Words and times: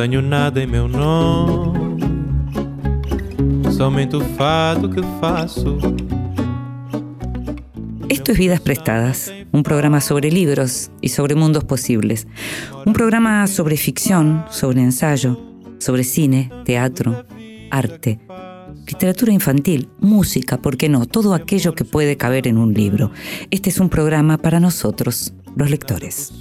Tenho 0.00 0.22
nada 0.22 0.62
em 0.62 0.66
meu 0.68 0.86
nome, 0.86 1.98
somente 3.76 4.14
o 4.14 4.20
fado 4.20 4.88
que 4.88 5.02
faço. 5.20 5.76
Esto 8.08 8.30
es 8.30 8.38
Vidas 8.38 8.60
Prestadas, 8.60 9.32
un 9.50 9.64
programa 9.64 10.00
sobre 10.00 10.30
libros 10.30 10.92
y 11.00 11.08
sobre 11.08 11.34
mundos 11.34 11.64
posibles. 11.64 12.28
Un 12.86 12.92
programa 12.92 13.44
sobre 13.48 13.76
ficción, 13.76 14.44
sobre 14.50 14.82
ensayo, 14.82 15.36
sobre 15.80 16.04
cine, 16.04 16.48
teatro, 16.64 17.26
arte, 17.72 18.20
literatura 18.86 19.32
infantil, 19.32 19.88
música, 19.98 20.58
¿por 20.58 20.76
qué 20.76 20.88
no? 20.88 21.06
Todo 21.06 21.34
aquello 21.34 21.74
que 21.74 21.84
puede 21.84 22.16
caber 22.16 22.46
en 22.46 22.58
un 22.58 22.72
libro. 22.72 23.10
Este 23.50 23.68
es 23.70 23.80
un 23.80 23.88
programa 23.88 24.38
para 24.38 24.60
nosotros, 24.60 25.34
los 25.56 25.68
lectores. 25.68 26.32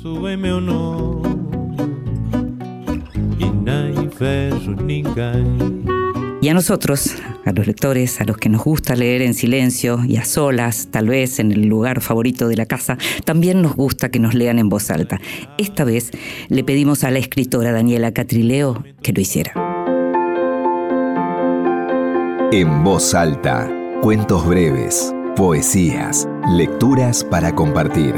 Y 6.40 6.50
a 6.50 6.54
nosotros, 6.54 7.16
a 7.46 7.52
los 7.52 7.66
lectores, 7.66 8.22
a 8.22 8.24
los 8.24 8.38
que 8.38 8.50
nos 8.50 8.64
gusta 8.64 8.96
leer 8.96 9.22
en 9.22 9.34
silencio 9.34 10.04
y 10.06 10.18
a 10.18 10.26
solas, 10.26 10.90
tal 10.92 11.08
vez 11.08 11.40
en 11.40 11.52
el 11.52 11.68
lugar 11.68 12.02
favorito 12.02 12.48
de 12.48 12.56
la 12.56 12.66
casa, 12.66 12.98
también 13.26 13.62
nos 13.62 13.76
gusta 13.76 14.10
que 14.10 14.20
nos 14.20 14.34
lean 14.34 14.60
en 14.60 14.70
voz 14.70 14.92
alta. 14.92 15.20
Esta 15.58 15.84
vez 15.84 16.12
le 16.50 16.64
pedimos 16.64 17.04
a 17.04 17.12
la 17.12 17.20
escritora 17.20 17.72
Daniela 17.72 18.12
Catrileo 18.12 18.84
que 19.02 19.14
lo 19.14 19.22
hiciera. 19.22 19.54
En 22.52 22.84
voz 22.84 23.14
alta, 23.14 23.70
cuentos 24.02 24.48
breves, 24.48 25.14
poesías, 25.36 26.30
lecturas 26.52 27.24
para 27.24 27.54
compartir. 27.54 28.16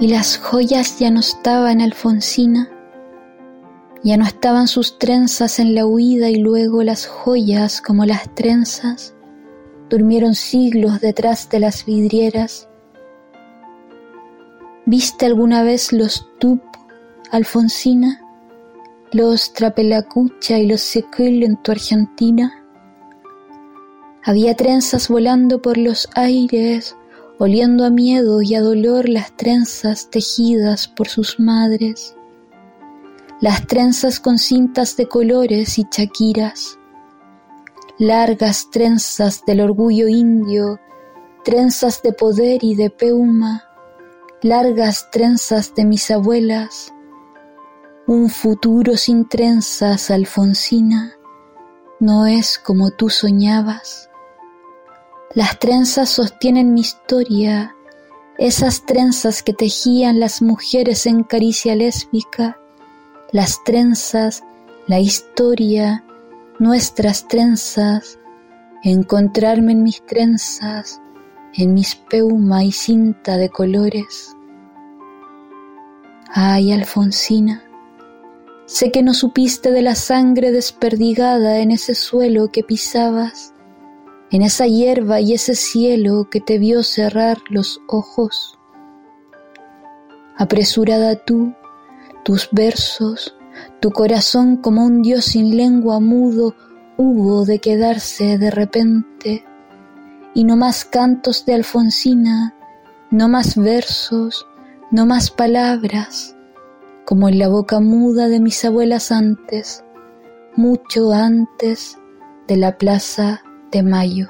Y 0.00 0.08
las 0.08 0.38
joyas 0.38 0.98
ya 0.98 1.10
no 1.10 1.20
estaban, 1.20 1.80
Alfonsina. 1.80 2.71
Ya 4.04 4.16
no 4.16 4.24
estaban 4.24 4.66
sus 4.66 4.98
trenzas 4.98 5.60
en 5.60 5.76
la 5.76 5.86
huida 5.86 6.28
y 6.28 6.36
luego 6.36 6.82
las 6.82 7.06
joyas 7.06 7.80
como 7.80 8.04
las 8.04 8.34
trenzas 8.34 9.14
durmieron 9.88 10.34
siglos 10.34 11.00
detrás 11.00 11.48
de 11.50 11.60
las 11.60 11.86
vidrieras. 11.86 12.68
¿Viste 14.86 15.26
alguna 15.26 15.62
vez 15.62 15.92
los 15.92 16.26
tup, 16.40 16.60
Alfonsina? 17.30 18.20
Los 19.12 19.52
trapelacucha 19.52 20.58
y 20.58 20.66
los 20.66 20.80
sequel 20.80 21.44
en 21.44 21.62
tu 21.62 21.70
Argentina? 21.70 22.52
Había 24.24 24.56
trenzas 24.56 25.08
volando 25.08 25.62
por 25.62 25.76
los 25.76 26.08
aires, 26.16 26.96
oliendo 27.38 27.84
a 27.84 27.90
miedo 27.90 28.42
y 28.42 28.56
a 28.56 28.62
dolor 28.62 29.08
las 29.08 29.36
trenzas 29.36 30.10
tejidas 30.10 30.88
por 30.88 31.06
sus 31.06 31.38
madres 31.38 32.16
las 33.42 33.66
trenzas 33.66 34.20
con 34.20 34.38
cintas 34.38 34.96
de 34.96 35.08
colores 35.08 35.76
y 35.76 35.84
chaquiras, 35.90 36.78
largas 37.98 38.70
trenzas 38.70 39.44
del 39.44 39.62
orgullo 39.62 40.06
indio, 40.06 40.78
trenzas 41.42 42.02
de 42.02 42.12
poder 42.12 42.62
y 42.62 42.76
de 42.76 42.88
peuma, 42.88 43.64
largas 44.42 45.10
trenzas 45.10 45.74
de 45.74 45.84
mis 45.84 46.08
abuelas, 46.12 46.94
un 48.06 48.30
futuro 48.30 48.96
sin 48.96 49.28
trenzas, 49.28 50.12
Alfonsina, 50.12 51.12
no 51.98 52.26
es 52.26 52.60
como 52.60 52.92
tú 52.92 53.10
soñabas. 53.10 54.08
Las 55.34 55.58
trenzas 55.58 56.10
sostienen 56.10 56.74
mi 56.74 56.82
historia, 56.82 57.74
esas 58.38 58.86
trenzas 58.86 59.42
que 59.42 59.52
tejían 59.52 60.20
las 60.20 60.42
mujeres 60.42 61.06
en 61.06 61.24
caricia 61.24 61.74
lésbica, 61.74 62.61
las 63.32 63.64
trenzas, 63.64 64.44
la 64.86 65.00
historia, 65.00 66.04
nuestras 66.58 67.26
trenzas, 67.28 68.18
encontrarme 68.82 69.72
en 69.72 69.82
mis 69.82 70.04
trenzas, 70.04 71.00
en 71.54 71.72
mis 71.72 71.94
peuma 71.94 72.62
y 72.62 72.72
cinta 72.72 73.38
de 73.38 73.48
colores. 73.48 74.36
Ay, 76.28 76.72
Alfonsina, 76.72 77.64
sé 78.66 78.92
que 78.92 79.02
no 79.02 79.14
supiste 79.14 79.70
de 79.70 79.80
la 79.80 79.94
sangre 79.94 80.52
desperdigada 80.52 81.60
en 81.60 81.70
ese 81.70 81.94
suelo 81.94 82.52
que 82.52 82.62
pisabas, 82.62 83.54
en 84.30 84.42
esa 84.42 84.66
hierba 84.66 85.20
y 85.20 85.32
ese 85.32 85.54
cielo 85.54 86.28
que 86.30 86.40
te 86.40 86.58
vio 86.58 86.82
cerrar 86.82 87.38
los 87.48 87.80
ojos. 87.88 88.58
Apresurada 90.36 91.16
tú, 91.16 91.54
tus 92.24 92.48
versos, 92.52 93.36
tu 93.80 93.90
corazón 93.90 94.56
como 94.56 94.84
un 94.84 95.02
dios 95.02 95.24
sin 95.24 95.56
lengua 95.56 96.00
mudo 96.00 96.54
hubo 96.96 97.44
de 97.44 97.58
quedarse 97.58 98.38
de 98.38 98.50
repente, 98.50 99.44
y 100.34 100.44
no 100.44 100.56
más 100.56 100.84
cantos 100.84 101.44
de 101.44 101.54
Alfonsina, 101.54 102.54
no 103.10 103.28
más 103.28 103.56
versos, 103.56 104.46
no 104.90 105.06
más 105.06 105.30
palabras, 105.30 106.36
como 107.04 107.28
en 107.28 107.38
la 107.38 107.48
boca 107.48 107.80
muda 107.80 108.28
de 108.28 108.40
mis 108.40 108.64
abuelas 108.64 109.10
antes, 109.12 109.84
mucho 110.54 111.12
antes 111.12 111.98
de 112.46 112.56
la 112.56 112.78
Plaza 112.78 113.42
de 113.70 113.82
Mayo. 113.82 114.28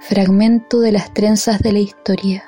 Fragmento 0.00 0.80
de 0.80 0.92
las 0.92 1.12
trenzas 1.14 1.60
de 1.60 1.72
la 1.72 1.78
historia, 1.78 2.44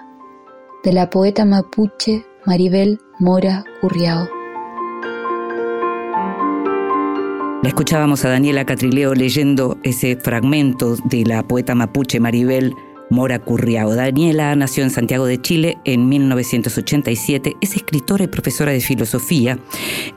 de 0.84 0.92
la 0.92 1.10
poeta 1.10 1.44
mapuche 1.44 2.26
Maribel 2.44 2.98
Mora 3.20 3.64
Curriao. 3.80 4.28
La 7.62 7.68
escuchábamos 7.68 8.24
a 8.24 8.30
Daniela 8.30 8.64
Catrileo 8.64 9.14
leyendo 9.14 9.78
ese 9.84 10.16
fragmento 10.16 10.96
de 11.04 11.24
la 11.24 11.44
poeta 11.44 11.76
mapuche 11.76 12.18
Maribel 12.18 12.74
Mora 13.12 13.38
Curriao. 13.38 13.94
Daniela 13.94 14.56
nació 14.56 14.82
en 14.82 14.90
Santiago 14.90 15.26
de 15.26 15.40
Chile 15.40 15.78
en 15.84 16.08
1987, 16.08 17.56
es 17.60 17.76
escritora 17.76 18.24
y 18.24 18.26
profesora 18.26 18.72
de 18.72 18.80
filosofía. 18.80 19.58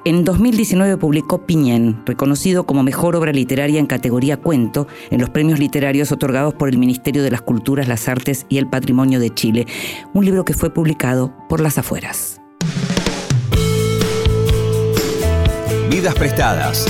En 0.06 0.24
2019 0.24 0.98
publicó 0.98 1.46
Piñén, 1.46 2.02
reconocido 2.06 2.66
como 2.66 2.84
mejor 2.84 3.16
obra 3.18 3.34
literaria 3.34 3.80
en 3.80 3.86
categoría 3.86 4.38
cuento 4.38 4.88
en 5.12 5.20
los 5.20 5.30
premios 5.30 5.60
literarios 5.60 6.12
otorgados 6.14 6.54
por 6.54 6.70
el 6.70 6.78
Ministerio 6.78 7.22
de 7.22 7.32
las 7.32 7.42
Culturas, 7.42 7.88
las 7.88 8.08
Artes 8.08 8.46
y 8.50 8.58
el 8.58 8.68
Patrimonio 8.68 9.20
de 9.20 9.34
Chile, 9.34 9.68
un 10.14 10.24
libro 10.24 10.46
que 10.46 10.54
fue 10.54 10.74
publicado 10.74 11.34
por 11.50 11.60
Las 11.60 11.78
Afueras. 11.78 12.42
Vidas 15.90 16.16
prestadas 16.16 16.88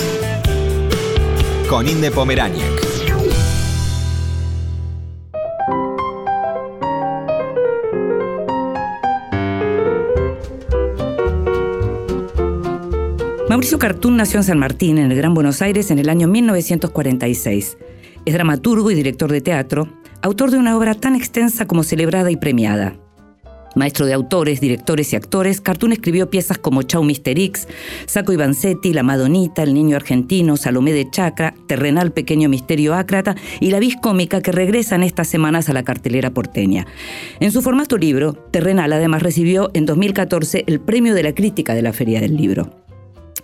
con 1.68 1.88
Inde 1.90 2.12
Pomeráñez. 2.12 2.85
Mauricio 13.56 13.80
Cartún 13.80 14.18
nació 14.18 14.40
en 14.40 14.44
San 14.44 14.60
Martín, 14.60 14.98
en 14.98 15.14
el 15.14 15.18
Gran 15.18 15.34
Buenos 15.34 15.62
Aires, 15.62 15.90
en 15.90 15.98
el 15.98 16.10
año 16.10 16.28
1946. 16.28 17.78
Es 18.26 18.34
dramaturgo 18.34 18.92
y 18.92 18.96
director 18.96 19.32
de 19.32 19.40
teatro, 19.40 19.88
autor 20.22 20.52
de 20.52 20.58
una 20.58 20.76
obra 20.76 20.94
tan 20.94 21.16
extensa 21.16 21.66
como 21.66 21.84
celebrada 21.84 22.30
y 22.30 22.36
premiada. 22.36 22.98
Maestro 23.74 24.08
de 24.08 24.14
autores, 24.14 24.60
directores 24.60 25.14
y 25.14 25.16
actores, 25.16 25.62
Cartoon 25.62 25.94
escribió 25.94 26.30
piezas 26.30 26.58
como 26.58 26.82
Chau 26.82 27.06
Mister 27.06 27.40
X, 27.40 27.70
Saco 28.08 28.34
y 28.34 28.94
La 28.94 29.04
Madonita, 29.04 29.64
El 29.64 29.74
Niño 29.74 29.96
Argentino, 29.96 30.58
Salomé 30.58 30.92
de 30.92 31.10
Chacra, 31.10 31.54
Terrenal 31.66 32.12
Pequeño 32.12 32.50
Misterio 32.50 32.94
Ácrata 32.94 33.38
y 33.62 33.72
La 33.72 33.80
Vis 33.80 33.96
Cómica 33.96 34.42
que 34.42 34.52
regresan 34.52 35.02
estas 35.02 35.30
semanas 35.30 35.70
a 35.70 35.74
la 35.74 35.84
cartelera 35.84 36.34
porteña. 36.34 36.88
En 37.40 37.54
su 37.54 37.62
formato 37.62 37.98
libro, 37.98 38.34
Terrenal 38.34 38.92
además 38.92 39.24
recibió 39.24 39.72
en 39.74 39.86
2014 39.86 40.66
el 40.68 40.82
Premio 40.82 41.14
de 41.14 41.24
la 41.24 41.34
Crítica 41.34 41.74
de 41.74 41.84
la 41.84 41.94
Feria 41.94 42.20
del 42.20 42.36
Libro. 42.36 42.85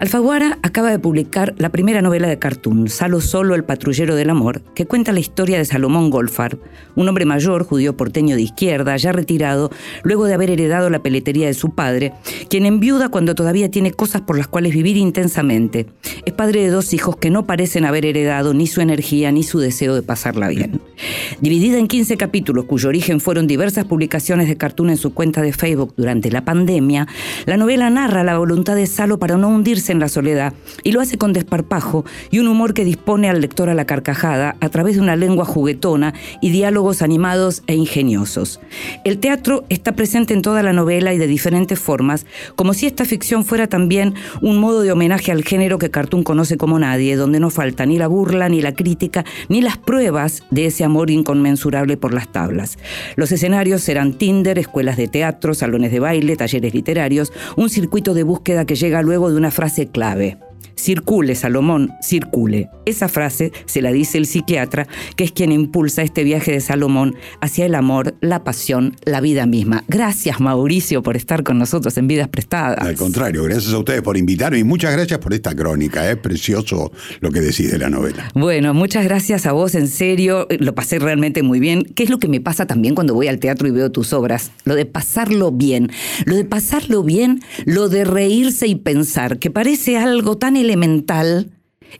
Alfaguara 0.00 0.60
acaba 0.62 0.92
de 0.92 1.00
publicar 1.00 1.56
la 1.58 1.70
primera 1.70 2.02
novela 2.02 2.28
de 2.28 2.38
cartoon, 2.38 2.88
Salo 2.88 3.20
Solo, 3.20 3.56
el 3.56 3.64
patrullero 3.64 4.14
del 4.14 4.30
amor, 4.30 4.62
que 4.76 4.86
cuenta 4.86 5.10
la 5.10 5.18
historia 5.18 5.58
de 5.58 5.64
Salomón 5.64 6.10
Golfar, 6.10 6.56
un 6.94 7.08
hombre 7.08 7.24
mayor, 7.24 7.64
judío 7.64 7.96
porteño 7.96 8.36
de 8.36 8.42
izquierda, 8.42 8.96
ya 8.96 9.10
retirado, 9.10 9.72
luego 10.04 10.26
de 10.26 10.34
haber 10.34 10.50
heredado 10.50 10.88
la 10.88 11.02
peletería 11.02 11.48
de 11.48 11.54
su 11.54 11.70
padre, 11.70 12.12
quien 12.48 12.64
enviuda 12.64 13.08
cuando 13.08 13.34
todavía 13.34 13.72
tiene 13.72 13.90
cosas 13.90 14.22
por 14.22 14.38
las 14.38 14.46
cuales 14.46 14.72
vivir 14.72 14.96
intensamente. 14.96 15.86
Es 16.24 16.32
padre 16.32 16.62
de 16.62 16.70
dos 16.70 16.94
hijos 16.94 17.16
que 17.16 17.30
no 17.30 17.44
parecen 17.46 17.84
haber 17.84 18.06
heredado 18.06 18.54
ni 18.54 18.68
su 18.68 18.80
energía 18.80 19.32
ni 19.32 19.42
su 19.42 19.58
deseo 19.58 19.96
de 19.96 20.02
pasarla 20.02 20.46
bien. 20.46 20.80
Dividida 21.40 21.76
en 21.76 21.88
15 21.88 22.16
capítulos, 22.16 22.66
cuyo 22.66 22.88
origen 22.88 23.20
fueron 23.20 23.48
diversas 23.48 23.84
publicaciones 23.84 24.46
de 24.46 24.56
cartoon 24.56 24.90
en 24.90 24.96
su 24.96 25.12
cuenta 25.12 25.42
de 25.42 25.52
Facebook 25.52 25.94
durante 25.96 26.30
la 26.30 26.44
pandemia, 26.44 27.08
la 27.46 27.56
novela 27.56 27.90
narra 27.90 28.22
la 28.22 28.38
voluntad 28.38 28.76
de 28.76 28.86
Salo 28.86 29.18
para 29.18 29.36
no 29.36 29.48
hundirse 29.48 29.87
en 29.92 30.00
la 30.00 30.08
soledad 30.08 30.52
y 30.82 30.92
lo 30.92 31.00
hace 31.00 31.18
con 31.18 31.32
desparpajo 31.32 32.04
y 32.30 32.38
un 32.38 32.48
humor 32.48 32.74
que 32.74 32.84
dispone 32.84 33.28
al 33.28 33.40
lector 33.40 33.68
a 33.68 33.74
la 33.74 33.86
carcajada 33.86 34.56
a 34.60 34.68
través 34.68 34.96
de 34.96 35.02
una 35.02 35.16
lengua 35.16 35.44
juguetona 35.44 36.14
y 36.40 36.50
diálogos 36.50 37.02
animados 37.02 37.62
e 37.66 37.74
ingeniosos. 37.74 38.60
El 39.04 39.18
teatro 39.18 39.64
está 39.68 39.92
presente 39.92 40.34
en 40.34 40.42
toda 40.42 40.62
la 40.62 40.72
novela 40.72 41.14
y 41.14 41.18
de 41.18 41.26
diferentes 41.26 41.78
formas, 41.78 42.26
como 42.56 42.74
si 42.74 42.86
esta 42.86 43.04
ficción 43.04 43.44
fuera 43.44 43.66
también 43.66 44.14
un 44.42 44.58
modo 44.58 44.82
de 44.82 44.92
homenaje 44.92 45.32
al 45.32 45.44
género 45.44 45.78
que 45.78 45.90
Cartoon 45.90 46.22
conoce 46.22 46.56
como 46.56 46.78
nadie, 46.78 47.16
donde 47.16 47.40
no 47.40 47.50
falta 47.50 47.86
ni 47.86 47.98
la 47.98 48.06
burla, 48.06 48.48
ni 48.48 48.60
la 48.60 48.74
crítica, 48.74 49.24
ni 49.48 49.60
las 49.60 49.78
pruebas 49.78 50.42
de 50.50 50.66
ese 50.66 50.84
amor 50.84 51.10
inconmensurable 51.10 51.96
por 51.96 52.14
las 52.14 52.30
tablas. 52.30 52.78
Los 53.16 53.32
escenarios 53.32 53.82
serán 53.82 54.14
Tinder, 54.14 54.58
escuelas 54.58 54.96
de 54.96 55.08
teatro, 55.08 55.54
salones 55.54 55.92
de 55.92 56.00
baile, 56.00 56.36
talleres 56.36 56.74
literarios, 56.74 57.32
un 57.56 57.70
circuito 57.70 58.14
de 58.14 58.22
búsqueda 58.22 58.64
que 58.64 58.74
llega 58.74 59.02
luego 59.02 59.30
de 59.30 59.36
una 59.36 59.50
frase 59.50 59.77
clave. 59.86 60.47
Circule, 60.78 61.34
Salomón, 61.34 61.92
circule. 62.00 62.70
Esa 62.86 63.08
frase 63.08 63.52
se 63.66 63.82
la 63.82 63.90
dice 63.90 64.16
el 64.16 64.26
psiquiatra, 64.26 64.86
que 65.16 65.24
es 65.24 65.32
quien 65.32 65.50
impulsa 65.50 66.02
este 66.02 66.22
viaje 66.22 66.52
de 66.52 66.60
Salomón 66.60 67.16
hacia 67.40 67.66
el 67.66 67.74
amor, 67.74 68.14
la 68.20 68.44
pasión, 68.44 68.94
la 69.04 69.20
vida 69.20 69.44
misma. 69.46 69.84
Gracias, 69.88 70.40
Mauricio, 70.40 71.02
por 71.02 71.16
estar 71.16 71.42
con 71.42 71.58
nosotros 71.58 71.96
en 71.98 72.06
Vidas 72.06 72.28
Prestadas. 72.28 72.78
Al 72.78 72.94
contrario, 72.94 73.42
gracias 73.42 73.72
a 73.74 73.78
ustedes 73.78 74.02
por 74.02 74.16
invitarme 74.16 74.58
y 74.60 74.64
muchas 74.64 74.92
gracias 74.92 75.18
por 75.18 75.34
esta 75.34 75.54
crónica. 75.54 76.08
Es 76.08 76.16
precioso 76.16 76.92
lo 77.20 77.30
que 77.30 77.40
decís 77.40 77.72
de 77.72 77.78
la 77.78 77.90
novela. 77.90 78.30
Bueno, 78.34 78.72
muchas 78.72 79.04
gracias 79.04 79.46
a 79.46 79.52
vos, 79.52 79.74
en 79.74 79.88
serio. 79.88 80.46
Lo 80.60 80.74
pasé 80.74 81.00
realmente 81.00 81.42
muy 81.42 81.58
bien. 81.58 81.84
¿Qué 81.84 82.04
es 82.04 82.10
lo 82.10 82.18
que 82.18 82.28
me 82.28 82.40
pasa 82.40 82.66
también 82.66 82.94
cuando 82.94 83.14
voy 83.14 83.26
al 83.26 83.40
teatro 83.40 83.66
y 83.66 83.72
veo 83.72 83.90
tus 83.90 84.12
obras? 84.12 84.52
Lo 84.64 84.76
de 84.76 84.86
pasarlo 84.86 85.50
bien. 85.50 85.90
Lo 86.24 86.36
de 86.36 86.44
pasarlo 86.44 87.02
bien, 87.02 87.40
lo 87.64 87.88
de 87.88 88.04
reírse 88.04 88.66
y 88.66 88.76
pensar, 88.76 89.38
que 89.38 89.50
parece 89.50 89.98
algo 89.98 90.38
tan 90.38 90.56
elemental 90.68 91.50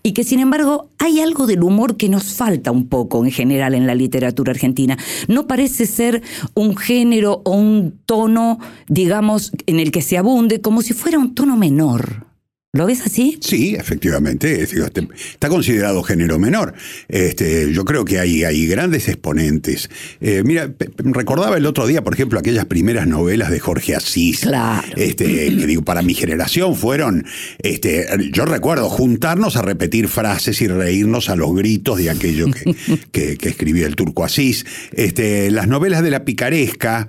y 0.03 0.12
que 0.12 0.25
sin 0.25 0.41
embargo 0.41 0.91
hay 0.99 1.20
algo 1.20 1.47
del 1.47 1.62
humor 1.62 1.97
que 1.97 2.09
nos 2.09 2.35
falta 2.35 2.70
un 2.70 2.88
poco 2.88 3.25
en 3.25 3.31
general 3.31 3.75
en 3.75 3.87
la 3.87 3.94
literatura 3.94 4.53
argentina. 4.53 4.99
No 5.29 5.47
parece 5.47 5.87
ser 5.87 6.23
un 6.55 6.76
género 6.76 7.43
o 7.44 7.53
un 7.53 7.99
tono, 8.05 8.59
digamos, 8.87 9.53
en 9.67 9.81
el 9.81 9.91
que 9.91 10.03
se 10.03 10.19
abunde 10.19 10.61
como 10.61 10.82
si 10.82 10.93
fuera 10.93 11.19
un 11.19 11.35
tono 11.35 11.56
menor. 11.56 12.28
¿Lo 12.75 12.85
ves 12.85 13.00
así? 13.00 13.38
Sí, 13.41 13.76
efectivamente. 13.76 14.61
este- 14.62 14.82
está 15.31 15.49
considerado 15.49 16.03
género 16.03 16.38
menor. 16.38 16.75
Este, 17.09 17.73
yo 17.73 17.87
creo 17.87 18.05
que 18.05 18.19
hay, 18.19 18.44
hay 18.44 18.67
grandes 18.67 19.09
exponentes. 19.09 19.88
Eh, 20.20 20.43
mira, 20.44 20.70
recordaba 20.99 21.56
el 21.56 21.65
otro 21.65 21.87
día, 21.87 22.05
por 22.05 22.12
ejemplo, 22.12 22.38
aquellas 22.38 22.67
primeras 22.67 23.06
novelas 23.06 23.50
de 23.50 23.59
Jorge 23.59 23.97
Asís. 23.97 24.41
Claro. 24.41 24.87
Este, 24.97 25.25
que 25.25 25.67
digo, 25.67 25.82
para 25.82 26.03
mi 26.03 26.12
generación 26.12 26.76
fueron, 26.76 27.25
este, 27.61 28.06
yo 28.32 28.44
recuerdo 28.44 28.91
juntarnos 28.91 29.56
a 29.56 29.62
repetir 29.62 30.06
frases 30.06 30.61
y 30.61 30.69
reírnos 30.69 31.31
a 31.31 31.37
los 31.37 31.55
gritos 31.56 31.97
de 31.97 32.11
aquello 32.11 32.49
que, 32.50 32.75
que- 33.12 33.38
que 33.38 33.49
escribía 33.49 33.87
el 33.87 33.97
turco 33.97 34.26
Asís. 34.26 34.67
Este, 34.93 35.50
las 35.50 35.69
novelas 35.69 36.03
de 36.03 36.11
la 36.11 36.26
picaresca. 36.26 37.06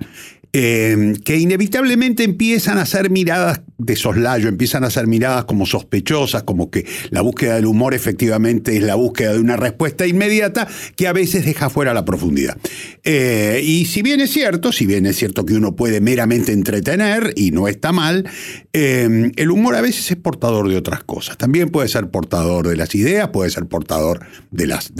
Eh, 0.52 1.14
que 1.24 1.36
inevitablemente 1.36 2.24
empiezan 2.24 2.78
a 2.78 2.86
ser 2.86 3.10
miradas 3.10 3.62
de 3.78 3.96
soslayo, 3.96 4.48
empiezan 4.48 4.84
a 4.84 4.90
ser 4.90 5.06
miradas 5.06 5.44
como 5.44 5.64
sospechosas, 5.66 6.42
como 6.42 6.70
que 6.70 6.86
la 7.10 7.22
búsqueda 7.22 7.54
del 7.54 7.66
humor 7.66 7.94
efectivamente 7.94 8.76
es 8.76 8.82
la 8.82 8.94
búsqueda 8.94 9.32
de 9.32 9.40
una 9.40 9.56
respuesta 9.56 10.06
inmediata 10.06 10.68
que 10.96 11.06
a 11.06 11.12
veces 11.12 11.44
deja 11.44 11.70
fuera 11.70 11.94
la 11.94 12.04
profundidad. 12.04 12.58
Eh, 13.04 13.60
y 13.64 13.86
si 13.86 14.02
bien 14.02 14.20
es 14.20 14.30
cierto, 14.30 14.72
si 14.72 14.86
bien 14.86 15.06
es 15.06 15.16
cierto 15.16 15.46
que 15.46 15.54
uno 15.54 15.76
puede 15.76 16.00
meramente 16.00 16.52
entretener, 16.52 17.32
y 17.36 17.50
no 17.50 17.68
está 17.68 17.92
mal, 17.92 18.28
eh, 18.72 19.30
el 19.36 19.50
humor 19.50 19.74
a 19.74 19.80
veces 19.80 20.10
es 20.10 20.16
portador 20.16 20.68
de 20.68 20.76
otras 20.76 21.04
cosas. 21.04 21.36
También 21.38 21.70
puede 21.70 21.88
ser 21.88 22.10
portador 22.10 22.68
de 22.68 22.76
las 22.76 22.94
ideas, 22.94 23.28
puede 23.28 23.50
ser 23.50 23.66
portador 23.66 24.20
de 24.50 24.66
las, 24.66 24.92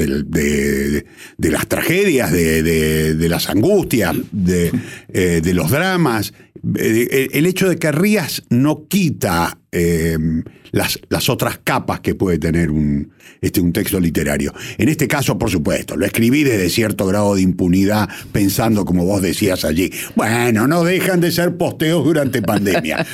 tragedias, 1.68 2.32
de, 2.32 3.26
las 3.28 3.48
angustias, 3.48 4.16
de, 4.32 4.70
eh, 5.40 5.42
de 5.42 5.54
los 5.54 5.70
dramas. 5.70 6.32
Eh, 6.76 7.28
el 7.32 7.46
hecho 7.46 7.68
de 7.68 7.76
que 7.76 7.90
rías 7.90 8.42
no 8.50 8.86
quita 8.86 9.58
eh, 9.72 10.18
las, 10.72 10.98
las 11.08 11.28
otras 11.28 11.58
capas 11.62 12.00
que 12.00 12.14
puede 12.14 12.38
tener 12.38 12.70
un, 12.70 13.12
este, 13.40 13.60
un 13.60 13.72
texto 13.72 13.98
literario. 14.00 14.52
En 14.78 14.88
este 14.88 15.08
caso, 15.08 15.38
por 15.38 15.50
supuesto, 15.50 15.96
lo 15.96 16.06
escribí 16.06 16.44
desde 16.44 16.68
cierto 16.68 17.06
grado 17.06 17.34
de 17.34 17.42
impunidad, 17.42 18.08
pensando, 18.32 18.84
como 18.84 19.04
vos 19.04 19.22
decías 19.22 19.64
allí, 19.64 19.90
bueno, 20.14 20.66
no 20.66 20.84
dejan 20.84 21.20
de 21.20 21.32
ser 21.32 21.56
posteos 21.56 22.04
durante 22.04 22.42
pandemia. 22.42 23.06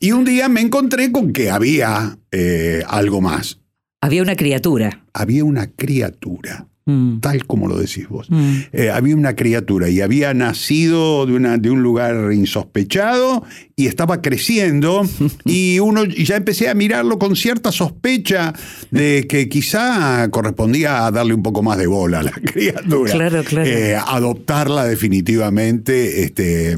Y 0.00 0.12
un 0.12 0.24
día 0.24 0.48
me 0.48 0.60
encontré 0.60 1.10
con 1.12 1.32
que 1.32 1.50
había 1.50 2.18
eh, 2.30 2.82
algo 2.86 3.20
más. 3.20 3.60
Había 4.00 4.22
una 4.22 4.36
criatura. 4.36 5.06
Había 5.14 5.44
una 5.44 5.68
criatura, 5.68 6.68
Mm. 6.86 7.20
tal 7.20 7.46
como 7.46 7.66
lo 7.66 7.78
decís 7.78 8.08
vos. 8.08 8.26
Mm. 8.30 8.56
Eh, 8.72 8.90
había 8.90 9.16
una 9.16 9.34
criatura 9.34 9.88
y 9.88 10.02
había 10.02 10.34
nacido 10.34 11.24
de, 11.24 11.32
una, 11.32 11.56
de 11.56 11.70
un 11.70 11.82
lugar 11.82 12.30
insospechado 12.32 13.42
y 13.74 13.86
estaba 13.86 14.20
creciendo 14.20 15.02
y 15.46 15.78
uno 15.78 16.04
y 16.04 16.24
ya 16.24 16.36
empecé 16.36 16.68
a 16.68 16.74
mirarlo 16.74 17.18
con 17.18 17.36
cierta 17.36 17.72
sospecha 17.72 18.52
de 18.90 19.26
que 19.26 19.48
quizá 19.48 20.28
correspondía 20.30 21.06
a 21.06 21.10
darle 21.10 21.32
un 21.32 21.42
poco 21.42 21.62
más 21.62 21.78
de 21.78 21.86
bola 21.86 22.20
a 22.20 22.24
la 22.24 22.32
criatura. 22.44 23.12
Claro, 23.12 23.44
claro. 23.44 23.68
Eh, 23.68 23.96
adoptarla 23.96 24.84
definitivamente 24.84 26.22
este, 26.22 26.76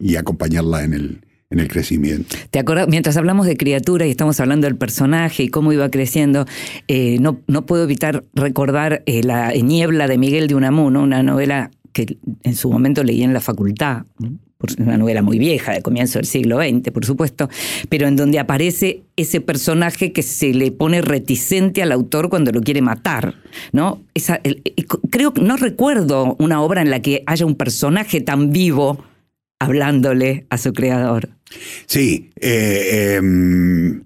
y 0.00 0.16
acompañarla 0.16 0.82
en 0.82 0.92
el, 0.94 1.25
en 1.50 1.60
el 1.60 1.68
crecimiento. 1.68 2.36
¿Te? 2.50 2.64
Mientras 2.88 3.16
hablamos 3.16 3.46
de 3.46 3.56
criatura 3.56 4.06
y 4.06 4.10
estamos 4.10 4.40
hablando 4.40 4.66
del 4.66 4.76
personaje 4.76 5.44
y 5.44 5.48
cómo 5.48 5.72
iba 5.72 5.88
creciendo, 5.90 6.44
eh, 6.88 7.18
no, 7.20 7.40
no 7.46 7.66
puedo 7.66 7.84
evitar 7.84 8.24
recordar 8.34 9.02
eh, 9.06 9.22
La 9.22 9.52
Niebla 9.52 10.08
de 10.08 10.18
Miguel 10.18 10.48
de 10.48 10.54
Unamuno, 10.56 11.02
una 11.02 11.22
novela 11.22 11.70
que 11.92 12.18
en 12.42 12.54
su 12.56 12.70
momento 12.70 13.04
leí 13.04 13.22
en 13.22 13.32
la 13.32 13.40
facultad. 13.40 14.02
Una 14.78 14.96
novela 14.96 15.20
muy 15.20 15.38
vieja, 15.38 15.72
de 15.72 15.82
comienzo 15.82 16.18
del 16.18 16.24
siglo 16.26 16.56
XX, 16.58 16.90
por 16.90 17.04
supuesto, 17.04 17.48
pero 17.90 18.08
en 18.08 18.16
donde 18.16 18.38
aparece 18.38 19.02
ese 19.14 19.42
personaje 19.42 20.12
que 20.12 20.22
se 20.22 20.54
le 20.54 20.72
pone 20.72 21.02
reticente 21.02 21.82
al 21.82 21.92
autor 21.92 22.30
cuando 22.30 22.52
lo 22.52 22.62
quiere 22.62 22.80
matar, 22.80 23.34
¿no? 23.72 24.00
Esa, 24.14 24.40
el- 24.44 24.62
creo 25.10 25.34
no 25.40 25.56
recuerdo 25.58 26.36
una 26.38 26.62
obra 26.62 26.80
en 26.80 26.88
la 26.88 27.00
que 27.02 27.22
haya 27.26 27.44
un 27.44 27.54
personaje 27.54 28.22
tan 28.22 28.50
vivo 28.50 29.04
hablándole 29.58 30.46
a 30.50 30.58
su 30.58 30.72
creador. 30.72 31.30
Sí, 31.86 32.30
eh, 32.40 33.16
em, 33.16 34.02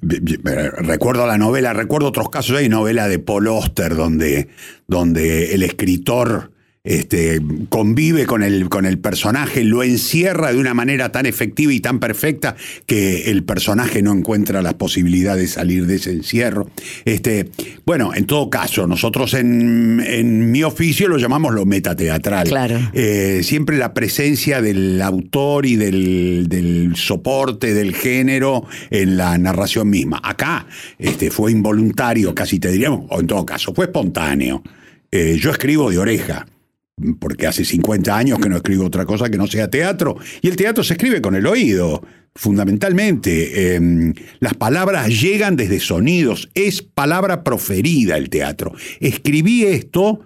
b- 0.00 0.70
recuerdo 0.78 1.26
la 1.26 1.38
novela, 1.38 1.72
recuerdo 1.72 2.08
otros 2.08 2.28
casos, 2.28 2.56
hay 2.56 2.68
novela 2.68 3.08
de 3.08 3.18
Paul 3.18 3.48
Oster 3.48 3.94
donde, 3.94 4.48
donde 4.86 5.54
el 5.54 5.62
escritor 5.62 6.51
este, 6.84 7.40
convive 7.68 8.26
con 8.26 8.42
el, 8.42 8.68
con 8.68 8.86
el 8.86 8.98
personaje, 8.98 9.62
lo 9.62 9.84
encierra 9.84 10.52
de 10.52 10.58
una 10.58 10.74
manera 10.74 11.12
tan 11.12 11.26
efectiva 11.26 11.72
y 11.72 11.78
tan 11.78 12.00
perfecta 12.00 12.56
que 12.86 13.30
el 13.30 13.44
personaje 13.44 14.02
no 14.02 14.12
encuentra 14.12 14.62
la 14.62 14.76
posibilidad 14.76 15.36
de 15.36 15.46
salir 15.46 15.86
de 15.86 15.96
ese 15.96 16.10
encierro. 16.10 16.68
Este, 17.04 17.50
bueno, 17.86 18.12
en 18.14 18.26
todo 18.26 18.50
caso, 18.50 18.88
nosotros 18.88 19.34
en, 19.34 20.02
en 20.04 20.50
mi 20.50 20.64
oficio 20.64 21.06
lo 21.06 21.18
llamamos 21.18 21.54
lo 21.54 21.66
metateatral. 21.66 22.48
Claro. 22.48 22.80
Eh, 22.92 23.42
siempre 23.44 23.78
la 23.78 23.94
presencia 23.94 24.60
del 24.60 25.00
autor 25.02 25.66
y 25.66 25.76
del, 25.76 26.46
del 26.48 26.96
soporte 26.96 27.74
del 27.74 27.94
género 27.94 28.66
en 28.90 29.16
la 29.16 29.38
narración 29.38 29.88
misma. 29.88 30.20
Acá 30.24 30.66
este, 30.98 31.30
fue 31.30 31.52
involuntario, 31.52 32.34
casi 32.34 32.58
te 32.58 32.72
diríamos, 32.72 33.06
o 33.08 33.20
en 33.20 33.28
todo 33.28 33.46
caso, 33.46 33.72
fue 33.72 33.84
espontáneo. 33.84 34.64
Eh, 35.12 35.36
yo 35.38 35.50
escribo 35.50 35.90
de 35.90 35.98
oreja, 35.98 36.46
porque 37.18 37.46
hace 37.46 37.64
50 37.64 38.16
años 38.16 38.38
que 38.38 38.48
no 38.48 38.56
escribo 38.56 38.86
otra 38.86 39.06
cosa 39.06 39.28
que 39.28 39.38
no 39.38 39.46
sea 39.46 39.70
teatro, 39.70 40.16
y 40.40 40.48
el 40.48 40.56
teatro 40.56 40.84
se 40.84 40.94
escribe 40.94 41.20
con 41.20 41.34
el 41.34 41.46
oído. 41.46 42.02
Fundamentalmente, 42.34 43.76
eh, 43.76 44.14
las 44.40 44.54
palabras 44.54 45.08
llegan 45.08 45.56
desde 45.56 45.80
sonidos, 45.80 46.48
es 46.54 46.82
palabra 46.82 47.44
proferida 47.44 48.16
el 48.16 48.30
teatro. 48.30 48.72
Escribí 49.00 49.64
esto 49.64 50.20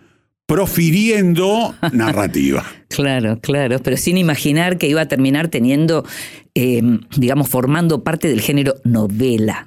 profiriendo 0.47 1.75
narrativa. 1.93 2.65
Claro, 2.89 3.41
claro, 3.41 3.81
pero 3.83 3.97
sin 3.97 4.17
imaginar 4.17 4.79
que 4.79 4.89
iba 4.89 5.03
a 5.03 5.09
terminar 5.09 5.49
teniendo, 5.49 6.07
eh, 6.55 6.81
digamos, 7.17 7.49
formando 7.49 8.05
parte 8.05 8.29
del 8.29 8.41
género 8.41 8.77
novela. 8.85 9.67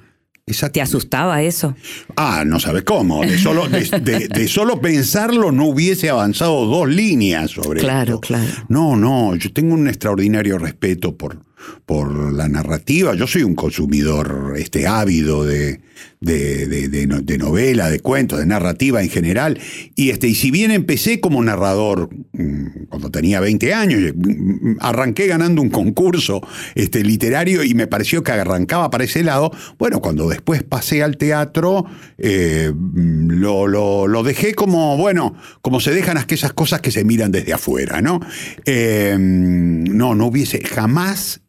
¿Te 0.72 0.80
asustaba 0.80 1.42
eso? 1.42 1.74
Ah, 2.16 2.44
no 2.46 2.58
sabes 2.60 2.82
cómo. 2.84 3.22
De 3.22 3.38
solo, 3.38 3.68
de, 3.68 3.80
de- 4.00 4.28
de 4.28 4.48
solo 4.48 4.80
pensarlo 4.80 5.52
no 5.52 5.66
hubiese 5.66 6.10
avanzado 6.10 6.66
dos 6.66 6.88
líneas 6.88 7.50
sobre 7.52 7.80
Claro, 7.80 8.14
esto. 8.14 8.20
claro. 8.20 8.50
No, 8.68 8.96
no, 8.96 9.34
yo 9.36 9.52
tengo 9.52 9.74
un 9.74 9.88
extraordinario 9.88 10.58
respeto 10.58 11.16
por, 11.16 11.44
por 11.86 12.32
la 12.32 12.48
narrativa. 12.48 13.14
Yo 13.14 13.26
soy 13.26 13.42
un 13.42 13.54
consumidor 13.54 14.54
este, 14.56 14.86
ávido 14.86 15.44
de, 15.44 15.80
de, 16.20 16.66
de- 16.66 16.88
de 16.88 17.06
no- 17.06 17.22
de 17.22 17.38
novela, 17.38 17.88
de 17.88 18.00
cuentos, 18.00 18.38
de 18.38 18.46
narrativa 18.46 19.02
en 19.02 19.08
general. 19.08 19.58
Y, 19.96 20.10
este, 20.10 20.28
y 20.28 20.34
si 20.34 20.50
bien 20.50 20.70
empecé 20.70 21.18
como 21.18 21.42
narrador 21.42 22.10
mm, 22.32 22.84
cuando 22.90 23.10
tenía 23.10 23.40
20 23.40 23.72
años, 23.72 24.12
mm, 24.14 24.76
arranqué 24.80 25.26
ganando 25.26 25.62
un 25.62 25.70
concurso 25.70 26.42
este, 26.74 27.02
literario 27.02 27.64
y 27.64 27.72
me 27.74 27.86
pareció 27.86 28.22
que 28.22 28.32
arrancaba 28.32 28.90
para 28.90 29.04
ese 29.04 29.24
lado, 29.24 29.50
bueno, 29.78 30.00
cuando 30.00 30.28
después 30.28 30.62
pasé 30.62 31.02
al 31.02 31.16
teatro, 31.16 31.86
eh, 32.18 32.70
mm, 32.74 33.30
lo, 33.40 33.66
lo- 33.66 34.06
lo 34.06 34.22
dejé 34.22 34.54
como, 34.54 34.98
bueno, 34.98 35.34
como 35.62 35.80
se 35.80 35.92
dejan 35.92 36.18
aquellas 36.18 36.52
cosas 36.52 36.82
que 36.82 36.90
se 36.90 37.02
miran 37.04 37.32
desde 37.32 37.54
afuera, 37.54 38.02
¿no? 38.02 38.20
Eh, 38.66 39.16
no, 39.18 40.14
no 40.14 40.26
hubiese 40.26 40.60
jamás 40.62 41.40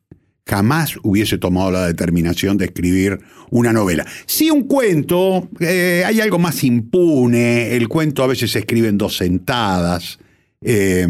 jamás 0.45 0.95
hubiese 1.03 1.37
tomado 1.37 1.71
la 1.71 1.87
determinación 1.87 2.57
de 2.57 2.65
escribir 2.65 3.19
una 3.49 3.73
novela. 3.73 4.05
Sí, 4.25 4.49
un 4.49 4.63
cuento, 4.63 5.49
eh, 5.59 6.03
hay 6.05 6.21
algo 6.21 6.39
más 6.39 6.63
impune, 6.63 7.75
el 7.75 7.87
cuento 7.87 8.23
a 8.23 8.27
veces 8.27 8.51
se 8.51 8.59
escribe 8.59 8.87
en 8.87 8.97
dos 8.97 9.17
sentadas. 9.17 10.19
Eh, 10.61 11.07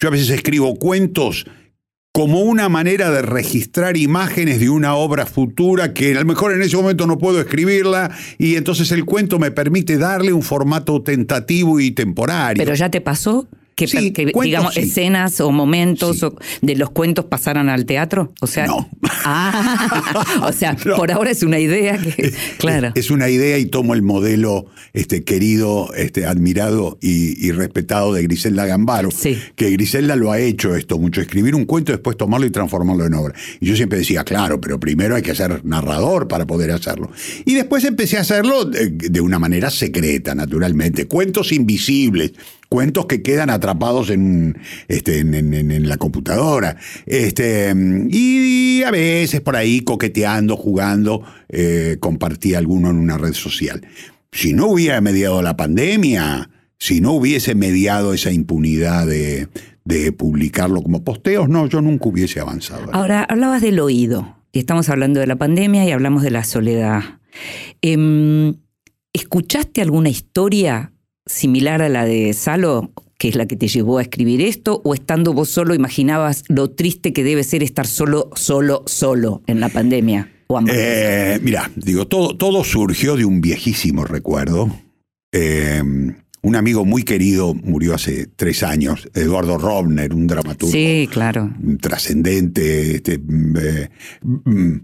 yo 0.00 0.08
a 0.08 0.10
veces 0.10 0.30
escribo 0.30 0.74
cuentos 0.76 1.46
como 2.12 2.40
una 2.40 2.68
manera 2.68 3.10
de 3.10 3.22
registrar 3.22 3.96
imágenes 3.96 4.60
de 4.60 4.68
una 4.68 4.94
obra 4.94 5.24
futura 5.24 5.94
que 5.94 6.12
a 6.12 6.20
lo 6.20 6.26
mejor 6.26 6.52
en 6.52 6.60
ese 6.60 6.76
momento 6.76 7.06
no 7.06 7.16
puedo 7.16 7.40
escribirla 7.40 8.10
y 8.36 8.56
entonces 8.56 8.92
el 8.92 9.06
cuento 9.06 9.38
me 9.38 9.50
permite 9.50 9.96
darle 9.96 10.32
un 10.34 10.42
formato 10.42 11.02
tentativo 11.02 11.80
y 11.80 11.92
temporario. 11.92 12.62
Pero 12.62 12.74
ya 12.74 12.90
te 12.90 13.00
pasó 13.00 13.48
que, 13.74 13.86
Sí, 13.86 14.12
que, 14.12 14.24
cuentos 14.32 14.42
digamos, 14.44 14.74
sí. 14.74 14.80
escenas 14.80 15.40
o 15.40 15.50
momentos 15.50 16.18
Sí. 16.18 16.24
o 16.26 16.36
de 16.60 16.76
los 16.76 16.90
cuentos 16.90 17.24
pasaran 17.26 17.68
al 17.68 17.84
teatro. 17.86 18.32
O 18.40 18.46
sea, 18.46 18.66
No. 18.66 18.88
Ah, 19.24 20.42
o 20.48 20.52
sea, 20.52 20.76
No. 20.84 20.96
por 20.96 21.10
ahora 21.12 21.30
es 21.30 21.42
una 21.42 21.58
idea 21.58 21.96
que, 21.98 22.32
claro. 22.58 22.92
Es 22.94 23.10
una 23.10 23.28
idea 23.28 23.58
y 23.58 23.66
tomo 23.66 23.94
el 23.94 24.02
modelo 24.02 24.66
este, 24.92 25.22
querido, 25.24 25.92
este, 25.94 26.26
admirado 26.26 26.98
y, 27.00 27.44
y 27.46 27.52
respetado 27.52 28.12
de 28.12 28.22
Griselda 28.24 28.66
Gambaro. 28.66 29.10
Sí. 29.10 29.38
Que 29.56 29.70
Griselda 29.70 30.16
lo 30.16 30.32
ha 30.32 30.38
hecho 30.40 30.74
esto 30.74 30.98
mucho, 30.98 31.20
escribir 31.20 31.54
un 31.54 31.64
cuento, 31.66 31.92
después 31.92 32.16
tomarlo 32.16 32.46
y 32.46 32.50
transformarlo 32.50 33.06
en 33.06 33.14
obra. 33.14 33.34
Y 33.60 33.66
yo 33.66 33.76
siempre 33.76 33.98
decía, 33.98 34.24
claro, 34.24 34.60
pero 34.60 34.80
primero 34.80 35.14
hay 35.14 35.22
que 35.22 35.34
ser 35.34 35.64
narrador 35.64 36.28
para 36.28 36.46
poder 36.46 36.70
hacerlo. 36.72 37.10
Y 37.44 37.54
después 37.54 37.84
empecé 37.84 38.18
a 38.18 38.22
hacerlo 38.22 38.64
de, 38.64 38.90
de 38.90 39.20
una 39.20 39.38
manera 39.38 39.70
secreta, 39.70 40.34
naturalmente. 40.34 41.06
Cuentos 41.06 41.52
invisibles, 41.52 42.32
cuentos 42.72 43.04
que 43.04 43.20
quedan 43.20 43.50
atrapados 43.50 44.08
en, 44.08 44.56
este, 44.88 45.18
en, 45.18 45.88
la 45.90 45.98
computadora. 45.98 46.78
Este, 47.04 47.70
y 48.08 48.82
a 48.82 48.90
veces 48.90 49.42
por 49.42 49.56
ahí 49.56 49.82
coqueteando, 49.82 50.56
jugando, 50.56 51.22
eh, 51.50 51.98
compartí 52.00 52.54
alguno 52.54 52.88
en 52.88 52.96
una 52.96 53.18
red 53.18 53.34
social. 53.34 53.86
Si 54.32 54.54
no 54.54 54.68
hubiera 54.68 55.02
mediado 55.02 55.42
la 55.42 55.54
pandemia, 55.54 56.48
si 56.78 57.02
no 57.02 57.12
hubiese 57.12 57.54
mediado 57.54 58.14
esa 58.14 58.32
impunidad 58.32 59.06
de, 59.06 59.48
de 59.84 60.10
publicarlo 60.12 60.82
como 60.82 61.04
posteos, 61.04 61.50
no, 61.50 61.66
yo 61.66 61.82
nunca 61.82 62.08
hubiese 62.08 62.40
avanzado. 62.40 62.88
Ahora, 62.94 63.24
hablabas 63.24 63.60
del 63.60 63.80
oído. 63.80 64.38
Y 64.50 64.60
estamos 64.60 64.88
hablando 64.88 65.20
de 65.20 65.26
la 65.26 65.36
pandemia 65.36 65.84
y 65.84 65.90
hablamos 65.90 66.22
de 66.22 66.30
la 66.30 66.44
soledad. 66.44 67.02
Em, 67.82 68.54
¿Escuchaste 69.12 69.82
alguna 69.82 70.08
historia 70.08 70.91
similar 71.26 71.82
a 71.82 71.88
la 71.88 72.04
de 72.04 72.32
Salo, 72.32 72.90
que 73.18 73.28
es 73.28 73.36
la 73.36 73.46
que 73.46 73.56
te 73.56 73.68
llevó 73.68 73.98
a 73.98 74.02
escribir 74.02 74.40
esto? 74.40 74.80
¿O 74.84 74.94
estando 74.94 75.32
vos 75.32 75.48
solo 75.48 75.74
imaginabas 75.74 76.44
lo 76.48 76.70
triste 76.70 77.12
que 77.12 77.24
debe 77.24 77.44
ser 77.44 77.62
estar 77.62 77.86
solo, 77.86 78.30
solo, 78.34 78.82
solo 78.86 79.42
en 79.46 79.60
la 79.60 79.68
pandemia? 79.68 80.30
Eh, 80.68 81.38
mira, 81.42 81.70
digo, 81.76 82.06
todo, 82.06 82.36
todo 82.36 82.62
surgió 82.64 83.16
de 83.16 83.24
un 83.24 83.40
viejísimo 83.40 84.04
recuerdo. 84.04 84.70
Eh, 85.32 85.82
un 86.44 86.56
amigo 86.56 86.84
muy 86.84 87.04
querido 87.04 87.54
murió 87.54 87.94
hace 87.94 88.26
tres 88.26 88.62
años, 88.64 89.08
Eduardo 89.14 89.58
Robner, 89.58 90.12
un 90.12 90.26
dramaturgo 90.26 90.72
Sí, 90.72 91.08
claro. 91.10 91.50
trascendente, 91.80 92.96
este, 92.96 93.18
mm, 93.18 93.56
eh, 93.56 93.90
mm, 94.22 94.76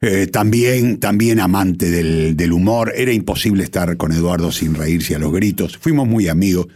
eh, 0.00 0.26
también, 0.26 0.98
también 0.98 1.40
amante 1.40 1.90
del, 1.90 2.36
del 2.36 2.52
humor. 2.52 2.92
Era 2.96 3.12
imposible 3.12 3.64
estar 3.64 3.96
con 3.96 4.12
Eduardo 4.12 4.50
sin 4.52 4.74
reírse 4.74 5.14
a 5.14 5.18
los 5.18 5.32
gritos. 5.32 5.76
Fuimos 5.78 6.08
muy 6.08 6.28
amigos. 6.28 6.68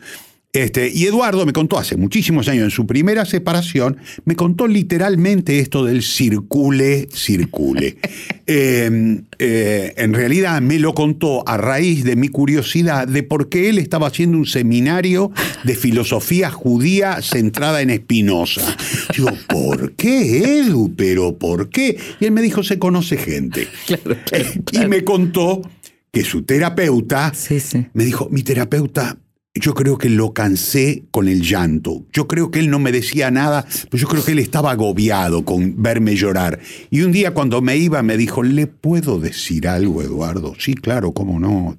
Este, 0.54 0.88
y 0.88 1.04
Eduardo 1.06 1.44
me 1.44 1.52
contó 1.52 1.78
hace 1.78 1.96
muchísimos 1.96 2.46
años, 2.46 2.62
en 2.62 2.70
su 2.70 2.86
primera 2.86 3.24
separación, 3.24 3.96
me 4.24 4.36
contó 4.36 4.68
literalmente 4.68 5.58
esto 5.58 5.84
del 5.84 6.02
circule, 6.02 7.08
circule. 7.12 7.96
Eh, 8.46 9.22
eh, 9.38 9.94
en 9.96 10.12
realidad 10.12 10.60
me 10.60 10.78
lo 10.78 10.92
contó 10.92 11.48
a 11.48 11.56
raíz 11.56 12.04
de 12.04 12.14
mi 12.14 12.28
curiosidad 12.28 13.08
de 13.08 13.22
por 13.22 13.48
qué 13.48 13.70
él 13.70 13.78
estaba 13.78 14.08
haciendo 14.08 14.36
un 14.36 14.44
seminario 14.44 15.32
de 15.62 15.74
filosofía 15.74 16.50
judía 16.50 17.22
centrada 17.22 17.80
en 17.80 17.96
Spinoza. 17.96 18.76
Digo, 19.16 19.30
¿por 19.48 19.92
qué, 19.92 20.58
Edu? 20.60 20.92
¿Pero 20.94 21.38
por 21.38 21.70
qué? 21.70 21.96
Y 22.20 22.26
él 22.26 22.32
me 22.32 22.42
dijo, 22.42 22.62
se 22.62 22.78
conoce 22.78 23.16
gente. 23.16 23.66
Y 24.72 24.86
me 24.88 25.04
contó 25.04 25.62
que 26.12 26.22
su 26.22 26.42
terapeuta 26.42 27.32
Sí, 27.34 27.60
sí. 27.60 27.86
me 27.94 28.04
dijo, 28.04 28.28
mi 28.30 28.42
terapeuta, 28.42 29.16
yo 29.54 29.72
creo 29.74 29.98
que 29.98 30.08
lo 30.08 30.32
cansé 30.32 31.04
con 31.12 31.28
el 31.28 31.42
llanto. 31.42 32.04
Yo 32.12 32.26
creo 32.26 32.50
que 32.50 32.58
él 32.58 32.70
no 32.70 32.80
me 32.80 32.90
decía 32.90 33.30
nada, 33.30 33.64
pero 33.88 34.00
yo 34.00 34.08
creo 34.08 34.24
que 34.24 34.32
él 34.32 34.40
estaba 34.40 34.72
agobiado 34.72 35.44
con 35.44 35.80
verme 35.80 36.16
llorar. 36.16 36.58
Y 36.90 37.02
un 37.02 37.12
día 37.12 37.32
cuando 37.32 37.62
me 37.62 37.76
iba 37.76 38.02
me 38.02 38.16
dijo, 38.16 38.42
¿le 38.42 38.66
puedo 38.66 39.20
decir 39.20 39.68
algo, 39.68 40.02
Eduardo? 40.02 40.54
Sí, 40.58 40.74
claro, 40.74 41.12
cómo 41.12 41.38
no. 41.38 41.76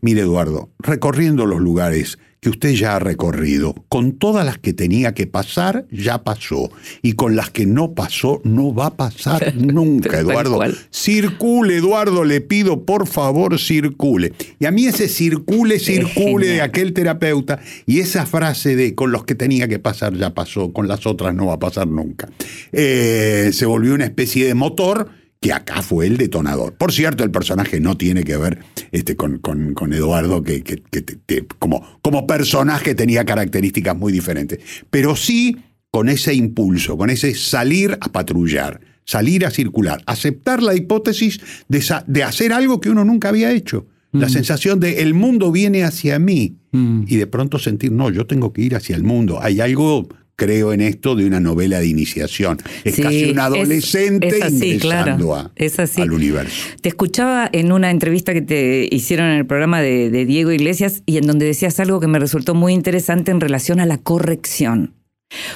Mire, 0.00 0.22
Eduardo, 0.22 0.70
recorriendo 0.78 1.46
los 1.46 1.60
lugares 1.60 2.18
que 2.40 2.50
usted 2.50 2.74
ya 2.74 2.96
ha 2.96 2.98
recorrido, 2.98 3.74
con 3.88 4.12
todas 4.12 4.44
las 4.44 4.58
que 4.58 4.72
tenía 4.72 5.14
que 5.14 5.26
pasar, 5.26 5.86
ya 5.90 6.22
pasó. 6.22 6.70
Y 7.02 7.14
con 7.14 7.34
las 7.36 7.50
que 7.50 7.66
no 7.66 7.94
pasó, 7.94 8.40
no 8.44 8.74
va 8.74 8.86
a 8.86 8.96
pasar 8.96 9.54
nunca, 9.56 10.20
Eduardo. 10.20 10.60
Circule, 10.90 11.76
Eduardo, 11.76 12.24
le 12.24 12.40
pido, 12.40 12.84
por 12.84 13.06
favor, 13.06 13.58
circule. 13.58 14.32
Y 14.58 14.66
a 14.66 14.70
mí 14.70 14.86
ese 14.86 15.08
circule, 15.08 15.78
circule 15.78 16.48
de 16.48 16.62
aquel 16.62 16.92
terapeuta 16.92 17.58
y 17.86 18.00
esa 18.00 18.26
frase 18.26 18.76
de 18.76 18.94
con 18.94 19.12
los 19.12 19.24
que 19.24 19.34
tenía 19.34 19.68
que 19.68 19.78
pasar 19.78 20.14
ya 20.14 20.34
pasó, 20.34 20.72
con 20.72 20.88
las 20.88 21.06
otras 21.06 21.34
no 21.34 21.46
va 21.46 21.54
a 21.54 21.58
pasar 21.58 21.86
nunca, 21.88 22.28
eh, 22.72 23.50
se 23.52 23.66
volvió 23.66 23.94
una 23.94 24.04
especie 24.04 24.46
de 24.46 24.54
motor 24.54 25.08
que 25.46 25.52
acá 25.52 25.80
fue 25.80 26.08
el 26.08 26.16
detonador. 26.16 26.74
Por 26.74 26.90
cierto, 26.92 27.22
el 27.22 27.30
personaje 27.30 27.78
no 27.78 27.96
tiene 27.96 28.24
que 28.24 28.36
ver 28.36 28.58
este, 28.90 29.14
con, 29.14 29.38
con- 29.38 29.74
con 29.74 29.92
Eduardo, 29.92 30.42
que, 30.42 30.62
que- 30.64 30.82
que 30.90 31.02
te- 31.02 31.16
te- 31.24 31.46
como, 31.60 31.86
como 32.02 32.26
personaje 32.26 32.96
tenía 32.96 33.24
características 33.24 33.96
muy 33.96 34.12
diferentes, 34.12 34.58
pero 34.90 35.14
sí 35.14 35.56
con 35.92 36.08
ese 36.08 36.34
impulso, 36.34 36.96
con 36.98 37.10
ese 37.10 37.32
salir 37.36 37.96
a 38.00 38.10
patrullar, 38.10 38.80
salir 39.04 39.46
a 39.46 39.50
circular, 39.52 40.02
aceptar 40.06 40.62
la 40.64 40.74
hipótesis 40.74 41.38
de, 41.68 41.80
de 42.08 42.24
hacer 42.24 42.52
algo 42.52 42.80
que 42.80 42.90
uno 42.90 43.04
nunca 43.04 43.28
había 43.28 43.52
hecho. 43.52 43.86
La 44.12 44.28
sensación 44.30 44.80
de 44.80 45.02
el 45.02 45.14
mundo 45.14 45.52
viene 45.52 45.84
hacia 45.84 46.18
mí 46.18 46.56
y 47.06 47.16
de 47.16 47.26
pronto 47.28 47.58
sentir, 47.60 47.92
no, 47.92 48.10
yo 48.10 48.26
tengo 48.26 48.52
que 48.52 48.62
ir 48.62 48.74
hacia 48.74 48.96
el 48.96 49.04
mundo. 49.04 49.38
Hay 49.40 49.60
algo, 49.60 50.08
creo 50.36 50.72
en 50.72 50.82
esto, 50.82 51.16
de 51.16 51.26
una 51.26 51.40
novela 51.40 51.80
de 51.80 51.86
iniciación. 51.86 52.58
Es 52.84 52.94
Sí, 52.96 53.02
casi 53.02 53.24
un 53.24 53.30
es- 53.30 53.38
adolescente 53.38 54.28
es 54.28 54.42
así, 54.42 54.72
ingresando 54.74 55.26
claro, 55.26 55.34
a- 55.34 55.52
es 55.56 55.78
así. 55.80 56.00
al 56.02 56.12
universo. 56.12 56.54
Te 56.82 56.88
escuchaba 56.90 57.48
en 57.52 57.72
una 57.72 57.90
entrevista 57.90 58.32
que 58.34 58.42
te 58.42 58.88
hicieron 58.90 59.26
en 59.28 59.38
el 59.38 59.46
programa 59.46 59.80
de, 59.80 60.10
de 60.10 60.26
Diego 60.26 60.52
Iglesias 60.52 61.02
y 61.06 61.16
en 61.16 61.26
donde 61.26 61.46
decías 61.46 61.80
algo 61.80 62.00
que 62.00 62.06
me 62.06 62.18
resultó 62.18 62.54
muy 62.54 62.72
interesante 62.74 63.30
en 63.30 63.40
relación 63.40 63.80
a 63.80 63.86
la 63.86 63.98
corrección. 63.98 64.92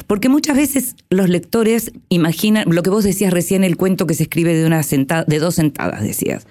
Porque 0.08 0.28
muchas 0.28 0.56
veces 0.56 0.96
los 1.10 1.28
lectores 1.28 1.92
imaginan, 2.08 2.64
lo 2.68 2.82
que 2.82 2.90
vos 2.90 3.04
decías 3.04 3.32
recién, 3.32 3.62
el 3.62 3.76
cuento 3.76 4.06
que 4.06 4.14
se 4.14 4.25
escribe 4.25 4.52
de, 4.54 4.66
una 4.66 4.82
sentada, 4.82 5.25
de 5.28 5.38
dos 5.38 5.54
sentadas, 5.54 6.02
decías. 6.02 6.46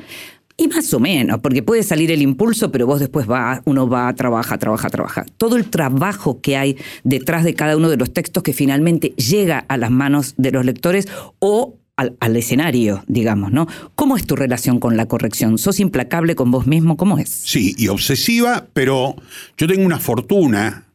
Y 0.59 0.67
más 0.67 0.93
o 0.93 0.99
menos, 0.99 1.39
porque 1.39 1.63
puede 1.63 1.83
salir 1.83 2.11
el 2.11 2.21
impulso, 2.21 2.69
pero 2.69 2.85
vos 2.85 2.99
después 2.99 3.29
va, 3.29 3.61
uno 3.63 3.87
va, 3.87 4.13
trabaja, 4.13 4.57
trabaja, 4.57 4.89
trabaja. 4.89 5.25
Todo 5.37 5.55
el 5.55 5.69
trabajo 5.69 6.41
que 6.41 6.57
hay 6.57 6.75
detrás 7.05 7.45
de 7.45 7.53
cada 7.53 7.77
uno 7.77 7.89
de 7.89 7.95
los 7.95 8.11
textos 8.11 8.43
que 8.43 8.51
finalmente 8.51 9.13
llega 9.15 9.59
a 9.59 9.77
las 9.77 9.89
manos 9.89 10.33
de 10.35 10.51
los 10.51 10.65
lectores 10.65 11.07
o 11.39 11.77
al, 11.95 12.17
al 12.19 12.35
escenario, 12.35 13.05
digamos, 13.07 13.53
¿no? 13.53 13.67
¿Cómo 13.95 14.17
es 14.17 14.25
tu 14.25 14.35
relación 14.35 14.81
con 14.81 14.97
la 14.97 15.05
corrección? 15.05 15.57
¿Sos 15.57 15.79
implacable 15.79 16.35
con 16.35 16.51
vos 16.51 16.67
mismo? 16.67 16.97
¿Cómo 16.97 17.17
es? 17.19 17.29
Sí, 17.29 17.73
y 17.77 17.87
obsesiva, 17.87 18.67
pero 18.73 19.15
yo 19.57 19.65
tengo 19.65 19.85
una 19.85 19.99
fortuna 19.99 20.88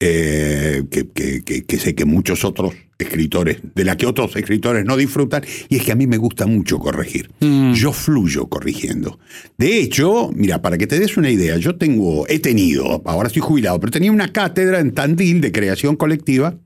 eh, 0.00 0.82
que, 0.90 1.08
que- 1.08 1.42
que- 1.42 1.64
que 1.64 1.78
sé 1.78 1.94
que 1.94 2.04
muchos 2.06 2.44
otros 2.44 2.74
escritores, 2.98 3.58
de 3.74 3.84
la 3.84 3.96
que 3.96 4.06
otros 4.06 4.34
escritores 4.36 4.84
no 4.84 4.96
disfrutan, 4.96 5.42
y 5.68 5.76
es 5.76 5.82
que 5.84 5.92
a 5.92 5.94
mí 5.94 6.06
me 6.06 6.16
gusta 6.18 6.46
mucho 6.46 6.78
corregir. 6.78 7.30
Yo 7.74 7.92
fluyo 7.92 8.46
corrigiendo. 8.48 9.18
De 9.56 9.78
hecho, 9.78 10.30
mira, 10.34 10.60
para 10.60 10.76
que 10.78 10.86
te 10.86 10.98
des 10.98 11.16
una 11.16 11.30
idea, 11.30 11.56
yo 11.56 11.76
tengo, 11.76 12.26
he 12.28 12.38
tenido, 12.40 13.02
ahora 13.06 13.28
estoy 13.28 13.40
jubilado, 13.42 13.78
pero 13.80 13.90
tenía 13.90 14.12
una 14.12 14.32
cátedra 14.32 14.80
en 14.80 14.92
Tandil 14.92 15.40
de 15.40 15.52
creación 15.52 15.96
colectiva, 15.96 16.56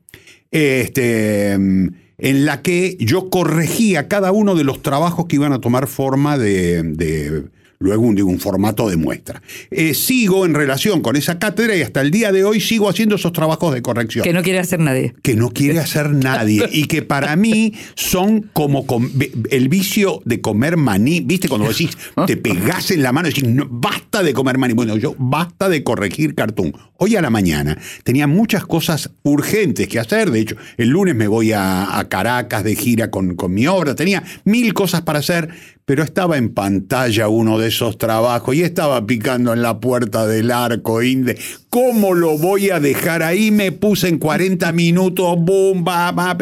este, 0.51 1.51
en 1.53 2.45
la 2.45 2.61
que 2.61 2.95
yo 2.99 3.29
corregía 3.29 4.07
cada 4.07 4.31
uno 4.31 4.55
de 4.55 4.63
los 4.63 4.81
trabajos 4.81 5.25
que 5.27 5.35
iban 5.35 5.51
a 5.53 5.59
tomar 5.59 5.87
forma 5.87 6.37
de, 6.37 6.83
de 6.83 7.43
luego 7.79 8.03
un, 8.03 8.21
un 8.21 8.39
formato 8.39 8.89
de 8.89 8.97
muestra. 8.97 9.41
Eh, 9.71 9.93
sigo 9.93 10.45
en 10.45 10.53
relación 10.53 11.01
con 11.01 11.15
esa 11.15 11.39
cátedra 11.39 11.75
y 11.75 11.81
hasta 11.81 12.01
el 12.01 12.11
día 12.11 12.31
de 12.31 12.43
hoy 12.43 12.59
sigo 12.61 12.89
haciendo 12.89 13.15
esos 13.15 13.33
trabajos 13.33 13.73
de 13.73 13.81
corrección. 13.81 14.23
Que 14.23 14.33
no 14.33 14.43
quiere 14.43 14.59
hacer 14.59 14.79
nadie. 14.79 15.13
Que 15.21 15.35
no 15.35 15.49
quiere 15.51 15.79
hacer 15.79 16.11
nadie 16.11 16.69
y 16.71 16.85
que 16.85 17.01
para 17.01 17.35
mí 17.35 17.73
son 17.95 18.49
como 18.53 18.85
com- 18.85 19.09
el 19.49 19.69
vicio 19.69 20.21
de 20.25 20.41
comer 20.41 20.77
maní. 20.77 21.21
¿Viste? 21.21 21.47
Cuando 21.49 21.67
decís, 21.67 21.91
te 22.27 22.37
pegás 22.37 22.91
en 22.91 23.03
la 23.03 23.11
mano 23.11 23.27
y 23.27 23.31
decís, 23.33 23.47
no, 23.49 23.67
basta 23.69 24.23
de 24.23 24.33
comer 24.33 24.57
maní. 24.57 24.73
Bueno, 24.73 24.97
yo 24.97 25.15
basta 25.17 25.69
de 25.69 25.83
corregir 25.83 26.35
cartoon. 26.35 26.73
Hoy 26.97 27.15
a 27.17 27.21
la 27.21 27.29
mañana 27.29 27.77
tenía 28.03 28.25
muchas 28.25 28.65
cosas 28.65 29.11
urgentes 29.23 29.87
que 29.87 29.99
hacer. 29.99 30.31
De 30.31 30.39
hecho, 30.39 30.55
el 30.77 30.89
lunes 30.89 31.15
me 31.15 31.27
voy 31.27 31.51
a, 31.51 31.99
a 31.99 32.07
Caracas 32.07 32.63
de 32.63 32.75
gira 32.75 33.11
con, 33.11 33.35
con 33.35 33.53
mi 33.53 33.67
obra. 33.67 33.95
Tenía 33.95 34.23
mil 34.45 34.73
cosas 34.73 35.01
para 35.01 35.19
hacer, 35.19 35.49
pero 35.85 36.03
estaba 36.03 36.37
en 36.37 36.49
pantalla 36.53 37.27
uno 37.27 37.59
de 37.59 37.67
esos 37.67 37.97
trabajos 37.97 38.55
y 38.55 38.63
estaba 38.63 39.05
picando 39.05 39.53
en 39.53 39.61
la 39.61 39.79
puerta 39.79 40.25
del 40.25 40.49
arco 40.51 41.03
inde. 41.03 41.37
¿Cómo 41.69 42.13
lo 42.15 42.37
voy 42.37 42.71
a 42.71 42.79
dejar 42.79 43.21
ahí? 43.21 43.51
Me 43.51 43.71
puse 43.71 44.07
en 44.07 44.17
40 44.17 44.71
minutos, 44.71 45.35
boom, 45.39 45.83
ba, 45.83 46.11
ba, 46.11 46.35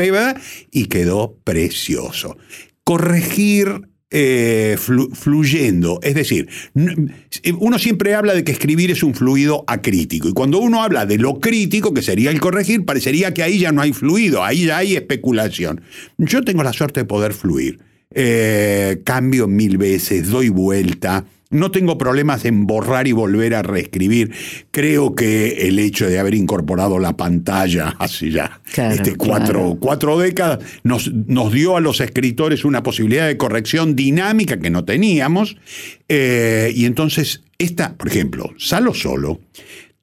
y 0.71 0.85
quedó 0.85 1.37
precioso. 1.43 2.37
Corregir 2.85 3.81
eh, 4.15 4.77
flu- 4.79 5.13
fluyendo. 5.13 5.99
Es 6.03 6.13
decir, 6.15 6.47
uno 7.59 7.79
siempre 7.79 8.13
habla 8.15 8.33
de 8.33 8.43
que 8.43 8.51
escribir 8.51 8.91
es 8.91 9.03
un 9.03 9.13
fluido 9.15 9.63
acrítico. 9.67 10.29
Y 10.29 10.33
cuando 10.33 10.59
uno 10.59 10.83
habla 10.83 11.05
de 11.05 11.17
lo 11.17 11.39
crítico, 11.39 11.93
que 11.93 12.01
sería 12.01 12.29
el 12.31 12.39
corregir, 12.39 12.85
parecería 12.85 13.33
que 13.33 13.43
ahí 13.43 13.59
ya 13.59 13.71
no 13.71 13.81
hay 13.81 13.91
fluido, 13.91 14.43
ahí 14.43 14.67
ya 14.67 14.77
hay 14.77 14.95
especulación. 14.95 15.81
Yo 16.17 16.43
tengo 16.43 16.63
la 16.63 16.71
suerte 16.73 17.01
de 17.01 17.05
poder 17.05 17.33
fluir. 17.33 17.79
Eh, 18.13 19.01
cambio 19.03 19.47
mil 19.47 19.77
veces, 19.77 20.29
doy 20.29 20.49
vuelta. 20.49 21.25
No 21.49 21.69
tengo 21.69 21.99
problemas 21.99 22.45
en 22.45 22.65
borrar 22.65 23.07
y 23.07 23.11
volver 23.11 23.53
a 23.53 23.61
reescribir. 23.61 24.31
Creo 24.71 25.13
que 25.13 25.67
el 25.67 25.77
hecho 25.77 26.09
de 26.09 26.17
haber 26.17 26.33
incorporado 26.33 26.97
la 26.97 27.15
pantalla 27.15 27.89
hace 27.99 28.31
ya 28.31 28.59
Claro, 28.73 28.95
este, 28.95 29.15
cuatro, 29.15 29.53
claro. 29.53 29.77
cuatro 29.79 30.17
décadas 30.17 30.59
nos, 30.83 31.13
nos 31.13 31.53
dio 31.53 31.77
a 31.77 31.81
los 31.81 32.01
escritores 32.01 32.65
una 32.65 32.81
posibilidad 32.81 33.27
de 33.27 33.37
corrección 33.37 33.95
dinámica 33.95 34.59
que 34.59 34.71
no 34.71 34.83
teníamos. 34.83 35.57
Eh, 36.09 36.73
y 36.75 36.85
entonces, 36.85 37.43
esta, 37.59 37.93
por 37.93 38.07
ejemplo, 38.07 38.51
Salo 38.57 38.95
Solo 38.95 39.39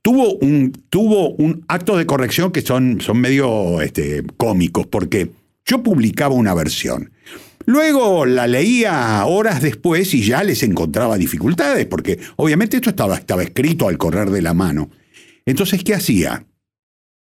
tuvo 0.02 0.35
un, 0.37 0.73
tuvo 0.88 1.31
un 1.31 1.64
acto 1.69 1.97
de 1.97 2.07
corrección 2.07 2.52
que 2.52 2.62
son, 2.62 3.00
son 3.00 3.19
medio 3.19 3.81
este, 3.81 4.23
cómicos, 4.37 4.87
porque 4.87 5.31
yo 5.67 5.83
publicaba 5.83 6.35
una 6.35 6.55
versión. 6.55 7.11
Luego 7.71 8.27
la 8.27 8.49
leía 8.49 9.25
horas 9.27 9.62
después 9.62 10.12
y 10.15 10.25
ya 10.25 10.43
les 10.43 10.65
encontraba 10.65 11.17
dificultades, 11.17 11.87
porque 11.87 12.19
obviamente 12.35 12.79
esto 12.79 12.91
estaba, 12.91 13.15
estaba 13.15 13.45
escrito 13.45 13.87
al 13.87 13.97
correr 13.97 14.31
de 14.31 14.43
la 14.43 14.55
mano. 14.55 14.91
Entonces, 15.47 15.85
¿qué 15.85 15.95
hacía? 15.95 16.45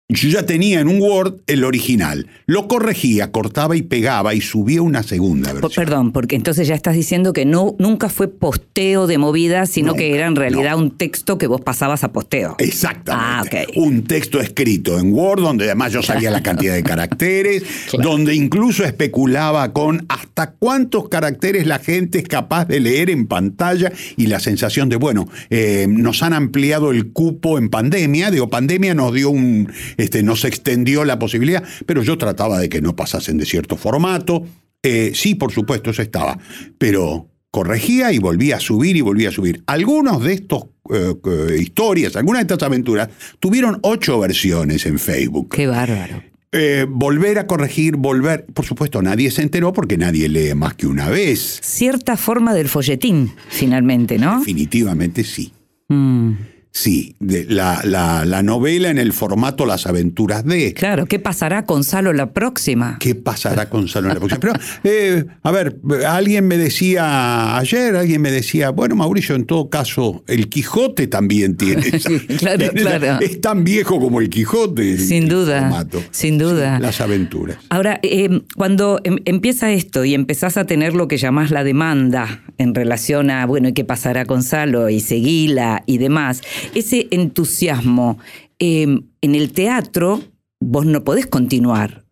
Yo 0.09 0.29
ya 0.29 0.45
tenía 0.45 0.79
en 0.79 0.87
un 0.87 1.01
Word 1.01 1.41
el 1.47 1.65
original. 1.65 2.27
Lo 2.45 2.69
corregía, 2.69 3.33
cortaba 3.33 3.75
y 3.75 3.81
pegaba 3.81 4.33
y 4.33 4.39
subía 4.39 4.81
una 4.81 5.03
segunda 5.03 5.51
versión. 5.51 5.71
Perdón, 5.75 6.13
porque 6.13 6.37
entonces 6.37 6.65
ya 6.65 6.75
estás 6.75 6.95
diciendo 6.95 7.33
que 7.33 7.43
no, 7.43 7.75
nunca 7.77 8.07
fue 8.07 8.29
posteo 8.29 9.05
de 9.05 9.17
movida, 9.17 9.65
sino 9.65 9.87
Nunca, 9.87 9.99
que 9.99 10.15
era 10.15 10.27
en 10.27 10.37
realidad 10.37 10.77
no. 10.77 10.83
un 10.83 10.91
texto 10.91 11.37
que 11.37 11.47
vos 11.47 11.59
pasabas 11.59 12.05
a 12.05 12.13
posteo. 12.13 12.55
Exactamente. 12.57 13.67
Ah, 13.67 13.67
ok. 13.73 13.75
Un 13.85 14.05
texto 14.05 14.39
escrito 14.39 14.97
en 14.97 15.11
Word 15.13 15.41
donde 15.41 15.65
además 15.65 15.91
yo 15.91 16.01
sabía 16.01 16.31
la 16.31 16.41
cantidad 16.41 16.73
de 16.75 16.83
caracteres, 16.83 17.63
Claro. 17.89 18.11
donde 18.11 18.33
incluso 18.33 18.85
especulaba 18.85 19.73
con 19.73 20.05
hasta 20.07 20.51
cuántos 20.51 21.09
caracteres 21.09 21.67
la 21.67 21.79
gente 21.79 22.19
es 22.19 22.29
capaz 22.29 22.63
de 22.63 22.79
leer 22.79 23.09
en 23.09 23.27
pantalla 23.27 23.91
y 24.15 24.27
la 24.27 24.39
sensación 24.39 24.87
de, 24.87 24.95
bueno, 24.95 25.27
eh, 25.49 25.85
nos 25.89 26.23
han 26.23 26.31
ampliado 26.31 26.91
el 26.91 27.11
cupo 27.11 27.57
en 27.57 27.67
pandemia, 27.67 28.31
digo, 28.31 28.49
pandemia 28.49 28.93
nos 28.93 29.13
dio 29.13 29.31
un, 29.31 29.69
este, 29.97 30.23
nos 30.23 30.45
extendió 30.45 31.03
la 31.05 31.19
posibilidad, 31.19 31.63
pero 31.85 32.03
yo 32.03 32.17
trataba 32.17 32.59
de 32.59 32.69
que 32.69 32.81
no 32.81 32.95
pasasen 32.95 33.37
de 33.37 33.45
cierto 33.45 33.75
formato. 33.75 34.45
Eh, 34.83 35.11
sí, 35.13 35.35
por 35.35 35.51
supuesto, 35.51 35.89
eso 35.89 36.01
estaba, 36.01 36.37
pero 36.77 37.27
corregía 37.51 38.11
y 38.11 38.19
volvía 38.19 38.57
a 38.57 38.59
subir 38.59 38.95
y 38.95 39.01
volvía 39.01 39.29
a 39.29 39.31
subir. 39.31 39.63
Algunos 39.65 40.23
de 40.23 40.33
estos 40.33 40.65
eh, 40.93 41.15
eh, 41.25 41.57
historias, 41.59 42.15
algunas 42.15 42.47
de 42.47 42.53
estas 42.53 42.67
aventuras, 42.67 43.09
tuvieron 43.39 43.79
ocho 43.81 44.19
versiones 44.19 44.85
en 44.85 44.99
Facebook. 44.99 45.49
Qué 45.49 45.67
bárbaro. 45.67 46.21
Eh, 46.51 46.85
volver 46.87 47.39
a 47.39 47.47
corregir, 47.47 47.97
volver. 47.97 48.45
Por 48.45 48.65
supuesto, 48.65 49.01
nadie 49.01 49.31
se 49.31 49.41
enteró 49.41 49.73
porque 49.73 49.97
nadie 49.97 50.29
lee 50.29 50.53
más 50.55 50.75
que 50.75 50.87
una 50.87 51.09
vez. 51.09 51.59
Cierta 51.61 52.15
forma 52.15 52.53
del 52.53 52.69
folletín, 52.69 53.33
finalmente, 53.49 54.17
¿no? 54.17 54.39
Definitivamente 54.39 55.23
sí. 55.23 55.51
Mm, 55.89 56.33
Sí, 56.79 57.15
de- 57.19 57.45
la, 57.45 57.81
la- 57.83 58.23
la 58.23 58.43
novela 58.43 58.89
en 58.91 58.99
el 58.99 59.11
formato 59.11 59.65
Las 59.65 59.87
aventuras 59.87 60.45
de. 60.45 60.73
claro, 60.75 61.07
¿qué 61.07 61.17
pasará 61.17 61.65
con 61.65 61.83
Salo 61.83 62.13
la 62.13 62.33
próxima? 62.33 62.97
¿Qué 62.99 63.15
pasará 63.15 63.67
con 63.67 63.87
de 63.87 64.01
la 64.01 64.15
Próxima? 64.15 64.39
Pero, 64.39 64.53
eh, 64.83 65.25
a 65.41 65.51
ver, 65.51 65.77
alguien 66.07 66.45
me 66.47 66.55
decía 66.57 67.57
ayer, 67.57 67.95
alguien 67.95 68.21
me 68.21 68.29
decía, 68.29 68.69
bueno, 68.69 68.95
Mauricio, 68.95 69.35
en 69.35 69.45
todo 69.45 69.71
caso, 69.71 70.23
el 70.27 70.49
Quijote 70.49 71.07
también 71.07 71.57
tiene. 71.57 71.87
esa- 71.93 72.09
Claro, 72.37 72.57
tiene 72.59 72.81
claro. 72.81 73.19
Es 73.21 73.41
tan 73.41 73.63
viejo 73.63 73.99
como 73.99 74.21
el 74.21 74.29
Quijote. 74.29 74.99
Sin 74.99 75.23
el 75.23 75.29
duda, 75.29 75.61
formato. 75.61 76.03
sin 76.11 76.37
duda. 76.37 76.77
Sí, 76.77 76.81
las 76.83 77.01
aventuras. 77.01 77.57
Ahora, 77.69 77.99
eh, 78.03 78.41
cuando 78.55 78.99
em- 79.03 79.17
empieza 79.25 79.71
esto 79.71 80.05
y 80.05 80.13
empezás 80.13 80.57
a 80.57 80.65
tener 80.65 80.93
lo 80.93 81.07
que 81.07 81.17
llamás 81.17 81.49
la 81.49 81.63
demanda 81.63 82.43
en 82.57 82.75
relación 82.75 83.29
a, 83.29 83.45
bueno, 83.45 83.67
¿y 83.69 83.73
qué 83.73 83.83
pasará 83.85 84.25
con 84.25 84.43
Salo? 84.43 84.89
Y 84.89 84.99
seguila 84.99 85.83
y 85.85 85.97
demás, 85.97 86.41
ese 86.75 87.07
entusiasmo 87.11 88.17
eh, 88.59 88.83
en 89.21 89.35
el 89.35 89.51
teatro, 89.53 90.21
vos 90.59 90.85
no 90.85 91.03
podés 91.03 91.27
continuar. 91.27 92.05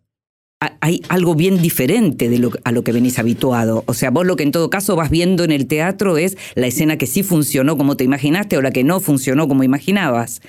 Ha- 0.62 0.78
Hay 0.82 1.02
algo 1.10 1.36
bien 1.36 1.62
diferente 1.62 2.30
de 2.30 2.40
lo, 2.40 2.52
a 2.64 2.72
lo 2.72 2.84
que 2.84 2.92
venís 2.94 3.20
habituado. 3.20 3.84
O 3.88 3.94
sea, 3.94 4.10
vos 4.10 4.26
lo 4.26 4.36
que 4.36 4.44
en 4.44 4.52
todo 4.52 4.70
caso 4.70 4.96
vas 4.96 5.10
viendo 5.10 5.44
en 5.44 5.52
el 5.52 5.68
teatro 5.68 6.18
es 6.18 6.38
la 6.56 6.68
escena 6.68 6.98
que 6.98 7.08
sí 7.08 7.24
funcionó 7.24 7.78
como 7.78 7.98
te 7.98 8.04
imaginaste 8.06 8.58
o 8.58 8.62
la 8.62 8.72
que 8.72 8.84
no 8.84 9.00
funcionó 9.02 9.48
como 9.48 9.64
imaginabas. 9.64 10.42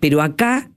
Pero 0.00 0.20
acá 0.22 0.70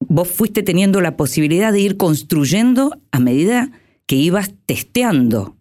vos 0.00 0.28
fuiste 0.28 0.62
teniendo 0.62 1.00
la 1.00 1.16
posibilidad 1.16 1.72
de 1.72 1.80
ir 1.80 1.96
construyendo 1.96 2.96
a 3.10 3.18
medida 3.18 3.72
que 4.06 4.16
ibas 4.16 4.54
testeando. 4.66 5.57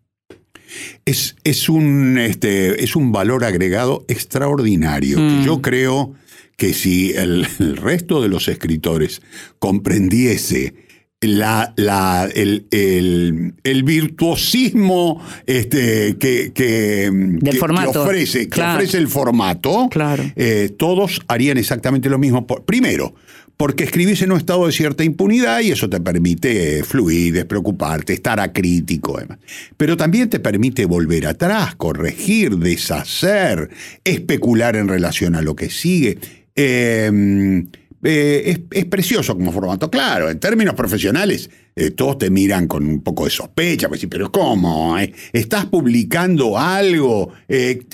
Es, 1.06 1.36
es, 1.44 1.70
un, 1.70 2.18
este, 2.18 2.84
es 2.84 2.96
un 2.96 3.12
valor 3.12 3.44
agregado 3.46 4.06
extraordinario. 4.08 5.20
Mm. 5.20 5.40
que 5.40 5.46
Yo 5.46 5.62
creo 5.62 6.14
que 6.58 6.74
si 6.74 7.12
el, 7.14 7.48
el 7.60 7.78
resto 7.78 8.22
de 8.22 8.30
los 8.30 8.48
escritores 8.48 9.22
comprendiese 9.60 10.74
la, 11.22 11.74
la- 11.78 12.30
el, 12.36 12.68
el- 12.72 13.56
el 13.64 13.84
virtuosismo 13.84 15.20
este, 15.48 16.16
que, 16.18 16.52
que- 16.54 17.40
que- 17.42 17.52
que 17.52 17.58
formato. 17.58 18.04
ofrece, 18.04 18.42
que 18.42 18.50
Claro. 18.50 18.76
ofrece 18.78 18.98
el 19.00 19.08
formato, 19.08 19.88
Claro. 19.90 20.24
eh, 20.36 20.70
todos 20.78 21.22
harían 21.28 21.58
exactamente 21.58 22.08
lo 22.10 22.20
mismo. 22.20 22.46
Por- 22.46 22.66
primero, 22.66 23.16
porque 23.58 23.84
escribís 23.84 24.22
en 24.22 24.32
un 24.32 24.38
estado 24.38 24.68
de 24.68 24.72
cierta 24.72 25.04
impunidad 25.04 25.62
y 25.62 25.72
eso 25.72 25.90
te 25.90 26.00
permite 26.00 26.84
fluir, 26.84 27.34
despreocuparte, 27.34 28.14
estar 28.14 28.40
acrítico. 28.40 29.18
además. 29.18 29.40
Pero 29.76 29.98
también 29.98 30.30
te 30.30 30.40
permite 30.40 30.86
volver 30.86 31.26
atrás, 31.26 31.76
corregir, 31.76 32.58
deshacer, 32.58 33.70
especular 34.04 34.76
en 34.76 34.88
relación 34.88 35.36
a 35.36 35.42
lo 35.42 35.56
que 35.56 35.72
sigue. 35.72 36.20
Eh, 36.56 37.66
eh, 38.04 38.44
es, 38.46 38.60
es 38.72 38.86
precioso 38.86 39.36
como 39.36 39.52
formato. 39.52 39.90
Claro, 39.90 40.30
en 40.30 40.40
términos 40.40 40.76
profesionales, 40.76 41.50
eh, 41.76 41.92
todos 41.92 42.18
te 42.18 42.32
miran 42.32 42.68
con 42.68 42.88
un 42.88 43.02
poco 43.02 43.26
de 43.26 43.30
sospecha, 43.30 43.88
pues 43.88 44.06
pero 44.10 44.32
¿cómo? 44.32 44.98
eh? 44.98 45.14
¿Estás 45.32 45.68
publicando 45.68 46.58
algo? 46.58 47.32
Eh, 47.48 47.86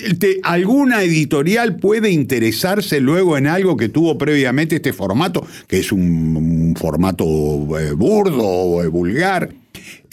¿Alguna 0.42 1.02
editorial 1.02 1.76
puede 1.76 2.10
interesarse 2.10 3.00
luego 3.00 3.36
en 3.36 3.46
algo 3.46 3.76
que 3.76 3.90
tuvo 3.90 4.16
previamente 4.16 4.76
este 4.76 4.94
formato, 4.94 5.46
que 5.66 5.80
es 5.80 5.92
un, 5.92 6.74
formato 6.78 7.24
burdo 7.26 8.42
o 8.42 8.90
vulgar? 8.90 9.50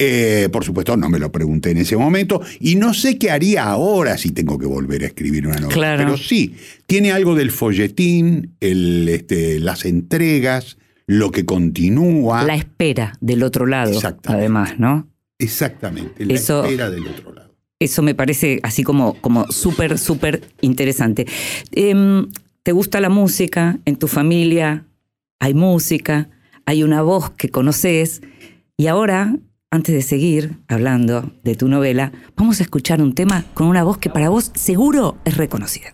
Eh, 0.03 0.49
por 0.51 0.63
supuesto, 0.65 0.97
no 0.97 1.09
me 1.09 1.19
lo 1.19 1.31
pregunté 1.31 1.69
en 1.69 1.77
ese 1.77 1.95
momento 1.95 2.41
y 2.59 2.75
no 2.75 2.95
sé 2.95 3.19
qué 3.19 3.29
haría 3.29 3.65
ahora 3.65 4.17
si 4.17 4.31
tengo 4.31 4.57
que 4.57 4.65
volver 4.65 5.03
a 5.03 5.05
escribir 5.07 5.45
una 5.45 5.57
novela. 5.57 5.73
Claro. 5.75 6.03
Pero 6.03 6.17
sí, 6.17 6.55
tiene 6.87 7.11
algo 7.11 7.35
del 7.35 7.51
folletín, 7.51 8.55
el, 8.61 9.07
este, 9.09 9.59
las 9.59 9.85
entregas, 9.85 10.79
lo 11.05 11.29
que 11.29 11.45
continúa. 11.45 12.43
La 12.45 12.55
espera 12.55 13.13
del 13.21 13.43
otro 13.43 13.67
lado, 13.67 13.91
Exactamente. 13.93 14.39
además, 14.41 14.79
¿no? 14.79 15.07
Exactamente, 15.37 16.25
la 16.25 16.33
Eso- 16.33 16.63
espera 16.65 16.89
del 16.89 17.05
otro 17.07 17.33
lado. 17.33 17.55
Eso 17.79 18.01
me 18.01 18.15
parece 18.15 18.59
así 18.63 18.81
como, 18.83 19.13
como 19.21 19.51
súper, 19.51 19.99
súper 19.99 20.41
interesante. 20.61 21.25
Em, 21.71 22.27
¿Te 22.63 22.71
gusta 22.71 22.99
la 23.01 23.09
música? 23.09 23.77
¿En 23.85 23.95
tu 23.97 24.07
familia 24.07 24.85
hay 25.39 25.53
música? 25.55 26.29
¿Hay 26.65 26.83
una 26.83 27.01
voz 27.01 27.31
que 27.31 27.49
conoces? 27.49 28.21
Y 28.77 28.85
ahora 28.87 29.35
antes 29.71 29.95
de 29.95 30.01
seguir 30.01 30.57
hablando 30.67 31.31
de 31.43 31.55
tu 31.55 31.69
novela, 31.69 32.12
vamos 32.36 32.60
a 32.60 32.63
escuchar 32.63 33.01
un 33.01 33.15
tema 33.15 33.45
con 33.53 33.67
una 33.67 33.84
voz 33.84 33.97
que 33.97 34.10
para 34.10 34.27
vos 34.27 34.51
seguro 34.53 35.17
es 35.23 35.38
reconocida. 35.38 35.93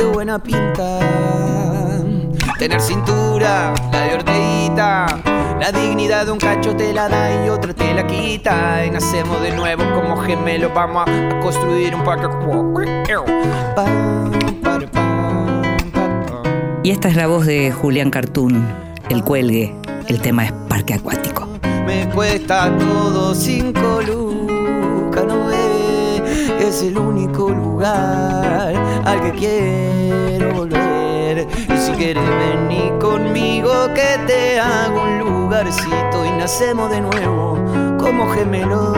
Qué 0.00 0.06
buena 0.06 0.42
pinta. 0.42 0.98
Tener 2.58 2.80
cintura, 2.80 3.74
la 3.92 4.00
de 4.00 4.14
orteguita. 4.14 5.06
La 5.60 5.70
dignidad 5.72 6.24
de 6.24 6.32
un 6.32 6.38
cacho 6.38 6.74
te 6.74 6.94
la 6.94 7.06
da 7.06 7.44
y 7.44 7.50
otra 7.50 7.74
te 7.74 7.92
la 7.92 8.06
quita. 8.06 8.86
Y 8.86 8.90
nacemos 8.90 9.42
de 9.42 9.54
nuevo 9.54 9.82
como 9.94 10.16
gemelos. 10.16 10.72
Vamos 10.72 11.06
a, 11.06 11.36
a 11.36 11.40
construir 11.40 11.94
un 11.94 12.02
parque. 12.02 12.28
Y 16.82 16.90
esta 16.90 17.08
es 17.08 17.16
la 17.16 17.26
voz 17.26 17.44
de 17.44 17.70
Julián 17.70 18.08
Cartoon, 18.08 18.66
El 19.10 19.22
Cuelgue. 19.22 19.74
El 20.08 20.22
tema 20.22 20.46
es 20.46 20.52
Parque 20.66 20.94
Acuático. 20.94 21.46
Me 21.84 22.08
cuesta 22.08 22.74
todo 22.78 23.34
cinco 23.34 24.00
ve. 24.06 24.29
Es 26.60 26.82
el 26.82 26.98
único 26.98 27.48
lugar 27.48 28.74
al 29.04 29.22
que 29.22 29.32
quiero 29.32 30.54
volver. 30.54 31.48
Y 31.48 31.78
si 31.78 31.92
quieres 31.92 32.22
venir 32.28 32.92
conmigo, 32.98 33.70
que 33.94 34.18
te 34.26 34.60
hago 34.60 35.02
un 35.02 35.18
lugarcito 35.20 36.26
y 36.26 36.30
nacemos 36.32 36.90
de 36.90 37.00
nuevo 37.00 37.58
como 37.98 38.28
gemelos. 38.30 38.96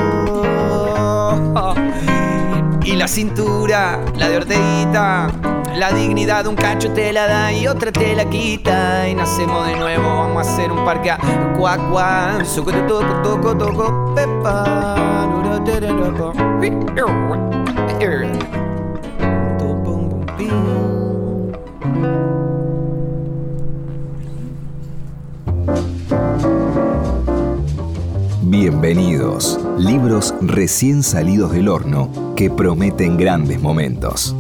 Y 2.85 2.97
la 2.97 3.07
cintura, 3.07 4.05
la 4.17 4.29
de 4.29 4.37
orteguita, 4.39 5.31
la 5.77 5.93
dignidad 5.93 6.45
de 6.45 6.51
un 6.51 6.57
cacho 6.57 6.93
te 6.93 7.13
la 7.13 7.27
da 7.27 7.53
y 7.53 7.67
otra 7.67 7.93
te 7.93 8.15
la 8.15 8.29
quita. 8.29 9.09
Y 9.09 9.15
nacemos 9.15 9.67
de 9.67 9.77
nuevo, 9.77 10.05
vamos 10.05 10.47
a 10.47 10.53
hacer 10.53 10.71
un 10.71 10.85
parque 10.85 11.11
a 11.11 11.19
cuac 11.57 11.91
cuac. 11.91 12.45
Soco, 12.45 12.73
toco, 12.73 13.23
toco, 13.23 13.57
toco, 13.57 14.15
pepa. 14.15 15.23
Bienvenidos. 28.45 29.59
Libros 29.79 30.35
recién 30.41 31.03
salidos 31.03 31.53
del 31.53 31.69
horno 31.69 32.11
que 32.37 32.51
prometen 32.51 33.17
grandes 33.17 33.61
momentos. 33.61 34.37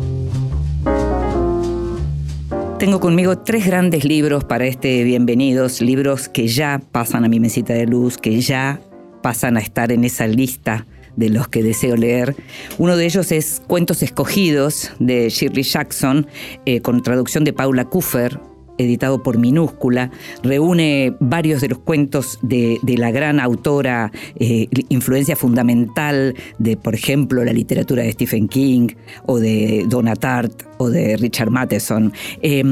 Tengo 2.83 2.99
conmigo 2.99 3.39
tres 3.39 3.65
grandes 3.65 4.05
libros 4.05 4.43
para 4.43 4.67
este 4.67 5.05
Bienvenidos, 5.05 5.81
libros 5.81 6.29
que 6.29 6.49
ya 6.49 6.83
pasan 6.91 7.25
a 7.25 7.29
mi 7.29 7.39
mesita 7.39 7.75
de 7.75 7.87
luz, 7.87 8.19
que 8.19 8.41
ya 8.41 8.81
pasan 9.23 9.57
a 9.57 9.61
estar 9.61 9.93
en 9.93 10.03
esa 10.03 10.27
lista 10.27 10.85
de 11.15 11.29
los 11.29 11.47
que 11.47 11.63
deseo 11.63 11.95
leer. 11.95 12.35
Uno 12.79 12.97
de 12.97 13.05
ellos 13.05 13.31
es 13.31 13.63
Cuentos 13.69 14.03
Escogidos 14.03 14.91
de 14.99 15.29
Shirley 15.29 15.63
Jackson, 15.63 16.27
eh, 16.67 16.81
con 16.81 17.05
traducción 17.05 17.45
de 17.45 17.53
Paula 17.53 17.85
Kuffer, 17.85 18.41
editado 18.83 19.23
por 19.23 19.39
Minúscula, 19.39 20.11
reúne 20.43 21.15
varios 21.21 21.61
de 21.61 21.69
los 21.69 21.79
cuentos 21.79 22.39
de, 22.43 22.79
de 22.83 22.97
la 22.99 23.11
gran 23.11 23.41
autora, 23.41 24.13
eh, 24.37 24.69
influencia 24.89 25.37
fundamental 25.37 26.35
de, 26.59 26.77
por 26.77 26.95
ejemplo, 26.95 27.45
la 27.45 27.53
literatura 27.53 28.03
de 28.03 28.13
Stephen 28.13 28.49
King 28.49 28.89
o 29.27 29.39
de 29.39 29.85
Donna 29.89 30.17
Tartt 30.17 30.63
o 30.79 30.91
de 30.91 31.17
Richard 31.17 31.51
Matheson. 31.51 32.13
Eh, 32.43 32.63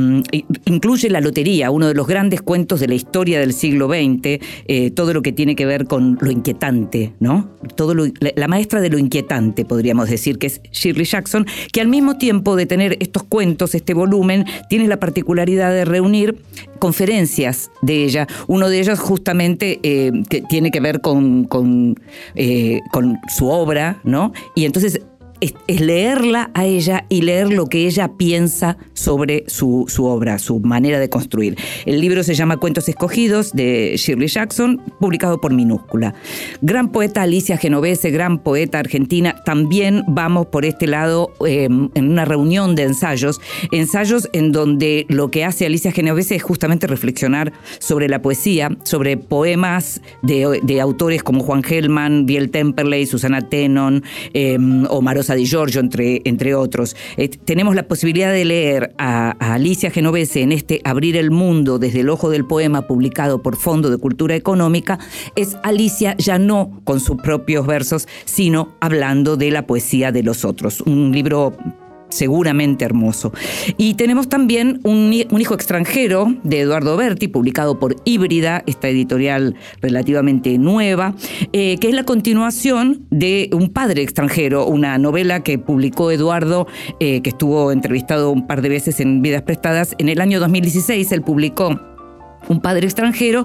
incluye 0.66 1.08
La 1.10 1.20
Lotería, 1.20 1.70
uno 1.70 1.88
de 1.88 1.94
los 1.94 2.06
grandes 2.06 2.42
cuentos 2.42 2.80
de 2.80 2.88
la 2.88 2.94
historia 2.94 3.40
del 3.40 3.52
siglo 3.52 3.88
XX, 3.88 4.40
eh, 4.66 4.90
todo 4.90 5.12
lo 5.14 5.22
que 5.22 5.32
tiene 5.32 5.54
que 5.54 5.66
ver 5.66 5.86
con 5.86 6.18
lo 6.20 6.30
inquietante, 6.30 7.12
¿no? 7.20 7.50
Todo 7.76 7.94
la, 7.94 8.10
la 8.34 8.48
maestra 8.48 8.80
de 8.80 8.90
lo 8.90 8.98
inquietante, 8.98 9.64
podríamos 9.64 10.08
decir, 10.08 10.38
que 10.38 10.48
es 10.48 10.60
Shirley 10.72 11.04
Jackson, 11.04 11.46
que 11.72 11.80
al 11.80 11.88
mismo 11.88 12.18
tiempo 12.18 12.56
de 12.56 12.66
tener 12.66 12.96
estos 13.00 13.22
cuentos, 13.24 13.74
este 13.74 13.94
volumen, 13.94 14.44
tiene 14.68 14.88
la 14.88 14.98
particularidad 14.98 15.72
de 15.72 15.84
reunir 16.00 16.36
conferencias 16.78 17.70
de 17.82 18.04
ella. 18.04 18.26
Uno 18.46 18.68
de 18.68 18.80
ellos 18.80 18.98
justamente 18.98 19.80
eh, 19.82 20.10
que 20.28 20.40
tiene 20.42 20.70
que 20.70 20.80
ver 20.80 21.00
con, 21.00 21.44
con, 21.44 22.00
eh, 22.34 22.80
con 22.90 23.18
su 23.28 23.48
obra, 23.48 24.00
¿no? 24.02 24.32
Y 24.54 24.64
entonces 24.64 25.00
es, 25.40 25.55
leerla 25.81 26.50
a 26.55 26.66
ella 26.66 27.05
y 27.09 27.22
leer 27.22 27.50
lo 27.53 27.66
que 27.66 27.87
ella 27.87 28.16
piensa 28.16 28.76
sobre 28.94 29.44
su, 29.46 29.85
su 29.88 30.05
obra, 30.05 30.38
su 30.38 30.61
manera 30.61 30.98
de 30.98 31.09
construir. 31.09 31.57
El 31.87 32.00
libro 32.00 32.22
se 32.22 32.35
llama 32.35 32.59
Cuentos 32.59 32.88
Escogidos 32.88 33.53
de 33.53 33.94
Shirley 33.96 34.29
Jackson, 34.29 34.81
publicado 35.00 35.40
por 35.40 35.53
Minúscula. 35.53 36.14
Gran 36.61 36.92
poeta 36.92 37.22
Alicia 37.22 37.57
Genovese, 37.57 38.11
gran 38.11 38.38
poeta 38.38 38.79
argentina. 38.79 39.37
También 39.44 40.05
vamos 40.07 40.46
por 40.46 40.64
este 40.64 40.87
lado 40.87 41.33
eh, 41.46 41.64
en 41.64 42.11
una 42.11 42.24
reunión 42.24 42.74
de 42.74 42.85
ensayos, 42.85 43.40
ensayos 43.72 44.29
en 44.33 44.53
donde 44.53 45.07
lo 45.09 45.31
que 45.31 45.44
hace 45.44 45.66
Alicia 45.66 45.92
Genovese 45.92 46.37
es 46.37 46.42
justamente 46.42 46.87
reflexionar 46.87 47.53
sobre 47.79 48.09
la 48.09 48.22
poesía, 48.22 48.76
sobre 48.85 49.16
poemas 49.16 50.00
de, 50.22 50.61
de 50.62 50.81
autores 50.81 51.22
como 51.22 51.40
Juan 51.40 51.62
Gelman, 51.62 52.26
Biel 52.26 52.50
Temperley, 52.50 53.07
Susana 53.07 53.48
Tenon 53.48 54.03
eh, 54.35 54.59
o 54.88 55.03
Marosa 55.30 55.34
Di 55.34 55.44
Giorgio, 55.44 55.80
entre, 55.80 56.22
entre 56.24 56.54
otros. 56.54 56.96
Eh, 57.16 57.28
tenemos 57.28 57.74
la 57.74 57.86
posibilidad 57.86 58.32
de 58.32 58.44
leer 58.44 58.94
a, 58.98 59.36
a 59.38 59.54
Alicia 59.54 59.90
Genovese 59.90 60.42
en 60.42 60.52
este 60.52 60.80
Abrir 60.84 61.16
el 61.16 61.30
Mundo 61.30 61.78
desde 61.78 62.00
el 62.00 62.08
ojo 62.08 62.30
del 62.30 62.46
poema 62.46 62.86
publicado 62.86 63.42
por 63.42 63.56
Fondo 63.56 63.90
de 63.90 63.98
Cultura 63.98 64.34
Económica. 64.34 64.98
Es 65.36 65.56
Alicia 65.62 66.16
ya 66.18 66.38
no 66.38 66.80
con 66.84 67.00
sus 67.00 67.16
propios 67.18 67.66
versos, 67.66 68.08
sino 68.24 68.76
hablando 68.80 69.36
de 69.36 69.50
la 69.50 69.66
poesía 69.66 70.12
de 70.12 70.22
los 70.22 70.44
otros. 70.44 70.80
Un 70.80 71.12
libro 71.12 71.56
seguramente 72.10 72.84
hermoso. 72.84 73.32
Y 73.76 73.94
tenemos 73.94 74.28
también 74.28 74.80
un, 74.82 75.12
un, 75.30 75.40
hijo 75.40 75.54
extranjero 75.54 76.34
de 76.42 76.60
Eduardo 76.60 76.96
Berti, 76.96 77.28
publicado 77.28 77.78
por 77.78 77.96
Híbrida, 78.04 78.62
esta 78.66 78.88
editorial 78.88 79.56
relativamente 79.80 80.58
nueva, 80.58 81.14
eh, 81.52 81.78
que 81.78 81.88
es 81.88 81.94
la 81.94 82.04
continuación 82.04 83.06
de 83.10 83.50
Un 83.52 83.70
padre 83.70 84.02
extranjero, 84.02 84.66
una 84.66 84.98
novela 84.98 85.42
que 85.42 85.58
publicó 85.58 86.10
Eduardo, 86.10 86.66
eh, 86.98 87.22
que 87.22 87.30
estuvo 87.30 87.72
entrevistado 87.72 88.30
un 88.30 88.46
par 88.46 88.62
de 88.62 88.68
veces 88.68 89.00
en 89.00 89.22
Vidas 89.22 89.42
Prestadas. 89.42 89.94
En 89.98 90.08
el 90.08 90.20
año 90.20 90.40
2016 90.40 91.12
él 91.12 91.22
publicó 91.22 91.80
un 92.48 92.60
padre 92.60 92.86
extranjero, 92.86 93.44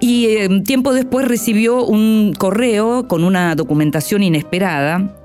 y 0.00 0.26
eh, 0.26 0.62
tiempo 0.64 0.92
después 0.92 1.26
recibió 1.26 1.84
un 1.84 2.34
correo 2.36 3.08
con 3.08 3.24
una 3.24 3.54
documentación 3.54 4.22
inesperada 4.22 5.23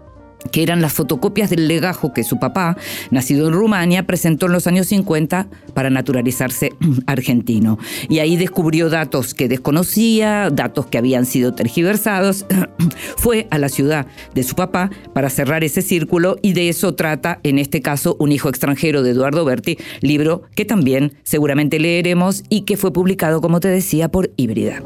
que 0.51 0.63
eran 0.63 0.81
las 0.81 0.93
fotocopias 0.93 1.49
del 1.49 1.67
legajo 1.67 2.13
que 2.13 2.23
su 2.23 2.39
papá, 2.39 2.77
nacido 3.11 3.47
en 3.47 3.53
Rumania, 3.53 4.03
presentó 4.03 4.47
en 4.47 4.53
los 4.53 4.67
años 4.67 4.87
50 4.87 5.47
para 5.73 5.89
naturalizarse 5.89 6.73
argentino. 7.07 7.77
Y 8.09 8.19
ahí 8.19 8.37
descubrió 8.37 8.89
datos 8.89 9.33
que 9.33 9.47
desconocía, 9.47 10.49
datos 10.49 10.85
que 10.87 10.97
habían 10.97 11.25
sido 11.25 11.53
tergiversados. 11.53 12.45
Fue 13.17 13.47
a 13.51 13.57
la 13.57 13.69
ciudad 13.69 14.07
de 14.33 14.43
su 14.43 14.55
papá 14.55 14.89
para 15.13 15.29
cerrar 15.29 15.63
ese 15.63 15.81
círculo 15.81 16.37
y 16.41 16.53
de 16.53 16.69
eso 16.69 16.95
trata, 16.95 17.39
en 17.43 17.59
este 17.59 17.81
caso, 17.81 18.15
Un 18.19 18.31
hijo 18.31 18.49
extranjero 18.49 19.03
de 19.03 19.11
Eduardo 19.11 19.45
Berti, 19.45 19.77
libro 20.01 20.43
que 20.55 20.65
también 20.65 21.13
seguramente 21.23 21.79
leeremos 21.79 22.43
y 22.49 22.61
que 22.61 22.77
fue 22.77 22.91
publicado, 22.91 23.41
como 23.41 23.59
te 23.59 23.67
decía, 23.67 24.09
por 24.09 24.31
Híbrida. 24.35 24.81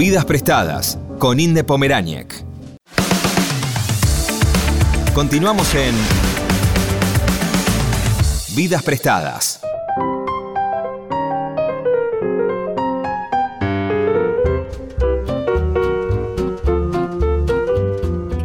Vidas 0.00 0.24
Prestadas 0.24 0.98
con 1.18 1.38
Inde 1.38 1.62
Pomeráñez. 1.62 2.42
Continuamos 5.12 5.74
en 5.74 5.94
Vidas 8.56 8.82
Prestadas. 8.82 9.60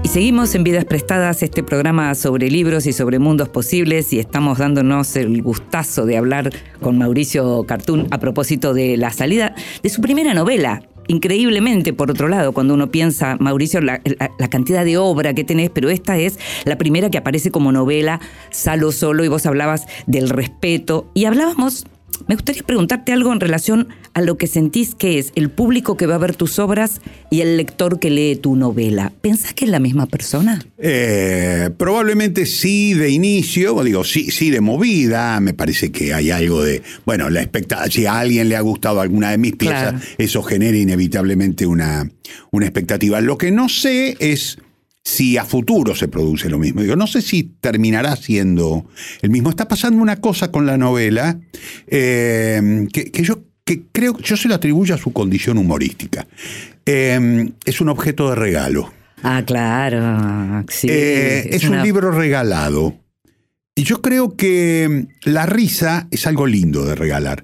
Y 0.04 0.08
seguimos 0.10 0.54
en 0.56 0.66
Vidas 0.66 0.84
Prestadas, 0.84 1.42
este 1.42 1.64
programa 1.64 2.16
sobre 2.16 2.50
libros 2.50 2.86
y 2.86 2.92
sobre 2.92 3.18
mundos 3.18 3.48
posibles, 3.48 4.12
y 4.12 4.20
estamos 4.20 4.58
dándonos 4.58 5.16
el 5.16 5.42
gustazo 5.42 6.06
de 6.06 6.18
hablar 6.18 6.50
con 6.82 6.98
Mauricio 6.98 7.64
Cartún 7.64 8.10
a 8.12 8.18
propósito 8.18 8.74
de 8.74 8.98
la 8.98 9.14
salida 9.14 9.56
de 9.82 9.88
su 9.88 10.02
primera 10.02 10.34
novela, 10.34 10.82
increíblemente, 11.08 11.94
por 11.94 12.12
otro 12.12 12.28
lado, 12.28 12.52
cuando 12.52 12.74
uno 12.74 12.92
piensa, 12.92 13.38
Mauricio, 13.40 13.82
la, 13.82 14.02
cantidad 14.50 14.86
de 14.86 14.98
obra 14.98 15.34
que 15.34 15.44
tenés, 15.44 15.70
pero 15.70 15.90
esta 15.90 16.18
es 16.18 16.40
la 16.66 16.78
primera 16.78 17.10
que 17.10 17.18
aparece 17.18 17.52
como 17.52 17.72
novela, 17.72 18.20
Salo 18.52 18.92
Solo, 18.92 19.24
y 19.24 19.28
vos 19.28 19.46
hablabas 19.46 19.86
del 20.08 20.30
respeto, 20.30 21.10
y 21.14 21.26
hablábamos 21.26 21.86
me 22.28 22.36
gustaría 22.36 22.64
preguntarte 22.64 23.12
algo 23.12 23.32
en 23.32 23.40
relación 23.40 23.88
a 24.14 24.22
lo 24.22 24.38
que 24.38 24.48
sentís 24.48 24.96
que 24.96 25.20
es 25.20 25.32
el 25.36 25.50
público 25.50 25.98
que 25.98 26.06
va 26.06 26.16
a 26.16 26.20
ver 26.20 26.36
tus 26.36 26.60
obras 26.60 27.02
y 27.30 27.42
el 27.42 27.58
lector 27.58 28.00
que 28.00 28.10
lee 28.10 28.36
tu 28.36 28.56
novela. 28.56 29.12
¿Pensás 29.22 29.54
que 29.54 29.66
es 29.66 29.72
la 29.72 29.80
misma 29.80 30.06
persona? 30.06 30.64
Eh, 30.78 31.70
probablemente 31.78 32.46
sí 32.46 32.94
de 32.94 33.10
inicio, 33.10 33.84
digo, 33.84 34.04
sí, 34.04 34.32
sí 34.32 34.50
de 34.50 34.62
movida. 34.62 35.40
Me 35.40 35.54
parece 35.54 35.92
que 35.92 36.14
hay 36.14 36.32
algo 36.32 36.64
de, 36.64 36.82
bueno, 37.06 37.30
la 37.30 37.42
expectativa, 37.42 37.90
si 37.92 38.06
a 38.06 38.20
alguien 38.20 38.50
le 38.50 38.56
ha 38.56 38.62
gustado 38.62 39.02
alguna 39.02 39.32
de 39.32 39.38
mis 39.38 39.56
piezas, 39.56 39.96
eso 40.18 40.44
genera 40.44 40.78
inevitablemente 40.78 41.66
una, 41.66 42.10
una 42.52 42.66
expectativa. 42.66 43.22
Lo 43.22 43.38
que 43.38 43.52
no 43.52 43.70
sé 43.70 44.16
es 44.20 44.58
si 45.06 45.38
a 45.38 45.46
futuro 45.46 45.96
se 45.96 46.08
produce 46.08 46.50
lo 46.50 46.58
mismo. 46.58 46.82
Digo, 46.82 46.96
no 46.96 47.06
sé 47.06 47.22
si 47.22 47.44
terminará 47.44 48.16
siendo 48.16 48.88
el 49.22 49.30
mismo. 49.30 49.52
Está 49.52 49.68
pasando 49.68 50.02
una 50.02 50.16
cosa 50.16 50.52
con 50.52 50.66
la 50.66 50.78
novela 50.78 51.40
eh, 51.88 52.88
que, 52.92 53.12
yo 53.22 53.44
que 53.64 53.84
creo 53.92 54.18
yo 54.18 54.36
se 54.36 54.48
lo 54.48 54.56
atribuyo 54.56 54.96
a 54.96 54.98
su 54.98 55.14
condición 55.14 55.60
humorística. 55.60 56.28
Eh, 56.88 57.52
es 57.64 57.82
un 57.82 57.90
objeto 57.90 58.30
de 58.32 58.36
regalo. 58.36 58.92
Ah, 59.22 59.44
claro. 59.46 60.66
Sí, 60.70 60.88
eh, 60.90 61.50
es, 61.52 61.64
un 61.66 61.82
libro 61.84 62.12
regalado. 62.12 62.96
Y 63.76 63.84
yo 63.84 64.02
creo 64.02 64.36
que 64.36 65.08
la 65.24 65.46
risa 65.46 66.08
es 66.10 66.26
algo 66.26 66.48
lindo 66.48 66.84
de 66.84 66.96
regalar. 66.96 67.44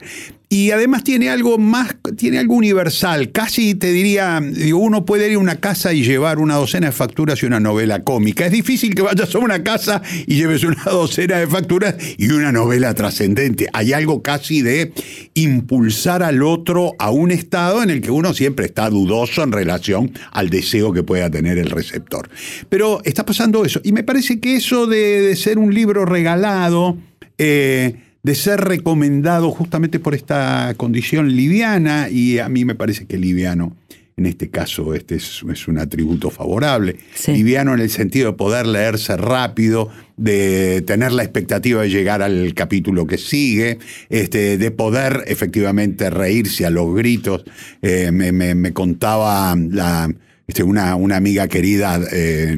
Y 0.54 0.72
además 0.72 1.06
tiene 1.06 1.30
algo 1.30 1.58
más, 1.58 1.96
tiene 2.18 2.38
algo 2.38 2.56
universal. 2.56 3.32
Casi 3.32 3.74
te 3.74 3.94
diría, 3.94 4.44
uno 4.76 5.06
puede 5.06 5.30
ir 5.30 5.36
a 5.36 5.40
una 5.40 5.62
casa 5.62 5.94
y 5.94 6.04
llevar 6.04 6.40
una 6.40 6.56
docena 6.56 6.88
de 6.88 6.92
facturas 6.92 7.42
y 7.42 7.46
una 7.46 7.62
novela 7.62 8.04
cómica. 8.04 8.46
Es 8.46 8.52
difícil 8.52 8.94
que 8.94 9.02
vayas 9.02 9.34
a 9.34 9.40
una 9.40 9.64
casa 9.64 10.02
y 10.28 10.36
lleves 10.36 10.66
una 10.66 10.84
docena 10.86 11.38
de 11.38 11.48
facturas 11.48 11.96
y 12.18 12.30
una 12.32 12.52
novela 12.52 12.94
trascendente. 12.94 13.70
Hay 13.72 13.94
algo 13.94 14.22
casi 14.22 14.62
de 14.62 14.92
impulsar 15.36 16.22
al 16.22 16.44
otro 16.44 16.96
a 17.00 17.12
un 17.12 17.32
estado 17.32 17.82
en 17.82 17.90
el 17.90 18.02
que 18.02 18.12
uno 18.12 18.34
siempre 18.34 18.66
está 18.66 18.90
dudoso 18.90 19.44
en 19.44 19.54
relación 19.54 20.12
al 20.34 20.50
deseo 20.50 20.92
que 20.92 21.02
pueda 21.02 21.30
tener 21.30 21.60
el 21.60 21.70
receptor. 21.70 22.30
Pero 22.68 23.00
está 23.06 23.26
pasando 23.26 23.64
eso. 23.64 23.80
Y 23.86 23.94
me 23.94 24.04
parece 24.04 24.42
que 24.42 24.58
eso 24.58 24.86
de, 24.86 25.34
ser 25.38 25.58
un 25.58 25.74
libro 25.74 26.06
regalado, 26.06 26.98
eh, 27.38 27.96
de 28.24 28.36
ser 28.36 28.62
recomendado 28.62 29.52
justamente 29.52 30.00
por 30.00 30.14
esta 30.14 30.74
condición 30.78 31.36
liviana, 31.36 32.10
y 32.10 32.40
a 32.40 32.50
mí 32.50 32.66
me 32.66 32.76
parece 32.76 33.06
que 33.06 33.18
liviano, 33.18 33.76
en 34.18 34.28
este 34.28 34.50
caso, 34.50 34.94
este 34.94 35.16
es, 35.16 35.42
un 35.68 35.80
atributo 35.80 36.30
favorable. 36.30 36.98
Liviano 37.28 37.74
en 37.74 37.80
el 37.80 37.90
sentido 37.90 38.32
de 38.32 38.38
poder 38.38 38.68
leerse 38.68 39.18
rápido, 39.18 39.90
de 40.18 40.84
tener 40.86 41.12
la 41.12 41.24
expectativa 41.24 41.82
de 41.82 41.90
llegar 41.90 42.22
al 42.22 42.54
capítulo 42.54 43.08
que 43.08 43.18
sigue, 43.18 43.80
este, 44.10 44.60
de 44.60 44.72
poder 44.72 45.24
efectivamente 45.26 46.12
reírse 46.12 46.66
a 46.66 46.70
los 46.70 46.94
gritos. 46.94 47.44
Eh, 47.82 48.12
me, 48.12 48.74
contaba 48.74 49.56
la, 49.56 50.14
este, 50.46 50.62
una, 50.62 50.96
una, 50.96 51.16
amiga 51.16 51.48
querida. 51.48 52.00
Eh, 52.12 52.56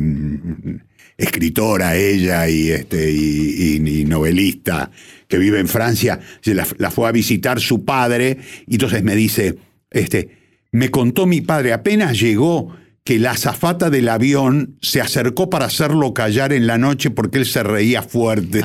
escritora 1.17 1.95
ella 1.95 2.47
y, 2.49 2.71
este, 2.71 3.11
y, 3.11 4.05
novelista 4.05 4.91
que 5.33 5.39
vive 5.39 5.59
en 5.59 5.67
Francia, 5.67 6.19
la, 6.43 6.67
la, 6.77 6.91
fue 6.91 7.09
a 7.09 7.11
visitar 7.11 7.59
su 7.59 7.83
padre 7.83 8.37
y 8.67 8.75
entonces 8.75 9.03
me 9.03 9.15
dice, 9.15 9.57
este, 9.89 10.29
me 10.71 10.89
contó 10.89 11.25
mi 11.25 11.41
padre, 11.41 11.73
apenas 11.73 12.19
llegó 12.19 12.71
que 13.03 13.17
la 13.17 13.31
azafata 13.31 13.89
del 13.89 14.09
avión 14.09 14.77
se 14.83 15.01
acercó 15.01 15.49
para 15.49 15.65
hacerlo 15.65 16.13
callar 16.13 16.53
en 16.53 16.67
la 16.67 16.77
noche 16.77 17.09
porque 17.09 17.39
él 17.39 17.47
se 17.47 17.63
reía 17.63 18.03
fuerte. 18.03 18.61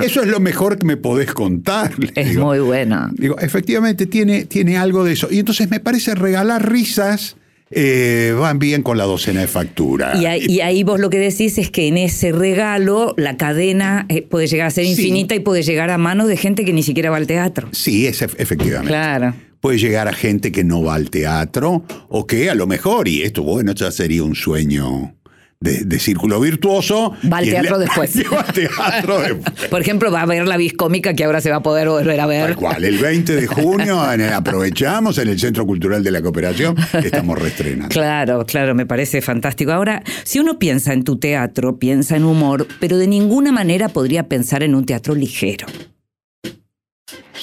Eso 0.00 0.22
es 0.22 0.28
lo 0.28 0.38
mejor 0.38 0.78
que 0.78 0.86
me 0.86 0.96
podés 0.96 1.34
contar. 1.34 1.90
Es 2.14 2.36
muy 2.36 2.60
bueno. 2.60 3.10
Digo, 3.14 3.36
efectivamente 3.40 4.06
tiene, 4.06 4.44
tiene 4.44 4.78
algo 4.78 5.02
de 5.02 5.14
eso. 5.14 5.26
Y 5.28 5.40
entonces 5.40 5.68
me 5.68 5.80
parece 5.80 6.14
regalar 6.14 6.70
risas 6.70 7.34
eh, 7.70 8.34
van 8.38 8.58
bien 8.58 8.82
con 8.82 8.96
la 8.98 9.04
docena 9.04 9.40
de 9.40 9.46
factura. 9.46 10.14
Y 10.16 10.60
ahí, 10.60 10.82
vos 10.84 11.00
lo 11.00 11.10
que 11.10 11.18
decís 11.18 11.58
es 11.58 11.70
que 11.70 11.88
en 11.88 11.98
ese 11.98 12.32
regalo 12.32 13.14
la 13.16 13.36
cadena 13.36 14.06
eh, 14.08 14.22
puede 14.22 14.46
llegar 14.46 14.68
a 14.68 14.70
ser 14.70 14.84
infinita 14.84 15.34
y 15.34 15.40
puede 15.40 15.62
llegar 15.62 15.90
a 15.90 15.98
manos 15.98 16.28
de 16.28 16.36
gente 16.36 16.64
que 16.64 16.72
ni 16.72 16.82
siquiera 16.82 17.10
va 17.10 17.16
al 17.16 17.26
teatro. 17.26 17.68
Sí, 17.72 18.06
es 18.06 18.22
efectivamente. 18.22 18.88
Claro. 18.88 19.34
Puede 19.60 19.78
llegar 19.78 20.06
a 20.06 20.12
gente 20.12 20.52
que 20.52 20.62
no 20.62 20.84
va 20.84 20.94
al 20.94 21.10
teatro 21.10 21.82
o 22.08 22.26
que 22.26 22.48
a 22.48 22.54
lo 22.54 22.68
mejor, 22.68 23.08
y 23.08 23.22
esto, 23.22 23.42
bueno, 23.42 23.72
ya 23.72 23.90
sería 23.90 24.22
un 24.22 24.36
sueño 24.36 25.17
de, 25.60 25.98
círculo 25.98 26.40
virtuoso. 26.40 27.14
Va 27.30 27.38
al 27.38 27.44
teatro 27.44 27.78
después. 27.78 28.12
teatro 28.54 29.18
Por 29.70 29.80
ejemplo, 29.80 30.10
va 30.10 30.22
a 30.22 30.26
ver 30.26 30.46
la 30.46 30.56
viscómica 30.56 31.14
que 31.14 31.24
ahora 31.24 31.40
se 31.40 31.50
va 31.50 31.56
a 31.56 31.62
poder 31.62 31.88
volver 31.88 32.20
a 32.20 32.26
ver. 32.26 32.44
Tal 32.44 32.56
cual. 32.56 32.84
El 32.84 32.98
20 32.98 33.34
de 33.34 33.46
junio 33.46 34.00
aprovechamos 34.34 35.18
en 35.18 35.28
el 35.28 35.38
Centro 35.38 35.66
Cultural 35.66 36.02
de 36.02 36.10
la 36.10 36.22
Cooperación, 36.22 36.76
estamos 37.02 37.38
reestrenando. 37.38 37.88
Claro, 37.88 38.46
claro, 38.46 38.74
me 38.74 38.86
parece 38.86 39.20
fantástico. 39.20 39.72
Ahora, 39.72 40.02
si 40.24 40.38
uno 40.38 40.58
piensa 40.58 40.92
en 40.92 41.04
tu 41.04 41.18
teatro, 41.18 41.78
piensa 41.78 42.16
en 42.16 42.24
humor, 42.24 42.66
pero 42.80 42.96
de 42.96 43.06
ninguna 43.06 43.52
manera 43.52 43.88
podría 43.88 44.28
pensar 44.28 44.62
en 44.62 44.74
un 44.74 44.86
teatro 44.86 45.14
ligero. 45.14 45.66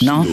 ¿no? 0.02 0.26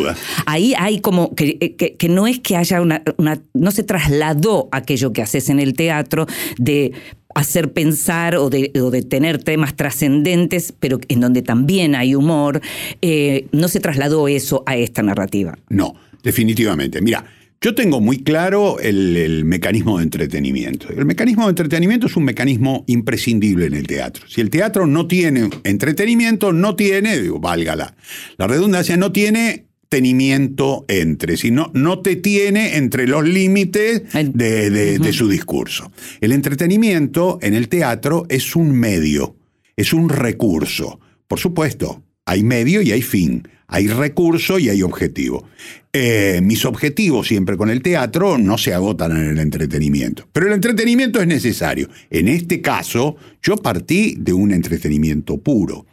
Ahí 0.46 0.74
hay 0.78 1.00
como 1.00 1.34
que, 1.34 1.76
que, 1.76 2.08
no 2.08 2.26
es 2.26 2.40
que 2.40 2.56
haya 2.56 2.80
una, 2.80 3.02
una, 3.16 3.40
no 3.54 3.70
se 3.70 3.82
trasladó 3.84 4.68
aquello 4.72 5.12
que 5.12 5.22
haces 5.22 5.48
en 5.48 5.60
el 5.60 5.74
teatro 5.74 6.26
de 6.58 6.92
hacer 7.34 7.72
pensar 7.72 8.36
o 8.36 8.50
de, 8.50 8.70
tener 9.08 9.42
temas 9.42 9.74
trascendentes, 9.74 10.72
pero 10.78 11.00
en 11.08 11.20
donde 11.20 11.42
también 11.42 11.94
hay 11.94 12.14
humor. 12.14 12.60
Eh, 13.00 13.46
no 13.52 13.68
se 13.68 13.80
trasladó 13.80 14.28
eso 14.28 14.62
a 14.66 14.76
esta 14.76 15.02
narrativa. 15.02 15.58
No, 15.68 15.94
definitivamente. 16.22 17.00
Mira, 17.00 17.24
Yo 17.60 17.76
tengo 17.76 18.00
muy 18.00 18.18
claro 18.18 18.80
el, 18.80 19.16
el, 19.16 19.44
mecanismo 19.44 19.98
de 19.98 20.04
entretenimiento. 20.04 20.88
El 20.88 21.04
mecanismo 21.04 21.44
de 21.44 21.50
entretenimiento 21.50 22.08
es 22.08 22.16
un 22.16 22.24
mecanismo 22.24 22.82
imprescindible 22.88 23.66
en 23.66 23.74
el 23.74 23.86
teatro. 23.86 24.26
Si 24.26 24.40
el 24.40 24.50
teatro 24.50 24.88
no 24.88 25.06
tiene 25.06 25.48
entretenimiento, 25.62 26.52
no 26.52 26.74
tiene, 26.74 27.20
digo, 27.20 27.38
valga 27.38 27.76
la, 27.76 27.94
la 28.36 28.48
redundancia, 28.48 28.96
no 28.96 29.12
tiene 29.12 29.66
tenimiento 29.92 30.86
entre, 30.88 31.36
sino 31.36 31.70
no 31.74 32.00
te 32.00 32.16
tiene 32.16 32.78
entre 32.78 33.06
los 33.06 33.28
límites 33.28 34.04
de, 34.14 34.70
de, 34.70 34.98
de 34.98 35.12
su 35.12 35.28
discurso. 35.28 35.92
El 36.22 36.32
entretenimiento 36.32 37.38
en 37.42 37.52
el 37.52 37.68
teatro 37.68 38.24
es 38.30 38.56
un 38.56 38.72
medio, 38.72 39.36
es 39.76 39.92
un 39.92 40.08
recurso. 40.08 40.98
Por 41.28 41.38
supuesto, 41.38 42.02
hay 42.24 42.42
medio 42.42 42.80
y 42.80 42.90
hay 42.90 43.02
fin, 43.02 43.46
hay 43.66 43.88
recurso 43.88 44.58
y 44.58 44.70
hay 44.70 44.80
objetivo. 44.82 45.46
Eh, 45.92 46.40
mis 46.42 46.64
objetivos 46.64 47.28
siempre 47.28 47.58
con 47.58 47.68
el 47.68 47.82
teatro 47.82 48.38
no 48.38 48.56
se 48.56 48.72
agotan 48.72 49.14
en 49.14 49.24
el 49.24 49.38
entretenimiento, 49.40 50.26
pero 50.32 50.46
el 50.46 50.54
entretenimiento 50.54 51.20
es 51.20 51.26
necesario. 51.26 51.90
En 52.08 52.28
este 52.28 52.62
caso, 52.62 53.16
yo 53.42 53.56
partí 53.56 54.16
de 54.18 54.32
un 54.32 54.52
entretenimiento 54.52 55.36
puro. 55.36 55.84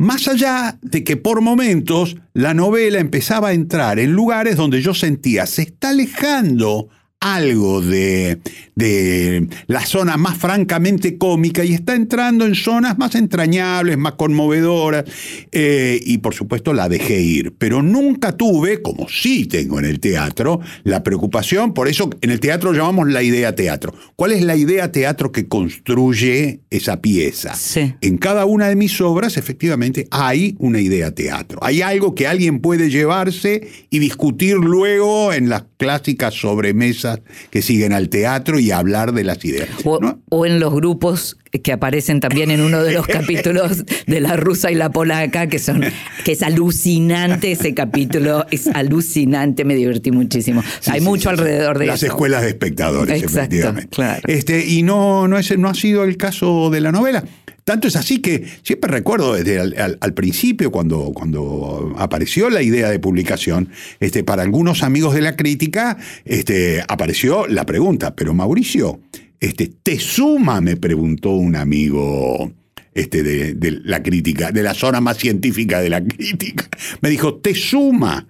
Más 0.00 0.28
allá 0.28 0.78
de 0.80 1.04
que 1.04 1.18
por 1.18 1.42
momentos 1.42 2.16
la 2.32 2.54
novela 2.54 3.00
empezaba 3.00 3.48
a 3.48 3.52
entrar 3.52 3.98
en 3.98 4.12
lugares 4.12 4.56
donde 4.56 4.80
yo 4.80 4.94
sentía 4.94 5.44
se 5.44 5.60
está 5.60 5.90
alejando 5.90 6.88
algo 7.20 7.82
de, 7.82 8.40
de, 8.74 9.46
la 9.66 9.84
zona 9.84 10.16
más 10.16 10.38
francamente 10.38 11.18
cómica 11.18 11.62
y 11.62 11.74
está 11.74 11.94
entrando 11.94 12.46
en 12.46 12.54
zonas 12.54 12.96
más 12.96 13.14
entrañables, 13.14 13.98
más 13.98 14.14
conmovedoras, 14.14 15.04
eh, 15.52 16.00
y 16.02 16.18
por 16.18 16.34
supuesto 16.34 16.72
la 16.72 16.88
dejé 16.88 17.20
ir. 17.20 17.52
Pero 17.58 17.82
nunca 17.82 18.32
tuve, 18.32 18.80
como 18.80 19.06
sí 19.10 19.44
tengo 19.44 19.78
en 19.78 19.84
el 19.84 20.00
teatro, 20.00 20.60
la 20.82 21.02
preocupación, 21.02 21.74
por 21.74 21.88
eso 21.88 22.08
en 22.22 22.30
el 22.30 22.40
teatro 22.40 22.72
llamamos 22.72 23.08
la 23.08 23.22
idea 23.22 23.54
teatro. 23.54 23.94
¿Cuál 24.16 24.32
es 24.32 24.42
la 24.42 24.56
idea 24.56 24.90
teatro 24.90 25.30
que 25.30 25.46
construye 25.46 26.60
esa 26.70 27.02
pieza? 27.02 27.54
Sí. 27.54 27.94
En 28.00 28.16
cada 28.16 28.46
una 28.46 28.68
de 28.68 28.76
mis 28.76 28.98
obras, 29.02 29.36
efectivamente, 29.36 30.08
hay 30.10 30.56
una 30.58 30.80
idea 30.80 31.14
teatro. 31.14 31.58
Hay 31.62 31.82
algo 31.82 32.14
que 32.14 32.26
alguien 32.26 32.60
puede 32.60 32.88
llevarse 32.88 33.68
y 33.90 33.98
discutir 33.98 34.56
luego 34.56 35.34
en 35.34 35.50
las 35.50 35.64
clásicas 35.76 36.34
sobremesas 36.34 37.09
que 37.50 37.62
siguen 37.62 37.92
al 37.92 38.08
teatro 38.08 38.58
y 38.58 38.70
hablar 38.70 39.12
de 39.12 39.24
las 39.24 39.44
ideas. 39.44 39.68
O, 39.84 39.98
¿no? 40.00 40.20
o 40.28 40.46
en 40.46 40.60
los 40.60 40.72
grupos 40.74 41.36
que 41.62 41.72
aparecen 41.72 42.20
también 42.20 42.50
en 42.52 42.60
uno 42.60 42.82
de 42.84 42.92
los 42.92 43.06
capítulos 43.08 43.84
de 44.06 44.20
la 44.20 44.36
rusa 44.36 44.70
y 44.70 44.76
la 44.76 44.90
polaca, 44.90 45.48
que 45.48 45.58
son, 45.58 45.82
que 46.24 46.32
es 46.32 46.42
alucinante 46.42 47.52
ese 47.52 47.74
capítulo, 47.74 48.46
es 48.50 48.68
alucinante, 48.68 49.64
me 49.64 49.74
divertí 49.74 50.10
muchísimo. 50.12 50.62
Sí, 50.80 50.90
Hay 50.92 51.00
sí, 51.00 51.04
mucho 51.04 51.22
sí. 51.24 51.28
alrededor 51.30 51.78
de 51.78 51.86
Las 51.86 52.02
eso. 52.02 52.12
escuelas 52.12 52.42
de 52.42 52.48
espectadores, 52.48 53.22
Exacto, 53.22 53.40
efectivamente. 53.56 53.88
claro. 53.88 54.22
Este, 54.28 54.64
y 54.64 54.82
no, 54.82 55.26
no, 55.28 55.38
es, 55.38 55.56
no 55.58 55.68
ha 55.68 55.74
sido 55.74 56.04
el 56.04 56.16
caso 56.16 56.70
de 56.70 56.80
la 56.80 56.92
novela. 56.92 57.24
Tanto 57.70 57.86
es 57.86 57.94
así 57.94 58.18
que 58.18 58.44
siempre 58.64 58.90
recuerdo 58.90 59.34
desde 59.34 59.60
al, 59.60 60.14
principio, 60.14 60.72
cuando, 60.72 61.12
cuando 61.14 61.94
apareció 61.98 62.50
la 62.50 62.62
idea 62.62 62.90
de 62.90 62.98
publicación, 62.98 63.68
este, 64.00 64.24
para 64.24 64.42
algunos 64.42 64.82
amigos 64.82 65.14
de 65.14 65.20
la 65.20 65.36
crítica, 65.36 65.96
este, 66.24 66.82
apareció 66.88 67.46
la 67.46 67.64
pregunta, 67.66 68.16
pero 68.16 68.34
Mauricio, 68.34 69.02
este, 69.38 69.68
¿te 69.68 70.00
suma? 70.00 70.60
me 70.60 70.78
preguntó 70.78 71.30
un 71.30 71.54
amigo 71.54 72.52
este, 72.92 73.22
de, 73.22 73.54
de 73.54 73.70
la 73.84 74.02
crítica, 74.02 74.50
de 74.50 74.64
la 74.64 74.74
zona 74.74 75.00
más 75.00 75.18
científica 75.18 75.80
de 75.80 75.90
la 75.90 76.04
crítica. 76.04 76.68
Me 77.02 77.08
dijo, 77.08 77.36
¿te 77.36 77.54
suma? 77.54 78.26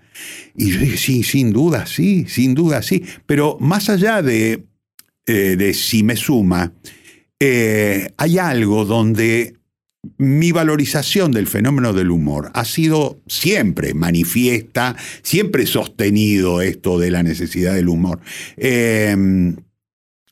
Y 0.55 0.73
yo 0.73 0.81
dije, 0.81 0.99
sí, 0.99 1.23
sin 1.23 1.51
duda, 1.51 1.87
sí, 1.87 2.27
sin 2.29 2.55
duda, 2.55 2.83
sí. 2.83 3.05
Pero 3.25 3.57
más 3.59 3.89
allá 3.89 4.21
de, 4.21 4.67
eh, 5.25 5.57
de 5.57 5.73
si 5.73 6.03
me 6.03 6.17
suma, 6.17 6.75
eh, 7.41 8.13
hay 8.17 8.39
algo 8.39 8.85
donde 8.85 9.55
mi 10.17 10.53
valorización 10.53 11.33
del 11.33 11.47
fenómeno 11.47 11.93
del 11.93 12.11
humor 12.11 12.51
ha 12.55 12.65
sido 12.65 13.21
siempre 13.27 13.95
manifiesta, 13.95 14.97
siempre 15.23 15.67
sostenido 15.67 16.63
esto 16.63 16.99
de 16.99 17.11
la 17.11 17.23
necesidad 17.23 17.75
del 17.75 17.89
humor. 17.89 18.21
Eh, 18.57 19.55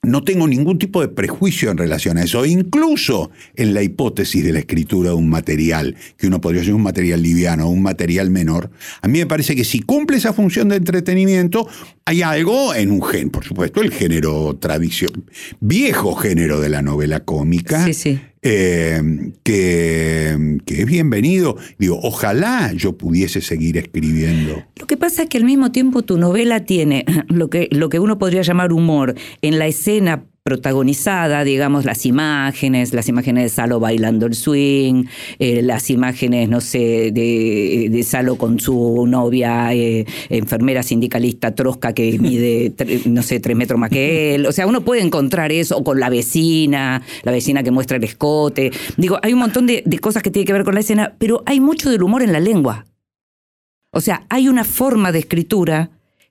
no 0.09 0.25
tengo 0.25 0.49
ningún 0.49 0.79
tipo 0.79 1.01
de 1.01 1.09
prejuicio 1.09 1.71
en 1.71 1.79
relación 1.79 2.19
a 2.19 2.25
eso, 2.25 2.45
incluso 2.47 3.31
en 3.55 3.75
la 3.75 3.83
hipótesis 3.83 4.45
de 4.45 4.53
la 4.53 4.61
escritura 4.61 5.11
de 5.11 5.17
un 5.17 5.29
material, 5.29 5.97
que 6.17 6.27
uno 6.27 6.41
podría 6.41 6.65
ser 6.65 6.75
un 6.75 6.83
material 6.83 7.23
liviano 7.23 7.67
o 7.67 7.71
un 7.71 7.83
material 7.83 8.31
menor. 8.31 8.71
A 9.03 9.09
mí 9.09 9.19
me 9.19 9.27
parece 9.27 9.55
que 9.55 9.65
si 9.65 9.81
cumple 9.81 10.17
esa 10.17 10.33
función 10.33 10.69
de 10.69 10.77
entretenimiento, 10.77 11.69
hay 12.05 12.23
algo 12.23 12.75
en 12.75 12.91
un 12.91 13.03
género, 13.03 13.33
por 13.33 13.45
supuesto, 13.45 13.83
el 13.83 13.93
género 13.93 14.57
tradición, 14.57 15.25
viejo 15.61 16.15
género 16.15 16.61
de 16.61 16.69
la 16.69 16.83
novela 16.83 17.21
cómica, 17.21 17.85
Sí, 17.85 17.95
sí. 17.95 18.21
Eh, 18.51 19.33
que, 19.43 20.59
que 20.65 20.81
es 20.81 20.87
bienvenido. 20.87 21.57
Digo, 21.79 21.99
ojalá 22.03 22.73
yo 22.73 22.97
pudiese 22.97 23.41
seguir 23.41 23.77
escribiendo. 23.77 24.65
Lo 24.77 24.87
que 24.87 24.97
pasa 24.97 25.25
es 25.25 25.29
que 25.29 25.39
al 25.39 25.45
mismo 25.45 25.71
tiempo 25.71 26.03
tu 26.03 26.17
novela 26.17 26.65
tiene 26.65 27.05
lo 27.29 27.51
que, 27.51 27.69
lo 27.71 27.89
que 27.89 27.99
uno 27.99 28.19
podría 28.19 28.43
llamar 28.43 28.73
humor 28.73 29.15
en 29.43 29.59
la 29.59 29.67
escena 29.67 30.25
protagonizada, 30.49 31.45
digamos, 31.45 31.85
las 31.85 32.07
imágenes, 32.07 32.95
las 32.95 33.07
imágenes 33.09 33.45
de 33.45 33.49
Salo 33.51 33.81
bailando 33.81 34.25
el 34.25 34.35
swing, 34.35 35.05
eh, 35.39 35.61
las 35.61 35.91
imágenes, 35.91 36.49
no 36.49 36.63
sé, 36.63 37.11
de, 37.13 37.89
de 37.91 38.03
Salo 38.03 38.37
con 38.37 38.59
su 38.59 39.05
novia, 39.07 39.75
eh, 39.75 40.07
enfermera 40.31 40.83
sindicalista 40.83 41.55
trosca 41.55 41.93
que 41.93 42.19
mide, 42.19 42.75
tre- 42.75 43.05
no 43.05 43.23
sé, 43.23 43.41
tres 43.41 43.57
metros 43.59 43.79
más 43.79 43.91
que 43.91 44.35
él. 44.35 44.47
O 44.47 44.53
sea, 44.53 44.67
uno 44.67 44.81
puede 44.81 45.03
encontrar 45.03 45.53
eso, 45.53 45.85
con 45.85 46.01
la 46.01 46.09
vecina, 46.09 47.03
la 47.25 47.33
vecina 47.33 47.63
que 47.63 47.71
muestra 47.71 47.99
el 47.99 48.05
escote. 48.05 48.71
Digo, 48.97 49.19
hay 49.23 49.35
un 49.35 49.41
montón 49.41 49.67
de, 49.67 49.83
de 49.85 49.99
cosas 49.99 50.23
que 50.23 50.31
tienen 50.31 50.47
que 50.47 50.55
ver 50.55 50.65
con 50.65 50.73
la 50.75 50.81
escena, 50.81 51.15
pero 51.19 51.43
hay 51.45 51.61
mucho 51.61 51.91
del 51.91 52.03
humor 52.03 52.23
en 52.23 52.33
la 52.33 52.41
lengua. 52.41 52.87
O 53.93 54.01
sea, 54.01 54.25
hay 54.31 54.49
una 54.49 54.65
forma 54.65 55.13
de 55.13 55.19
escritura 55.19 55.91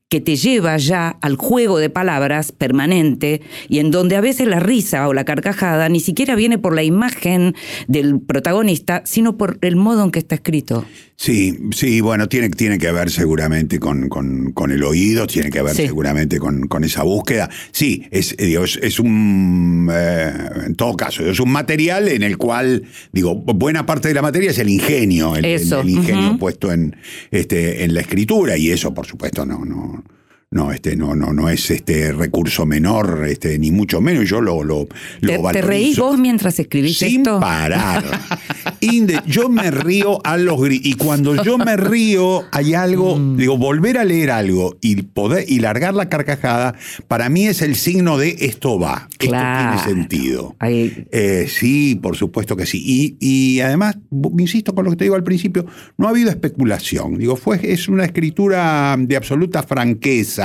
que 0.10 0.22
te 0.22 0.38
lleva 0.38 0.78
ya 0.78 1.18
al 1.22 1.36
juego 1.36 1.80
de 1.80 1.90
palabras 1.90 2.54
permanente 2.54 3.42
y 3.68 3.80
en 3.80 3.92
donde 3.92 4.16
a 4.16 4.22
veces 4.22 4.48
la 4.48 4.60
risa 4.60 5.08
o 5.08 5.14
la 5.14 5.26
carcajada 5.26 5.90
ni 5.90 6.00
siquiera 6.00 6.36
viene 6.36 6.58
por 6.58 6.74
la 6.74 6.84
imagen 6.84 7.56
del 7.88 8.22
protagonista, 8.22 9.02
sino 9.06 9.38
por 9.38 9.58
el 9.62 9.76
modo 9.76 10.06
en 10.06 10.12
que 10.12 10.20
está 10.20 10.36
escrito. 10.36 10.86
Sí, 11.20 11.58
sí, 11.72 12.00
bueno, 12.00 12.30
tiene, 12.30 12.48
tiene 12.52 12.78
que 12.78 12.92
ver 12.92 13.10
seguramente 13.10 13.80
con, 13.80 14.08
con- 14.08 14.52
con 14.52 14.70
el 14.72 14.84
oído, 14.84 15.26
tiene 15.26 15.50
que 15.50 15.64
ver 15.64 15.74
Sí. 15.76 15.88
seguramente 15.88 16.38
con, 16.38 16.68
con 16.68 16.84
esa 16.84 17.02
búsqueda. 17.02 17.50
Sí, 17.72 18.06
es, 18.12 18.34
eh, 18.38 18.46
digo, 18.46 18.64
es, 18.64 18.78
es 18.84 19.00
un, 19.00 19.90
eh, 19.92 20.32
en 20.68 20.76
todo 20.76 20.96
caso, 20.96 21.26
es 21.28 21.40
un 21.40 21.52
material 21.52 22.08
en 22.08 22.22
el 22.22 22.38
cual, 22.38 22.84
digo, 23.12 23.34
buena 23.36 23.88
parte 23.88 24.10
de 24.10 24.14
la 24.14 24.22
materia 24.22 24.52
es 24.52 24.60
el 24.60 24.70
ingenio, 24.70 25.36
el, 25.36 25.44
el- 25.46 25.56
Eso, 25.56 25.82
el 25.82 25.90
ingenio 25.90 26.38
puesto 26.38 26.72
en, 26.72 26.96
este, 27.32 27.84
en 27.84 27.96
la 27.96 28.02
escritura 28.02 28.56
y 28.56 28.70
eso, 28.70 28.94
por 28.94 29.08
supuesto, 29.08 29.44
no, 29.44 29.66
no. 29.66 30.04
No, 30.50 30.72
este, 30.72 30.96
no, 30.96 31.14
no, 31.14 31.34
no 31.34 31.50
es 31.50 31.70
este 31.72 32.14
recurso 32.14 32.66
menor, 32.66 33.26
este, 33.28 33.60
ni 33.60 33.70
mucho 33.70 34.00
menos. 34.00 34.30
Yo 34.30 34.40
lo, 34.40 34.64
lo, 34.64 34.88
lo 35.20 35.52
¿Te, 35.52 35.62
reís 35.62 36.00
vos 36.00 36.18
mientras 36.18 36.58
escribís 36.58 37.00
Sin 37.00 37.18
esto? 37.20 37.42
parar. 37.42 38.06
Inde, 38.80 39.20
yo 39.26 39.50
me 39.50 39.72
río 39.72 40.26
a 40.26 40.38
los 40.38 40.62
gritos. 40.62 40.86
Y 40.88 40.94
cuando 40.94 41.44
yo 41.44 41.58
me 41.58 41.76
río, 41.76 42.44
hay 42.54 42.74
algo, 42.76 43.18
Mm. 43.28 43.36
digo, 43.38 43.58
volver 43.58 43.98
a 43.98 44.06
leer 44.06 44.32
algo 44.32 44.78
y 44.80 45.02
poder 45.02 45.44
y 45.50 45.60
largar 45.60 45.94
la 45.94 46.08
carcajada, 46.08 46.76
para 47.10 47.28
mí 47.28 47.46
es 47.48 47.62
el 47.62 47.76
signo 47.76 48.18
de 48.18 48.38
esto 48.40 48.80
va. 48.80 49.10
Claro. 49.18 49.76
Esto 49.76 49.84
tiene 49.86 50.02
sentido. 50.02 50.56
Ahí- 50.60 51.08
Eh, 51.12 51.48
sí, 51.50 52.00
por 52.02 52.16
supuesto 52.16 52.56
que 52.56 52.66
sí. 52.66 52.82
Y, 52.86 53.18
y 53.20 53.60
además, 53.60 53.98
insisto 54.40 54.74
con 54.74 54.86
lo 54.86 54.92
que 54.92 54.98
te 54.98 55.04
digo 55.06 55.16
al 55.16 55.24
principio, 55.26 55.66
no 55.98 56.08
ha 56.08 56.12
habido 56.12 56.30
especulación. 56.30 57.18
Digo, 57.18 57.36
fue, 57.36 57.60
es 57.64 57.90
una 57.90 58.06
escritura 58.06 58.96
de 58.98 59.16
absoluta 59.18 59.62
franqueza. 59.64 60.37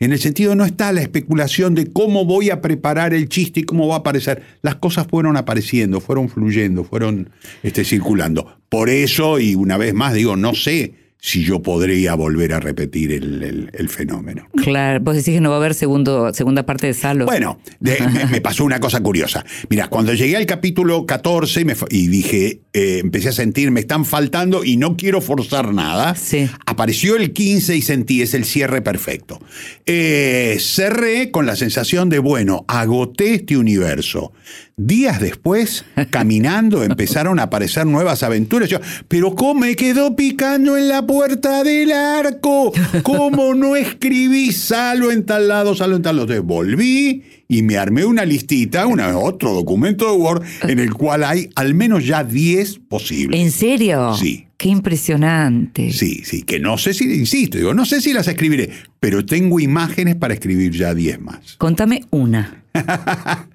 En 0.00 0.12
el 0.12 0.18
sentido, 0.18 0.54
no 0.54 0.64
está 0.64 0.92
la 0.92 1.02
especulación 1.02 1.74
de 1.74 1.92
cómo 1.92 2.24
voy 2.24 2.50
a 2.50 2.60
preparar 2.60 3.14
el 3.14 3.28
chiste 3.28 3.60
y 3.60 3.64
cómo 3.64 3.88
va 3.88 3.96
a 3.96 3.98
aparecer. 3.98 4.42
Las 4.62 4.76
cosas 4.76 5.06
fueron 5.06 5.36
apareciendo, 5.36 6.00
fueron 6.00 6.28
fluyendo, 6.28 6.84
fueron 6.84 7.30
este, 7.62 7.84
circulando. 7.84 8.58
Por 8.68 8.90
eso, 8.90 9.38
y 9.38 9.54
una 9.54 9.76
vez 9.76 9.94
más, 9.94 10.14
digo, 10.14 10.36
no 10.36 10.54
sé 10.54 11.03
si 11.26 11.42
yo 11.42 11.62
podría 11.62 12.14
volver 12.16 12.52
a 12.52 12.60
repetir 12.60 13.10
el- 13.10 13.42
el- 13.42 13.70
el 13.72 13.88
fenómeno. 13.88 14.46
Claro, 14.62 15.00
vos 15.02 15.14
decís 15.16 15.32
que 15.32 15.40
no 15.40 15.48
va 15.48 15.56
a 15.56 15.58
haber 15.58 15.72
segundo, 15.72 16.34
segunda 16.34 16.66
parte 16.66 16.86
de 16.86 16.92
Salo. 16.92 17.24
Bueno, 17.24 17.58
de- 17.80 17.96
me, 18.12 18.26
me 18.26 18.40
pasó 18.42 18.62
una 18.62 18.78
cosa 18.78 19.00
curiosa. 19.00 19.42
Mira, 19.70 19.88
cuando 19.88 20.12
llegué 20.12 20.36
al 20.36 20.44
capítulo 20.44 21.06
14 21.06 21.62
y, 21.62 21.64
me 21.64 21.74
fa- 21.76 21.86
y 21.88 22.08
dije, 22.08 22.60
eh, 22.74 22.98
empecé 23.02 23.30
a 23.30 23.32
sentir, 23.32 23.70
me 23.70 23.80
están 23.80 24.04
faltando 24.04 24.64
y 24.64 24.76
no 24.76 24.98
quiero 24.98 25.22
forzar 25.22 25.72
nada, 25.72 26.14
Sí. 26.14 26.46
apareció 26.66 27.16
el 27.16 27.32
15 27.32 27.74
y 27.74 27.80
sentí, 27.80 28.20
es 28.20 28.34
el 28.34 28.44
cierre 28.44 28.82
perfecto. 28.82 29.40
Eh, 29.86 30.58
cerré 30.60 31.30
con 31.30 31.46
la 31.46 31.56
sensación 31.56 32.10
de, 32.10 32.18
bueno, 32.18 32.66
agoté 32.68 33.32
este 33.32 33.56
universo 33.56 34.34
Días 34.76 35.20
después, 35.20 35.84
caminando, 36.10 36.82
empezaron 36.84 37.38
a 37.38 37.44
aparecer 37.44 37.86
nuevas 37.86 38.22
aventuras. 38.22 38.68
Yo, 38.68 38.80
pero 39.06 39.34
¿cómo 39.34 39.60
me 39.60 39.76
quedó 39.76 40.16
picando 40.16 40.76
en 40.76 40.88
la 40.88 41.06
puerta 41.06 41.62
del 41.62 41.92
arco? 41.92 42.72
¿Cómo 43.02 43.54
no 43.54 43.76
escribí 43.76 44.50
salo 44.52 45.12
en 45.12 45.24
tal 45.24 45.48
lado, 45.48 45.76
salo 45.76 45.96
en 45.96 46.02
tal 46.02 46.16
lado? 46.16 46.24
Entonces 46.24 46.44
volví 46.44 47.22
y 47.46 47.62
me 47.62 47.76
armé 47.76 48.04
una 48.04 48.24
listita, 48.24 48.86
una, 48.86 49.16
otro 49.16 49.52
documento 49.52 50.10
de 50.10 50.16
Word, 50.18 50.42
en 50.62 50.80
el 50.80 50.92
cual 50.92 51.22
hay 51.22 51.50
al 51.54 51.74
menos 51.74 52.04
ya 52.04 52.24
10 52.24 52.80
posibles. 52.88 53.40
¿En 53.40 53.52
serio? 53.52 54.14
Sí. 54.14 54.46
Qué 54.56 54.68
impresionante. 54.70 55.92
Sí, 55.92 56.22
sí, 56.24 56.42
que 56.42 56.58
no 56.58 56.78
sé 56.78 56.94
si, 56.94 57.04
insisto, 57.12 57.58
digo, 57.58 57.74
no 57.74 57.84
sé 57.84 58.00
si 58.00 58.12
las 58.12 58.28
escribiré, 58.28 58.70
pero 58.98 59.26
tengo 59.26 59.60
imágenes 59.60 60.16
para 60.16 60.32
escribir 60.32 60.72
ya 60.72 60.94
10 60.94 61.20
más. 61.20 61.56
Contame 61.58 62.04
una. 62.10 62.64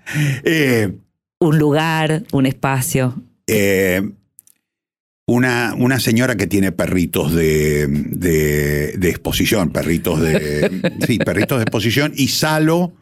Eh, 0.44 0.92
Un 1.42 1.58
lugar, 1.58 2.24
un 2.34 2.46
espacio. 2.46 3.16
eh, 3.48 4.02
una, 5.28 5.76
una 5.78 6.00
señora 6.00 6.36
que 6.36 6.48
tiene 6.48 6.72
perritos 6.72 7.34
de, 7.34 7.86
de- 7.88 8.94
de 8.98 9.10
exposición, 9.10 9.70
perritos 9.72 10.20
de. 10.22 10.98
sí, 11.08 11.20
perritos 11.20 11.60
de 11.60 11.64
exposición, 11.64 12.14
y 12.16 12.30
Salo 12.30 12.94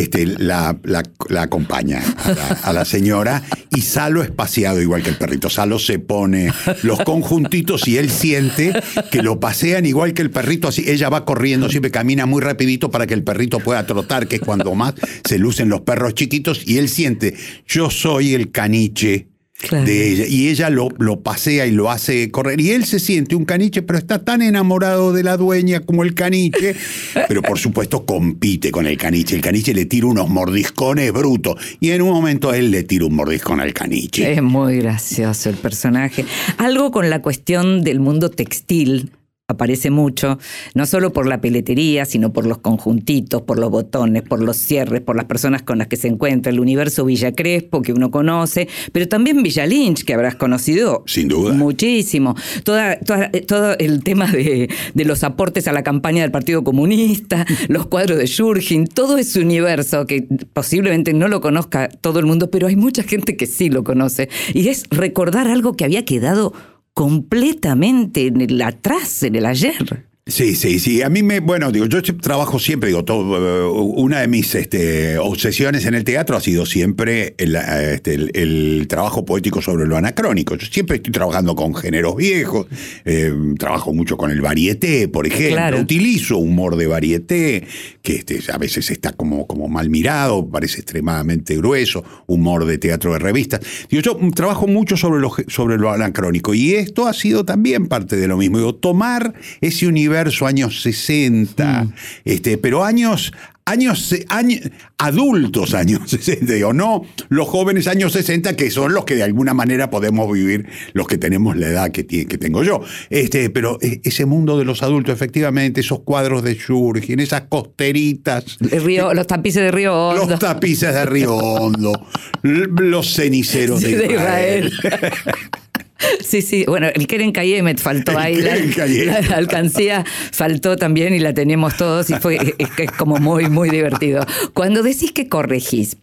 este, 0.00 0.26
la, 0.26 0.76
la- 0.84 1.02
la 1.28 1.42
acompaña 1.42 2.02
a 2.24 2.32
la, 2.32 2.46
a 2.62 2.72
la 2.72 2.84
señora, 2.84 3.42
y 3.70 3.80
Salo 3.82 4.22
es 4.22 4.30
paseado 4.30 4.80
igual 4.80 5.02
que 5.02 5.10
el 5.10 5.16
perrito. 5.16 5.50
Salo 5.50 5.78
se 5.78 5.98
pone 5.98 6.52
los 6.82 7.00
conjuntitos 7.02 7.86
y 7.88 7.96
él 7.98 8.10
siente 8.10 8.72
que 9.10 9.22
lo 9.22 9.40
pasean 9.40 9.86
igual 9.86 10.14
que 10.14 10.22
el 10.22 10.30
perrito, 10.30 10.68
así 10.68 10.84
ella 10.86 11.08
va 11.08 11.24
corriendo, 11.24 11.68
siempre 11.68 11.90
camina 11.90 12.26
muy 12.26 12.40
rapidito 12.42 12.90
para 12.90 13.06
que 13.06 13.14
el 13.14 13.22
perrito 13.24 13.58
pueda 13.60 13.86
trotar, 13.86 14.28
que 14.28 14.36
es 14.36 14.42
cuando 14.42 14.74
más 14.74 14.94
se 15.24 15.38
lucen 15.38 15.68
los 15.68 15.80
perros 15.82 16.14
chiquitos, 16.14 16.62
y 16.66 16.78
él 16.78 16.88
siente, 16.88 17.34
yo 17.66 17.90
soy 17.90 18.34
el 18.34 18.50
caniche 18.50 19.28
Claro. 19.58 19.86
de 19.86 20.12
ella. 20.12 20.26
Y 20.26 20.48
ella 20.48 20.70
lo, 20.70 20.88
lo 20.98 21.20
pasea 21.20 21.66
y 21.66 21.70
lo 21.70 21.90
hace 21.90 22.30
correr. 22.30 22.60
Y 22.60 22.72
él 22.72 22.84
se 22.84 22.98
siente 22.98 23.34
un 23.34 23.44
caniche, 23.44 23.82
pero 23.82 23.98
está 23.98 24.22
tan 24.24 24.42
enamorado 24.42 25.12
de 25.12 25.22
la 25.22 25.36
dueña 25.36 25.80
como 25.80 26.02
el 26.02 26.14
caniche. 26.14 26.76
Pero 27.28 27.42
por 27.42 27.58
supuesto 27.58 28.04
compite 28.04 28.70
con 28.70 28.86
el 28.86 28.96
caniche. 28.96 29.34
El 29.34 29.40
caniche 29.40 29.74
le 29.74 29.86
tira 29.86 30.06
unos 30.06 30.28
mordiscones 30.28 31.12
brutos. 31.12 31.56
Y 31.80 31.90
en 31.90 32.02
un 32.02 32.10
momento 32.10 32.52
él 32.52 32.70
le 32.70 32.82
tira 32.82 33.06
un 33.06 33.14
mordiscón 33.14 33.60
al 33.60 33.72
caniche. 33.72 34.32
Es 34.32 34.42
muy 34.42 34.78
gracioso 34.78 35.48
el 35.48 35.56
personaje. 35.56 36.24
Algo 36.58 36.90
con 36.90 37.08
la 37.10 37.22
cuestión 37.22 37.82
del 37.82 38.00
mundo 38.00 38.30
textil 38.30 39.10
aparece 39.48 39.90
mucho, 39.90 40.38
no 40.74 40.86
solo 40.86 41.12
por 41.12 41.28
la 41.28 41.40
peletería, 41.40 42.04
sino 42.04 42.32
por 42.32 42.46
los 42.46 42.58
conjuntitos, 42.58 43.42
por 43.42 43.60
los 43.60 43.70
botones, 43.70 44.22
por 44.22 44.42
los 44.42 44.56
cierres, 44.56 45.02
por 45.02 45.14
las 45.14 45.26
personas 45.26 45.62
con 45.62 45.78
las 45.78 45.86
que 45.86 45.96
se 45.96 46.08
encuentra, 46.08 46.50
el 46.50 46.58
universo 46.58 47.04
Villa 47.04 47.30
Crespo 47.32 47.80
que 47.80 47.92
uno 47.92 48.10
conoce, 48.10 48.66
pero 48.90 49.06
también 49.06 49.44
Villa 49.44 49.64
Lynch, 49.64 50.02
que 50.04 50.14
habrás 50.14 50.34
conocido 50.34 51.04
Sin 51.06 51.28
duda. 51.28 51.52
muchísimo. 51.52 52.34
Toda, 52.64 52.98
toda- 52.98 53.30
todo 53.46 53.76
el 53.78 54.02
tema 54.02 54.26
de, 54.32 54.68
de 54.94 55.04
los 55.04 55.22
aportes 55.22 55.68
a 55.68 55.72
la 55.72 55.84
campaña 55.84 56.22
del 56.22 56.32
Partido 56.32 56.64
Comunista, 56.64 57.46
los 57.68 57.86
cuadros 57.86 58.18
de 58.18 58.26
Shurgin, 58.26 58.88
todo 58.88 59.16
ese 59.16 59.38
universo 59.38 60.06
que 60.06 60.26
posiblemente 60.52 61.12
no 61.14 61.28
lo 61.28 61.40
conozca 61.40 61.88
todo 61.88 62.18
el 62.18 62.26
mundo, 62.26 62.50
pero 62.50 62.66
hay 62.66 62.74
mucha 62.74 63.04
gente 63.04 63.36
que 63.36 63.46
sí 63.46 63.68
lo 63.70 63.84
conoce. 63.84 64.28
Y 64.54 64.66
es 64.70 64.86
recordar 64.90 65.46
algo 65.46 65.76
que 65.76 65.84
había 65.84 66.04
quedado 66.04 66.52
completamente 66.96 68.26
en 68.26 68.40
el 68.40 68.62
atrás, 68.62 69.22
en 69.22 69.34
el 69.34 69.44
ayer. 69.44 70.06
Sí, 70.28 70.56
sí, 70.56 70.80
sí. 70.80 71.02
A 71.02 71.08
mí 71.08 71.22
me, 71.22 71.38
bueno, 71.38 71.70
digo, 71.70 71.86
yo 71.86 72.02
trabajo 72.02 72.58
siempre, 72.58 72.88
digo, 72.88 73.04
todo, 73.04 73.36
eh, 73.36 73.92
una 73.94 74.22
de 74.22 74.26
mis 74.26 74.52
este, 74.56 75.18
obsesiones 75.18 75.86
en 75.86 75.94
el 75.94 76.02
teatro 76.02 76.36
ha 76.36 76.40
sido 76.40 76.66
siempre 76.66 77.36
el, 77.38 77.54
eh, 77.54 77.94
este, 77.94 78.14
el- 78.14 78.32
el 78.34 78.86
trabajo 78.88 79.24
poético 79.24 79.62
sobre 79.62 79.86
lo 79.86 79.96
anacrónico. 79.96 80.56
Yo 80.56 80.66
siempre 80.66 80.96
estoy 80.96 81.12
trabajando 81.12 81.54
con 81.54 81.76
géneros 81.76 82.16
viejos, 82.16 82.66
eh, 83.04 83.32
trabajo 83.56 83.94
mucho 83.94 84.16
con 84.16 84.32
el 84.32 84.40
varieté, 84.40 85.06
por 85.06 85.28
ejemplo. 85.28 85.54
Claro. 85.58 85.78
Utilizo 85.80 86.38
humor 86.38 86.74
de 86.74 86.88
varieté, 86.88 87.64
que 88.02 88.16
este, 88.16 88.40
a 88.52 88.58
veces 88.58 88.90
está 88.90 89.12
como, 89.12 89.46
como 89.46 89.68
mal 89.68 89.90
mirado, 89.90 90.44
parece 90.50 90.78
extremadamente 90.80 91.56
grueso, 91.56 92.02
humor 92.26 92.64
de 92.64 92.78
teatro 92.78 93.12
de 93.12 93.20
revistas. 93.20 93.60
Digo, 93.88 94.02
yo 94.02 94.18
trabajo 94.34 94.66
mucho 94.66 94.96
sobre 94.96 95.20
lo, 95.20 95.32
sobre 95.46 95.78
lo 95.78 95.92
anacrónico 95.92 96.52
y 96.52 96.74
esto 96.74 97.06
ha 97.06 97.12
sido 97.12 97.44
también 97.44 97.86
parte 97.86 98.16
de 98.16 98.26
lo 98.26 98.36
mismo. 98.36 98.58
Digo, 98.58 98.74
tomar 98.74 99.32
ese 99.60 99.86
universo 99.86 100.15
años 100.42 100.82
60, 100.82 101.88
este, 102.24 102.58
pero 102.58 102.84
años, 102.84 103.32
años, 103.64 104.14
años, 104.28 104.60
adultos 104.98 105.74
años 105.74 106.00
60, 106.06 106.52
digo, 106.54 106.72
no 106.72 107.02
los 107.28 107.48
jóvenes 107.48 107.86
años 107.86 108.12
60 108.12 108.56
que 108.56 108.70
son 108.70 108.94
los 108.94 109.04
que 109.04 109.16
de 109.16 109.24
alguna 109.24 109.54
manera 109.54 109.90
podemos 109.90 110.32
vivir, 110.32 110.66
los 110.92 111.06
que 111.06 111.18
tenemos 111.18 111.56
la 111.56 111.68
edad 111.68 111.90
que, 111.90 112.06
que 112.06 112.38
tengo 112.38 112.62
yo. 112.62 112.80
Este, 113.10 113.50
pero 113.50 113.78
eh, 113.82 114.00
ese 114.04 114.24
mundo 114.24 114.58
de 114.58 114.64
los 114.64 114.82
adultos, 114.82 115.14
efectivamente, 115.14 115.80
esos 115.80 116.00
cuadros 116.00 116.42
de 116.42 116.54
Shurgin, 116.54 117.20
esas 117.20 117.42
costeritas, 117.42 118.58
El 118.70 118.82
río, 118.82 119.12
los 119.14 119.26
tapices 119.26 119.62
de 119.62 119.70
Río 119.70 119.94
Hondo. 119.94 120.26
los 120.30 120.38
tapices 120.38 120.94
de 120.94 121.04
Río 121.06 121.36
Hondo, 121.36 121.92
los 122.42 123.14
ceniceros 123.14 123.80
de 123.80 123.96
de 123.96 124.06
Israel. 124.06 124.72
Sí, 126.20 126.42
sí, 126.42 126.64
bueno, 126.66 126.88
el 126.92 127.06
Keren 127.06 127.32
Kayemet 127.32 127.80
faltó 127.80 128.12
El 128.12 128.18
ahí, 128.18 128.36
la, 128.36 128.54
Keren 128.54 128.72
Kayemet. 128.72 129.28
la 129.30 129.36
alcancía 129.36 130.04
faltó 130.32 130.76
también 130.76 131.14
y 131.14 131.18
la 131.18 131.32
tenemos 131.32 131.76
todos 131.76 132.10
y 132.10 132.14
fue 132.14 132.54
es, 132.58 132.90
como 132.92 133.16
muy, 133.16 133.48
muy 133.48 133.70
divertido. 133.70 134.24
Cuando 134.52 134.82
decís 134.82 135.12
que 135.12 135.28
corregís, 135.28 135.96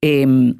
em, 0.00 0.56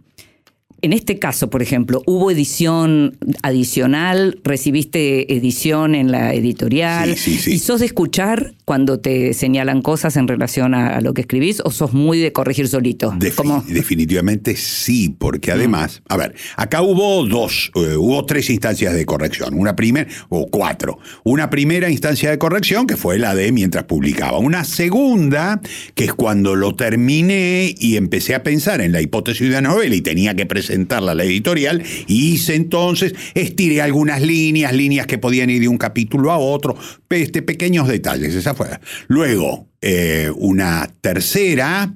en 0.82 0.92
este 0.92 1.18
caso, 1.18 1.50
por 1.50 1.62
ejemplo, 1.62 2.02
¿hubo 2.06 2.30
edición 2.30 3.16
adicional? 3.42 4.38
¿Recibiste 4.44 5.34
edición 5.34 5.94
en 5.94 6.10
la 6.12 6.34
editorial? 6.34 7.16
Sí, 7.16 7.32
sí, 7.36 7.38
sí. 7.38 7.52
¿Y 7.54 7.58
sos 7.58 7.80
de 7.80 7.86
escuchar 7.86 8.54
cuando 8.64 8.98
te 9.00 9.32
señalan 9.34 9.82
cosas 9.82 10.16
en 10.16 10.28
relación 10.28 10.74
a, 10.74 10.96
a 10.96 11.00
lo 11.00 11.14
que 11.14 11.22
escribís 11.22 11.60
o 11.64 11.70
sos 11.70 11.92
muy 11.92 12.18
de 12.18 12.32
corregir 12.32 12.68
solito? 12.68 13.12
Defi- 13.12 13.34
Como- 13.36 13.64
Definitivamente 13.66 14.56
sí, 14.56 15.14
porque 15.18 15.52
además, 15.52 16.02
a 16.08 16.16
ver, 16.16 16.34
acá 16.56 16.82
hubo 16.82 17.26
dos, 17.26 17.70
eh, 17.74 17.96
hubo 17.96 18.24
tres 18.26 18.50
instancias 18.50 18.94
de 18.94 19.06
corrección. 19.06 19.54
Una 19.54 19.74
primera, 19.76 20.08
o 20.28 20.46
cuatro. 20.50 20.98
Una 21.24 21.50
primera 21.50 21.90
instancia 21.90 22.30
de 22.30 22.38
corrección 22.38 22.86
que 22.86 22.96
fue 22.96 23.18
la 23.18 23.34
de 23.34 23.50
mientras 23.52 23.84
publicaba. 23.84 24.38
Una 24.38 24.64
segunda, 24.64 25.60
que 25.94 26.04
es 26.04 26.14
cuando 26.14 26.54
lo 26.54 26.74
terminé 26.74 27.74
y 27.78 27.96
empecé 27.96 28.34
a 28.34 28.42
pensar 28.42 28.80
en 28.80 28.92
la 28.92 29.00
hipótesis 29.00 29.48
de 29.48 29.54
la 29.54 29.60
novela 29.62 29.94
y 29.94 30.00
tenía 30.00 30.34
que 30.34 30.46
presentarla 30.66 31.12
a 31.12 31.14
la 31.14 31.24
editorial, 31.24 31.82
y 32.06 32.34
hice 32.34 32.54
entonces, 32.54 33.14
estiré 33.34 33.80
algunas 33.80 34.20
líneas, 34.20 34.72
líneas 34.72 35.06
que 35.06 35.18
podían 35.18 35.50
ir 35.50 35.60
de 35.60 35.68
un 35.68 35.78
capítulo 35.78 36.32
a 36.32 36.38
otro, 36.38 36.76
este, 37.08 37.42
pequeños 37.42 37.86
detalles, 37.86 38.34
esa 38.34 38.54
fue. 38.54 38.68
Luego, 39.06 39.68
eh, 39.80 40.30
una 40.34 40.90
tercera 41.00 41.94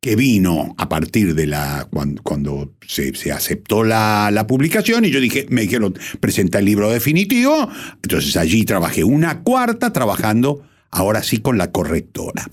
que 0.00 0.16
vino 0.16 0.74
a 0.78 0.88
partir 0.88 1.34
de 1.34 1.46
la 1.48 1.86
cuando, 1.90 2.22
cuando 2.22 2.74
se, 2.86 3.14
se 3.14 3.32
aceptó 3.32 3.82
la, 3.82 4.30
la 4.32 4.46
publicación 4.46 5.04
y 5.04 5.10
yo 5.10 5.20
dije, 5.20 5.46
me 5.50 5.62
dijeron, 5.62 5.94
presenta 6.20 6.60
el 6.60 6.64
libro 6.64 6.88
definitivo, 6.88 7.68
entonces 8.02 8.36
allí 8.36 8.64
trabajé 8.64 9.02
una 9.02 9.42
cuarta 9.42 9.92
trabajando 9.92 10.62
ahora 10.90 11.22
sí 11.22 11.38
con 11.38 11.58
la 11.58 11.70
correctora. 11.70 12.48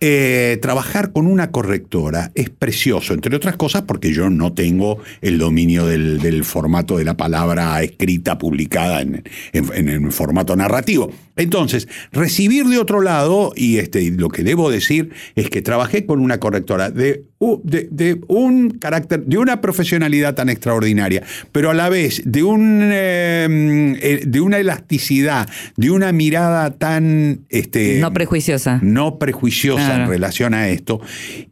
Eh, 0.00 0.58
trabajar 0.62 1.12
con 1.12 1.26
una 1.26 1.50
correctora 1.50 2.30
es 2.34 2.50
precioso, 2.50 3.14
entre 3.14 3.34
otras 3.36 3.56
cosas 3.56 3.82
porque 3.82 4.12
yo 4.12 4.30
no 4.30 4.52
tengo 4.52 4.98
el 5.20 5.38
dominio 5.38 5.86
del, 5.86 6.18
del 6.20 6.44
formato 6.44 6.98
de 6.98 7.04
la 7.04 7.16
palabra 7.16 7.82
escrita 7.82 8.36
publicada 8.38 9.00
en, 9.02 9.22
en- 9.52 9.70
en 9.74 9.88
el 9.88 10.12
formato 10.12 10.56
narrativo. 10.56 11.10
Entonces, 11.36 11.86
recibir 12.10 12.64
de 12.66 12.78
otro 12.78 13.00
lado, 13.00 13.52
y 13.54 13.78
este, 13.78 14.10
lo 14.10 14.28
que 14.28 14.42
debo 14.42 14.70
decir 14.70 15.10
es 15.36 15.48
que 15.50 15.62
trabajé 15.62 16.04
con 16.04 16.18
una 16.20 16.40
correctora 16.40 16.90
de, 16.90 17.22
de, 17.40 17.88
de 17.90 18.20
un 18.28 18.70
carácter, 18.70 19.24
de 19.24 19.38
una 19.38 19.60
profesionalidad 19.60 20.34
tan 20.34 20.48
extraordinaria, 20.48 21.22
pero 21.52 21.70
a 21.70 21.74
la 21.74 21.88
vez 21.88 22.22
de, 22.24 22.42
un, 22.42 22.80
eh, 22.82 23.96
eh, 24.00 24.22
de 24.26 24.40
una 24.40 24.58
elasticidad, 24.58 25.48
de 25.76 25.90
una 25.90 26.12
mirada 26.12 26.70
tan... 26.72 27.40
Este, 27.48 27.98
no 28.00 28.12
prejuiciosa. 28.12 28.80
no 28.82 29.18
prejuiciosa 29.18 29.84
Claro. 29.86 30.04
en 30.04 30.10
relación 30.10 30.54
a 30.54 30.68
esto, 30.68 31.00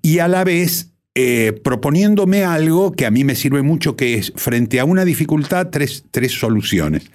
y 0.02 0.18
a 0.18 0.28
la 0.28 0.42
vez 0.44 0.92
eh, 1.14 1.58
proponiéndome 1.64 2.44
algo 2.44 2.92
que 2.92 3.06
a 3.06 3.10
mí 3.10 3.24
me 3.24 3.34
sirve 3.34 3.62
mucho, 3.62 3.96
que 3.96 4.14
es 4.14 4.32
frente 4.36 4.80
a 4.80 4.84
una 4.84 5.04
dificultad, 5.04 5.68
tres, 5.70 6.04
tres 6.10 6.32
soluciones. 6.32 7.10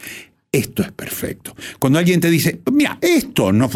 Esto 0.54 0.84
es 0.84 0.92
perfecto. 0.92 1.56
Cuando 1.80 1.98
alguien 1.98 2.20
te 2.20 2.30
dice, 2.30 2.60
mira, 2.74 2.98
esto 3.00 3.54
no 3.54 3.70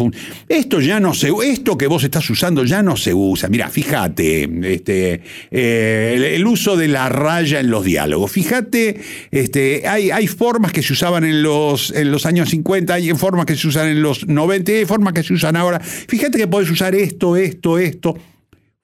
esto 0.46 0.78
ya 0.82 1.00
no 1.00 1.14
se, 1.14 1.32
esto 1.44 1.78
que 1.78 1.86
vos 1.86 2.04
estás 2.04 2.28
usando 2.28 2.64
ya 2.64 2.82
no 2.82 2.98
se 2.98 3.14
usa. 3.14 3.48
Mira, 3.48 3.70
fíjate, 3.70 4.46
este, 4.74 5.22
eh, 5.50 6.32
el, 6.34 6.46
uso 6.46 6.76
de 6.76 6.88
la 6.88 7.08
raya 7.08 7.60
en 7.60 7.70
los 7.70 7.82
diálogos. 7.82 8.30
Fíjate, 8.30 9.00
este, 9.30 9.88
hay, 9.88 10.10
hay 10.10 10.26
formas 10.26 10.70
que 10.70 10.82
se 10.82 10.92
usaban 10.92 11.24
en 11.24 11.42
los, 11.42 11.92
en 11.92 12.10
los 12.10 12.26
años 12.26 12.50
50, 12.50 12.92
hay 12.92 13.10
formas 13.14 13.46
que 13.46 13.56
se 13.56 13.68
usan 13.68 13.88
en 13.88 14.02
los 14.02 14.26
90, 14.26 14.72
y 14.72 14.74
hay 14.74 14.84
formas 14.84 15.14
que 15.14 15.22
se 15.22 15.32
usan 15.32 15.56
ahora. 15.56 15.80
Fíjate 15.80 16.36
que 16.36 16.46
podés 16.46 16.70
usar 16.70 16.94
esto, 16.94 17.36
esto, 17.36 17.78
esto. 17.78 18.18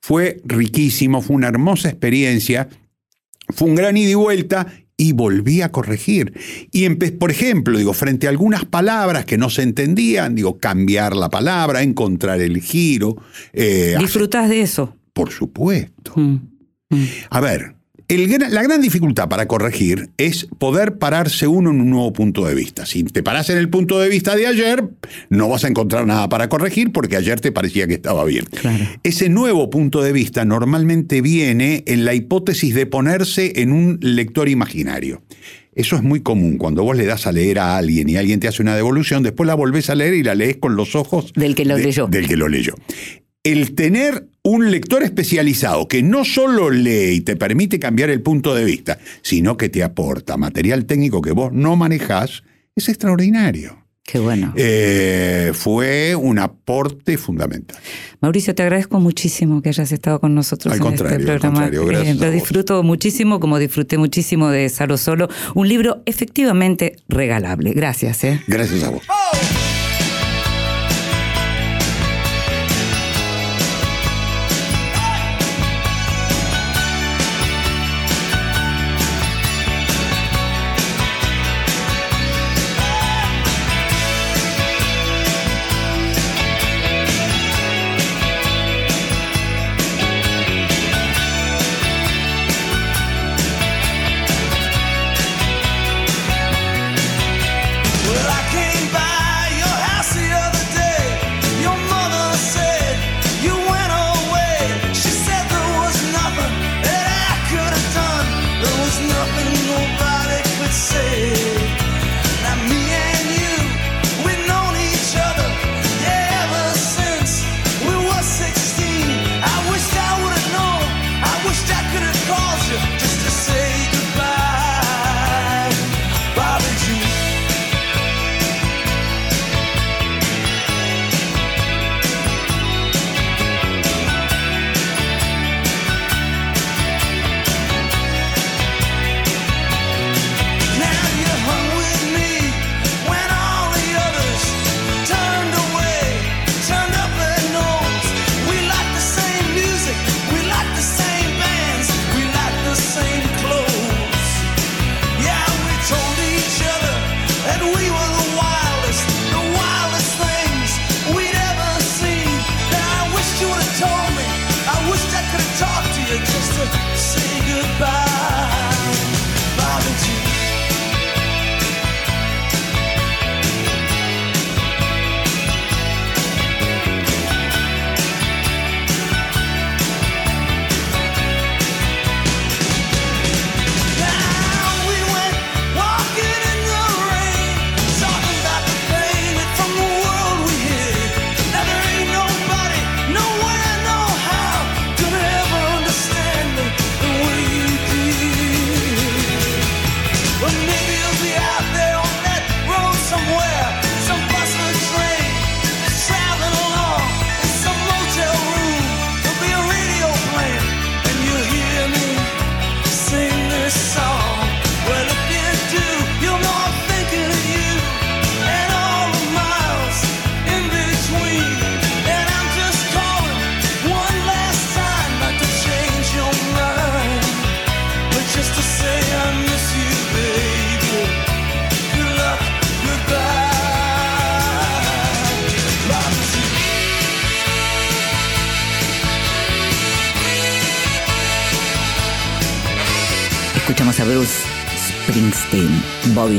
Fue 0.00 0.40
riquísimo, 0.46 1.20
fue 1.20 1.36
una 1.36 1.48
hermosa 1.48 1.90
experiencia 1.90 2.70
fue 3.54 3.68
un 3.68 3.74
gran 3.74 3.96
ida 3.96 4.10
y 4.10 4.14
vuelta 4.14 4.66
y 5.02 5.10
volví 5.10 5.62
a 5.62 5.72
corregir. 5.72 6.32
Y 6.70 6.88
por 6.90 7.32
ejemplo, 7.32 7.76
digo, 7.76 7.92
frente 7.92 8.28
a 8.28 8.30
algunas 8.30 8.64
palabras 8.64 9.24
que 9.24 9.36
no 9.36 9.50
se 9.50 9.62
entendían, 9.62 10.36
digo, 10.36 10.58
cambiar 10.58 11.16
la 11.16 11.28
palabra, 11.28 11.82
encontrar 11.82 12.40
el 12.40 12.60
giro. 12.60 13.16
eh, 13.52 13.96
¿Disfrutás 13.98 14.48
de 14.48 14.60
eso? 14.60 14.96
por 15.12 15.30
supuesto. 15.30 16.12
Mm. 16.14 16.36
A 17.30 17.40
ver, 17.40 17.74
el 18.08 18.30
la 18.50 18.62
gran 18.62 18.80
dificultad 18.80 19.28
para 19.28 19.46
corregir 19.46 20.10
es 20.16 20.46
poder 20.58 20.98
pararse 20.98 21.46
uno 21.46 21.70
en 21.70 21.80
un 21.80 21.90
nuevo 21.90 22.12
punto 22.12 22.44
de 22.46 22.54
vista. 22.54 22.86
Si 22.86 23.02
te 23.04 23.22
paras 23.22 23.50
en 23.50 23.58
el 23.58 23.68
punto 23.68 23.98
de 24.00 24.08
vista 24.08 24.36
de 24.36 24.46
ayer, 24.46 24.84
no 25.28 25.48
vas 25.48 25.64
a 25.64 25.68
encontrar 25.68 26.06
nada 26.06 26.28
para 26.28 26.48
corregir 26.48 26.92
porque 26.92 27.16
ayer 27.16 27.40
te 27.40 27.52
parecía 27.52 27.86
que 27.86 27.94
estaba 27.94 28.24
bien. 28.24 28.44
Claro. 28.46 28.84
Ese 29.02 29.28
nuevo 29.28 29.70
punto 29.70 30.02
de 30.02 30.12
vista 30.12 30.44
normalmente 30.44 31.20
viene 31.20 31.82
en 31.86 32.04
la 32.04 32.14
hipótesis 32.14 32.74
de 32.74 32.86
ponerse 32.86 33.60
en 33.62 33.72
un 33.72 33.98
lector 34.00 34.48
imaginario. 34.48 35.22
Eso 35.74 35.96
es 35.96 36.02
muy 36.02 36.20
común. 36.20 36.58
Cuando 36.58 36.82
vos 36.84 36.96
le 36.96 37.06
das 37.06 37.26
a 37.26 37.32
leer 37.32 37.58
a 37.58 37.78
alguien 37.78 38.06
y 38.08 38.16
alguien 38.16 38.40
te 38.40 38.46
hace 38.46 38.60
una 38.60 38.76
devolución, 38.76 39.22
después 39.22 39.46
la 39.46 39.54
volvés 39.54 39.88
a 39.88 39.94
leer 39.94 40.12
y 40.14 40.22
la 40.22 40.34
lees 40.34 40.58
con 40.58 40.76
los 40.76 40.94
ojos 40.94 41.32
Del 41.34 41.54
que 41.54 41.64
lo 41.64 41.76
de- 41.76 41.84
leyó. 41.84 42.06
Del 42.08 42.28
que 42.28 42.36
lo 42.36 42.48
leyó. 42.48 42.74
El 43.44 43.74
tener 43.74 44.28
un 44.44 44.70
lector 44.70 45.02
especializado 45.02 45.88
que 45.88 46.02
no 46.02 46.24
solo 46.24 46.70
lee 46.70 47.10
y 47.16 47.20
te 47.22 47.34
permite 47.36 47.78
cambiar 47.80 48.10
el 48.10 48.22
punto 48.22 48.54
de 48.54 48.64
vista, 48.64 48.98
sino 49.22 49.56
que 49.56 49.68
te 49.68 49.82
aporta 49.82 50.36
material 50.36 50.84
técnico 50.86 51.20
que 51.22 51.32
vos 51.32 51.52
no 51.52 51.74
manejás, 51.76 52.44
es 52.76 52.88
extraordinario. 52.88 53.78
Qué 54.04 54.18
bueno. 54.18 54.52
Eh, 54.56 55.52
fue 55.54 56.14
un 56.16 56.38
aporte 56.40 57.16
fundamental. 57.18 57.78
Mauricio, 58.20 58.52
te 58.54 58.62
agradezco 58.62 58.98
muchísimo 59.00 59.62
que 59.62 59.68
hayas 59.70 59.90
estado 59.92 60.20
con 60.20 60.34
nosotros 60.34 60.72
Al 60.72 60.78
en 60.78 60.84
contrario, 60.84 61.18
este 61.18 61.30
al 61.32 61.38
programa. 61.38 61.60
contrario, 61.70 61.86
gracias 61.86 62.08
Eh, 62.08 62.10
a 62.10 62.14
lo 62.24 62.26
vos. 62.26 62.34
disfruto 62.34 62.82
muchísimo, 62.82 63.38
como 63.40 63.58
disfruté 63.60 63.98
muchísimo 63.98 64.50
de 64.50 64.68
Salo 64.68 64.96
Solo. 64.98 65.28
Un 65.54 65.68
libro 65.68 66.02
efectivamente 66.06 66.96
regalable. 67.08 67.72
Gracias. 67.74 68.24
¿eh? 68.24 68.40
Gracias 68.48 68.82
a 68.82 68.90
vos. 68.90 69.02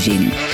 Magazine. 0.05 0.52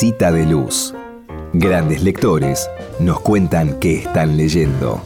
Mesita 0.00 0.30
de 0.30 0.46
Luz. 0.46 0.94
Grandes 1.54 2.04
lectores 2.04 2.70
nos 3.00 3.18
cuentan 3.18 3.80
qué 3.80 3.96
están 3.96 4.36
leyendo. 4.36 5.00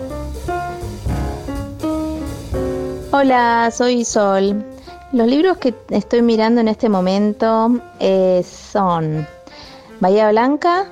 Hola, 3.10 3.70
soy 3.72 4.04
Sol. 4.04 4.62
Los 5.12 5.26
libros 5.26 5.56
que 5.56 5.74
estoy 5.88 6.20
mirando 6.20 6.60
en 6.60 6.68
este 6.68 6.90
momento 6.90 7.80
eh, 8.00 8.44
son 8.44 9.26
Bahía 10.00 10.30
Blanca, 10.30 10.84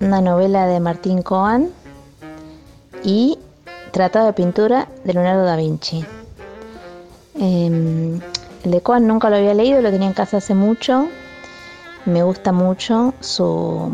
una 0.00 0.20
novela 0.20 0.66
de 0.66 0.78
Martín 0.78 1.22
Coan, 1.22 1.70
y 3.02 3.38
Tratado 3.90 4.26
de 4.26 4.32
Pintura 4.34 4.86
de 5.02 5.14
Leonardo 5.14 5.44
da 5.44 5.56
Vinci. 5.56 6.04
Eh, 7.40 8.20
el 8.64 8.70
de 8.70 8.80
Coan 8.82 9.06
nunca 9.06 9.30
lo 9.30 9.36
había 9.36 9.54
leído, 9.54 9.80
lo 9.80 9.90
tenía 9.90 10.08
en 10.08 10.14
casa 10.14 10.36
hace 10.36 10.54
mucho. 10.54 11.08
Me 12.06 12.22
gusta 12.22 12.52
mucho 12.52 13.14
su 13.20 13.92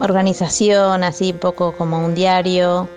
organización, 0.00 1.04
así 1.04 1.32
poco 1.32 1.72
como 1.72 2.04
un 2.04 2.14
diario 2.14 2.88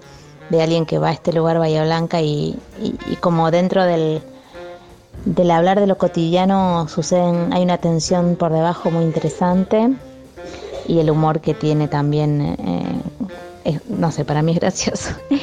de 0.50 0.62
alguien 0.62 0.86
que 0.86 1.00
va 1.00 1.10
a 1.10 1.14
este 1.14 1.34
lugar, 1.34 1.58
Bahía 1.60 1.84
Blanca, 1.84 2.22
y, 2.22 2.56
y- 2.80 2.96
y 3.12 3.16
como 3.18 3.50
dentro 3.52 3.84
del, 3.84 4.22
del 5.26 5.52
hablar 5.52 5.80
de 5.80 5.88
lo 5.88 5.98
cotidiano 5.98 6.88
suceden, 6.88 7.52
hay 7.54 7.64
una 7.64 7.78
tensión 7.80 8.36
por 8.36 8.52
debajo 8.54 8.92
muy 8.92 9.04
interesante 9.04 9.90
y 10.88 11.00
el 11.00 11.10
humor 11.10 11.42
que 11.42 11.56
tiene 11.56 11.88
también, 11.88 12.42
eh, 12.60 13.02
es- 13.64 13.82
no 13.90 14.12
sé, 14.12 14.26
para 14.26 14.42
mí 14.44 14.52
es 14.54 14.60
gracioso. 14.60 15.10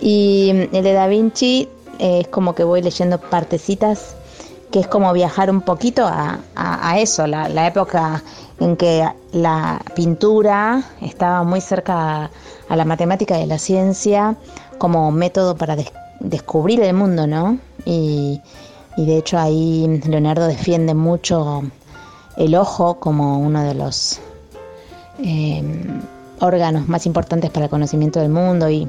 Y 0.00 0.50
el 0.50 0.82
de 0.82 0.92
Da 0.92 1.06
Vinci 1.06 1.68
eh, 1.98 2.20
es 2.22 2.28
como 2.28 2.54
que 2.54 2.62
voy 2.64 2.82
leyendo 2.82 3.18
partecitas, 3.18 4.16
que 4.74 4.80
es 4.80 4.88
como 4.88 5.12
viajar 5.12 5.52
un 5.52 5.60
poquito 5.60 6.04
a, 6.04 6.98
eso, 6.98 7.28
la, 7.28 7.68
época 7.68 8.24
en 8.58 8.76
que 8.76 9.08
la 9.30 9.80
pintura 9.94 10.82
estaba 11.00 11.44
muy 11.44 11.60
cerca 11.60 12.28
a 12.68 12.74
la 12.76 12.84
matemática 12.84 13.38
y 13.38 13.44
a 13.44 13.46
la 13.46 13.58
ciencia 13.58 14.34
como 14.78 15.12
método 15.12 15.54
para 15.54 15.76
des- 15.76 15.92
descubrir 16.18 16.80
el 16.82 16.92
mundo, 16.92 17.28
¿no? 17.28 17.58
Y, 17.84 18.40
de 18.96 19.16
hecho 19.16 19.38
ahí 19.38 20.00
Leonardo 20.08 20.48
defiende 20.48 20.92
mucho 20.92 21.62
el 22.36 22.56
ojo 22.56 22.98
como 22.98 23.38
uno 23.38 23.62
de 23.62 23.74
los 23.74 24.18
eh, 25.22 25.62
órganos 26.40 26.88
más 26.88 27.06
importantes 27.06 27.48
para 27.52 27.66
el 27.66 27.70
conocimiento 27.70 28.18
del 28.18 28.30
mundo 28.30 28.68
y, 28.68 28.88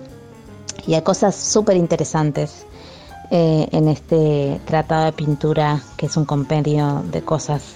y 0.87 0.95
hay 0.95 1.03
cosas 1.03 1.35
súper 1.35 1.77
interesantes 1.77 2.65
eh, 3.31 3.67
en 3.71 3.87
este 3.87 4.59
tratado 4.65 5.05
de 5.05 5.11
pintura 5.13 5.81
que 5.97 6.05
es 6.05 6.17
un 6.17 6.25
compendio 6.25 7.03
de 7.11 7.21
cosas 7.21 7.75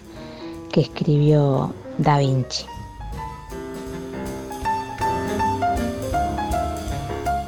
que 0.72 0.82
escribió 0.82 1.74
Da 1.98 2.18
Vinci. 2.20 2.66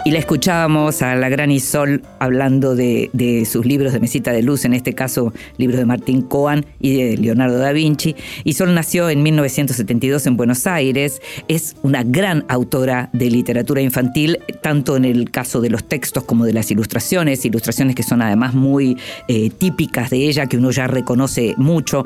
Y 0.03 0.09
la 0.09 0.17
escuchábamos 0.17 1.03
a 1.03 1.15
la 1.15 1.29
gran 1.29 1.51
Isol 1.51 2.01
hablando 2.17 2.75
de, 2.75 3.47
sus 3.47 3.67
libros 3.67 3.93
de 3.93 3.99
Mesita 3.99 4.31
de 4.31 4.41
Luz, 4.41 4.65
en 4.65 4.73
este 4.73 4.93
caso 4.93 5.31
libros 5.57 5.77
de 5.77 5.85
Martín 5.85 6.23
Coan 6.23 6.65
y 6.79 6.95
de 6.95 7.17
Leonardo 7.17 7.59
da 7.59 7.71
Vinci. 7.71 8.15
Isol 8.43 8.73
nació 8.73 9.11
en 9.11 9.21
1972 9.21 10.25
en 10.25 10.37
Buenos 10.37 10.65
Aires, 10.65 11.21
es 11.47 11.75
una 11.83 12.01
gran 12.03 12.45
autora 12.47 13.11
de 13.13 13.29
literatura 13.29 13.81
infantil, 13.81 14.39
tanto 14.63 14.97
en 14.97 15.05
el 15.05 15.29
caso 15.29 15.61
de 15.61 15.69
los 15.69 15.83
textos 15.83 16.23
como 16.23 16.45
de 16.45 16.53
las 16.53 16.71
ilustraciones, 16.71 17.45
ilustraciones 17.45 17.93
que 17.93 18.01
son 18.01 18.23
además 18.23 18.55
muy 18.55 18.97
eh, 19.27 19.51
típicas 19.51 20.09
de 20.09 20.27
ella, 20.27 20.47
que 20.47 20.57
uno 20.57 20.71
ya 20.71 20.87
reconoce 20.87 21.53
mucho 21.57 22.05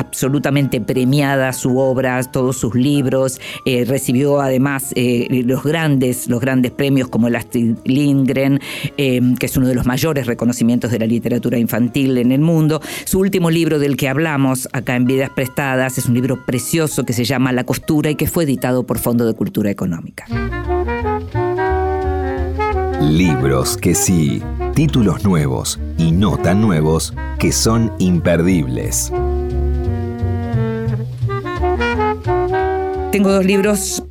absolutamente 0.00 0.80
premiada 0.80 1.52
su 1.52 1.78
obra, 1.78 2.22
todos 2.24 2.56
sus 2.56 2.74
libros, 2.74 3.40
eh, 3.64 3.84
recibió 3.86 4.40
además 4.40 4.92
eh, 4.96 5.42
los 5.46 5.62
grandes, 5.62 6.28
los 6.28 6.40
grandes 6.40 6.72
premios 6.72 7.08
como 7.08 7.28
el 7.28 7.36
Astrid 7.36 7.76
Lindgren, 7.84 8.60
eh, 8.96 9.20
que 9.38 9.46
es 9.46 9.56
uno 9.56 9.68
de 9.68 9.74
los 9.74 9.86
mayores 9.86 10.26
reconocimientos 10.26 10.90
de 10.90 10.98
la 10.98 11.06
literatura 11.06 11.58
infantil 11.58 12.18
en 12.18 12.32
el 12.32 12.40
mundo. 12.40 12.80
Su 13.04 13.20
último 13.20 13.50
libro 13.50 13.78
del 13.78 13.96
que 13.96 14.08
hablamos 14.08 14.68
acá 14.72 14.96
en 14.96 15.04
Vidas 15.04 15.30
Prestadas 15.30 15.98
es 15.98 16.06
un 16.06 16.14
libro 16.14 16.44
precioso 16.44 17.04
que 17.04 17.12
se 17.12 17.24
llama 17.24 17.52
La 17.52 17.64
costura 17.64 18.10
y 18.10 18.14
que 18.14 18.26
fue 18.26 18.44
editado 18.44 18.84
por 18.84 18.98
Fondo 18.98 19.26
de 19.26 19.34
Cultura 19.34 19.70
Económica. 19.70 20.24
Libros 23.02 23.76
que 23.76 23.94
sí, 23.94 24.42
títulos 24.74 25.24
nuevos 25.24 25.80
y 25.98 26.12
no 26.12 26.36
tan 26.36 26.60
nuevos 26.60 27.14
que 27.38 27.52
son 27.52 27.92
imperdibles. 27.98 29.12
Tengo 33.12 33.32
dos 33.32 33.44
libros 33.44 34.04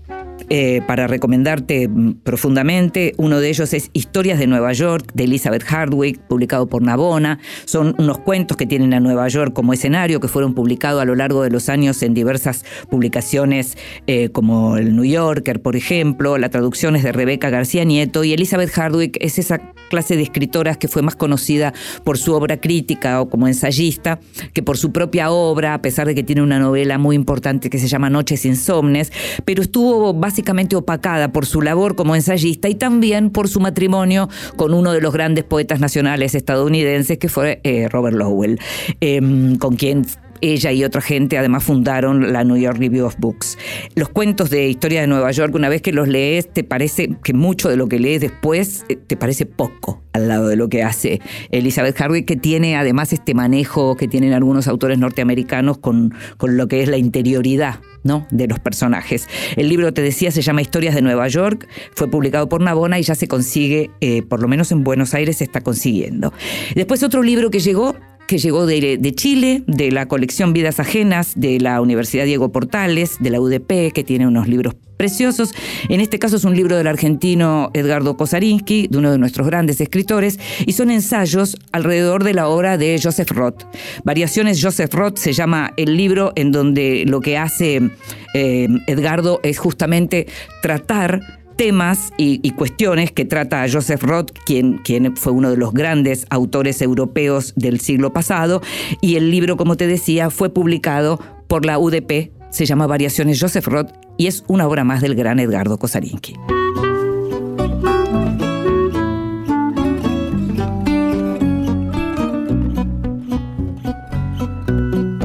eh, 0.52 0.82
para 0.88 1.06
recomendarte 1.06 1.88
mm, 1.88 2.22
profundamente. 2.24 3.14
Uno 3.18 3.40
de 3.40 3.50
ellos 3.50 3.72
es 3.72 3.92
Historias 3.94 4.40
de 4.40 4.48
Nueva 4.48 4.74
York, 4.74 5.12
de 5.14 5.26
Elizabeth 5.26 5.64
Hardwick, 5.64 6.20
publicado 6.22 6.66
por 6.66 6.82
Navona. 6.82 7.38
Son 7.66 7.94
unos 8.00 8.18
cuentos 8.18 8.58
que 8.58 8.66
tienen 8.66 8.96
a 8.96 9.00
Nueva 9.00 9.28
York 9.28 9.54
como 9.54 9.74
escenario, 9.74 10.20
que 10.20 10.28
fueron 10.28 10.56
publicados 10.56 11.04
a 11.04 11.06
lo 11.06 11.14
largo 11.14 11.44
de 11.44 11.52
los 11.52 11.70
años 11.70 12.02
en 12.02 12.16
diversas 12.16 12.66
publicaciones, 12.90 13.78
eh, 14.08 14.30
como 14.30 14.78
el 14.78 14.96
New 14.96 15.06
Yorker, 15.06 15.62
por 15.62 15.76
ejemplo. 15.76 16.40
La 16.40 16.50
traducción 16.50 16.96
es 16.96 17.04
de 17.04 17.12
Rebeca 17.12 17.52
García 17.52 17.84
Nieto 17.84 18.24
y 18.24 18.34
Elizabeth 18.34 18.72
Hardwick 18.76 19.18
es 19.22 19.38
esa 19.38 19.60
clase 19.92 20.16
de 20.16 20.24
escritoras 20.24 20.78
que 20.78 20.88
fue 20.88 21.04
más 21.04 21.16
conocida 21.16 21.76
por 22.04 22.18
su 22.18 22.34
obra 22.34 22.60
crítica 22.60 23.22
o 23.22 23.30
como 23.30 23.48
ensayista 23.48 24.20
que 24.54 24.64
por 24.64 24.78
su 24.78 24.92
propia 24.92 25.30
obra, 25.30 25.76
a 25.76 25.82
pesar 25.84 26.08
de 26.08 26.16
que 26.16 26.24
tiene 26.24 26.42
una 26.42 26.58
novela 26.58 26.98
muy 26.98 27.16
importante 27.16 27.70
que 27.70 27.78
se 27.78 27.88
llama 27.88 28.10
Noches 28.10 28.46
Insomnes, 28.46 29.12
pero 29.46 29.62
estuvo 29.62 30.12
básicamente 30.12 30.39
opacada 30.76 31.32
por 31.32 31.46
su 31.46 31.62
labor 31.62 31.96
como 31.96 32.16
ensayista 32.16 32.70
y 32.70 32.76
también 32.76 33.30
por 33.30 33.48
su 33.48 33.60
matrimonio 33.60 34.30
con 34.56 34.74
uno 34.74 34.92
de 34.92 35.02
los 35.02 35.14
grandes 35.14 35.44
poetas 35.44 35.80
nacionales 35.80 36.36
estadounidenses 36.36 37.18
que 37.18 37.30
fue 37.30 37.60
eh, 37.64 37.88
Robert 37.90 38.16
Lowell, 38.16 38.60
em, 39.02 39.58
con 39.58 39.76
quien 39.76 40.06
ella 40.42 40.72
y 40.72 40.84
otra 40.84 41.02
gente 41.02 41.38
además 41.38 41.64
fundaron 41.64 42.34
la 42.34 42.44
New 42.44 42.58
York 42.58 42.78
Review 42.78 43.06
of 43.06 43.16
Books. 43.18 43.58
Los 43.96 44.10
cuentos 44.10 44.50
de 44.50 44.70
historia 44.70 45.02
de 45.02 45.08
Nueva 45.08 45.32
York, 45.32 45.54
una 45.56 45.70
vez 45.70 45.82
que 45.82 45.92
los 45.92 46.08
lees, 46.08 46.52
te 46.52 46.64
parece 46.64 47.18
que 47.24 47.34
mucho 47.34 47.70
de 47.70 47.78
lo 47.78 47.88
que 47.88 48.00
lees 48.00 48.22
después 48.22 48.86
eh, 48.90 48.96
te 48.96 49.18
parece 49.18 49.46
poco 49.46 50.02
al 50.14 50.28
lado 50.28 50.48
de 50.48 50.56
lo 50.56 50.70
que 50.70 50.84
hace 50.84 51.22
Elizabeth 51.52 52.00
Hardwick, 52.00 52.26
que 52.26 52.36
tiene 52.36 52.76
además 52.76 53.14
este 53.14 53.34
manejo 53.34 53.96
que 53.96 54.08
tienen 54.08 54.34
algunos 54.34 54.68
autores 54.68 54.98
norteamericanos 54.98 55.78
con, 55.78 56.14
con 56.38 56.58
lo 56.58 56.68
que 56.68 56.82
es 56.82 56.90
la 56.90 56.98
interioridad 56.98 57.80
¿no? 58.04 58.28
de 58.32 58.48
los 58.48 58.60
personajes. 58.60 59.28
El 59.56 59.70
libro, 59.70 59.94
te 59.94 60.02
decía, 60.02 60.32
se 60.32 60.42
llama 60.42 60.62
Historias 60.62 60.96
de 60.96 61.02
Nueva 61.02 61.28
York, 61.28 61.68
fue 61.94 62.10
publicado 62.10 62.50
por 62.50 62.62
Navona 62.62 63.00
y 63.00 63.04
ya 63.04 63.16
se 63.16 63.28
consigue, 63.28 63.92
eh, 64.02 64.24
por 64.24 64.42
lo 64.42 64.48
menos 64.48 64.72
en 64.72 64.84
Buenos 64.84 65.14
Aires 65.14 65.38
se 65.38 65.44
está 65.44 65.62
consiguiendo. 65.62 66.34
Después 66.76 67.04
otro 67.04 67.24
libro 67.24 67.50
que 67.50 67.60
llegó 67.60 67.96
que 68.30 68.38
llegó 68.38 68.68
de, 68.68 69.14
Chile, 69.16 69.64
de 69.66 69.92
la 69.92 70.08
colección 70.08 70.54
Vidas 70.54 70.80
Ajenas, 70.80 71.34
de 71.36 71.60
la 71.60 71.82
Universidad 71.82 72.26
Diego 72.26 72.52
Portales, 72.52 73.18
de 73.20 73.32
la 73.32 73.42
UDP, 73.42 73.92
que 73.92 74.04
tiene 74.06 74.28
unos 74.28 74.48
libros 74.48 74.76
preciosos. 74.98 75.52
En 75.90 76.00
este 76.00 76.20
caso 76.20 76.36
es 76.36 76.44
un 76.44 76.56
libro 76.56 76.78
del 76.78 76.86
argentino 76.86 77.72
Edgardo 77.74 78.18
Kosarinsky, 78.18 78.88
de 78.88 79.00
uno 79.00 79.12
de 79.12 79.18
nuestros 79.18 79.48
grandes 79.48 79.82
escritores, 79.82 80.40
y 80.64 80.74
son 80.74 80.92
ensayos 80.92 81.58
alrededor 81.72 82.24
de 82.24 82.36
la 82.36 82.50
obra 82.50 82.78
de 82.78 83.00
Joseph 83.02 83.32
Roth. 83.32 83.64
Variaciones 84.04 84.64
Joseph 84.64 84.94
Roth 84.94 85.18
se 85.18 85.34
llama 85.34 85.74
el 85.76 85.98
libro 85.98 86.32
en 86.36 86.52
donde 86.52 87.06
lo 87.08 87.22
que 87.22 87.36
hace 87.36 87.90
eh, 88.36 88.68
Edgardo 88.86 89.40
es 89.42 89.58
justamente 89.58 90.28
tratar 90.62 91.39
temas 91.60 92.14
y, 92.16 92.52
cuestiones 92.52 93.12
que 93.12 93.26
trata 93.26 93.66
Joseph 93.70 94.02
Roth, 94.04 94.32
quien, 94.46 94.78
quien 94.78 95.18
fue 95.18 95.34
uno 95.34 95.50
de 95.50 95.58
los 95.58 95.74
grandes 95.74 96.26
autores 96.30 96.82
europeos 96.82 97.52
del 97.58 97.82
siglo 97.82 98.14
pasado, 98.14 98.62
y 99.02 99.18
el 99.18 99.30
libro, 99.30 99.58
como 99.58 99.76
te 99.76 99.86
decía, 99.86 100.30
fue 100.30 100.54
publicado 100.54 101.20
por 101.50 101.66
la 101.66 101.78
UDP, 101.78 102.32
se 102.50 102.66
llama 102.66 102.88
Variaciones 102.88 103.42
Joseph 103.42 103.68
Roth, 103.68 103.92
y 104.18 104.28
es 104.28 104.46
una 104.48 104.66
obra 104.68 104.86
más 104.86 105.02
del 105.02 105.16
gran 105.16 105.38
Edgardo 105.42 105.78
Kosarinsky. 105.78 106.36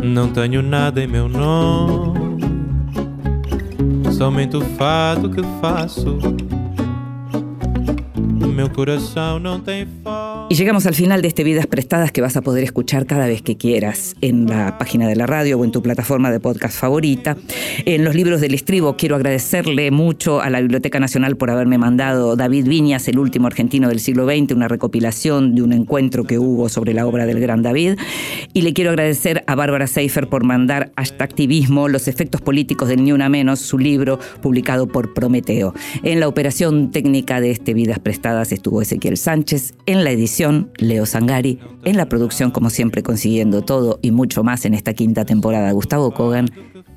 Não 0.03 0.33
tenho 0.33 0.63
nada 0.63 1.03
em 1.03 1.09
meu 1.09 1.29
nome, 1.29 2.24
somente 4.17 4.57
o 4.57 4.61
fato 4.61 5.29
que 5.29 5.43
faço. 5.61 6.19
Meu 8.55 8.71
coração 8.71 9.41
não 9.41 9.59
tem 9.59 9.87
fome. 10.03 10.44
Y 10.51 10.57
llegamos 10.57 10.85
al 10.85 10.95
final 10.95 11.23
de 11.23 11.29
este 11.29 11.43
Vidas 11.43 11.67
Prestadas 11.67 12.13
que 12.13 12.21
vas 12.21 12.37
a 12.37 12.43
poder 12.43 12.65
escuchar 12.65 13.07
cada 13.07 13.27
vez 13.27 13.41
que 13.41 13.57
quieras 13.57 14.15
en 14.21 14.47
la 14.47 14.77
página 14.77 15.09
de 15.09 15.17
la 15.17 15.27
radio 15.27 15.59
o 15.59 15.65
en 15.65 15.73
tu 15.73 15.83
plataforma 15.83 16.31
de 16.31 16.39
podcast 16.39 16.79
favorita. 16.79 17.39
En 17.87 18.05
los 18.05 18.15
libros 18.15 18.43
del 18.43 18.53
estribo 18.53 18.95
quiero 18.97 19.17
agradecerle 19.17 19.91
mucho 19.91 20.43
a 20.43 20.51
la 20.51 20.61
Biblioteca 20.61 21.01
Nacional 21.01 21.39
por 21.39 21.51
haberme 21.51 21.79
mandado 21.79 22.37
David 22.37 22.69
Viñas, 22.69 23.09
el 23.09 23.19
último 23.19 23.47
argentino 23.47 23.89
del 23.89 24.01
siglo 24.01 24.27
XX, 24.27 24.53
una 24.53 24.69
recopilación 24.69 25.55
de 25.55 25.63
un 25.63 25.73
encuentro 25.73 26.25
que 26.25 26.39
hubo 26.39 26.69
sobre 26.69 26.93
la 26.93 27.07
obra 27.07 27.25
del 27.25 27.41
gran 27.41 27.63
David. 27.63 27.99
Y 28.53 28.63
le 28.63 28.75
quiero 28.75 28.91
agradecer 28.91 29.45
a 29.47 29.55
Bárbara 29.55 29.87
Seifer 29.87 30.29
por 30.29 30.45
mandar 30.45 30.93
hasta 30.95 31.25
activismo 31.25 31.89
los 31.89 32.07
efectos 32.07 32.43
políticos 32.43 32.91
del 32.91 33.03
Ni 33.03 33.13
Una 33.13 33.31
Menos, 33.31 33.61
su 33.61 33.79
libro 33.79 34.21
publicado 34.43 34.89
por 34.89 35.15
Prometeo. 35.15 35.75
En 36.03 36.21
la 36.21 36.29
operación 36.29 36.91
técnica 36.91 37.41
de 37.41 37.51
este 37.51 37.73
Vidas 37.73 37.99
Prestadas 37.99 38.53
estuvo 38.53 38.83
Ezequiel 38.83 39.17
Sánchez, 39.17 39.75
en 39.87 40.05
la 40.05 40.11
edición 40.11 40.34
Leo 40.79 41.07
Sangari, 41.07 41.61
en 41.85 41.97
la 41.97 42.09
producción 42.09 42.51
como 42.51 42.71
siempre 42.71 43.03
consiguiendo 43.03 43.63
todo 43.63 43.99
y 44.03 44.11
mucho 44.11 44.43
más 44.43 44.65
en 44.65 44.75
esta 44.75 44.93
quinta 44.93 45.25
temporada 45.25 45.71
Gustavo 45.73 46.11
Kogan. 46.13 46.51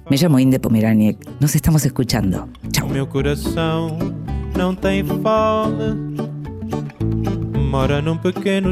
Me 0.10 0.18
llamo 0.18 0.40
Inde 0.40 0.60
Pomeraniec, 0.60 1.18
nos 1.40 1.56
estamos 1.56 1.86
escuchando. 1.86 2.48
Chao. 2.72 2.88
Mora 7.70 8.02
num 8.02 8.18
pequeno 8.18 8.72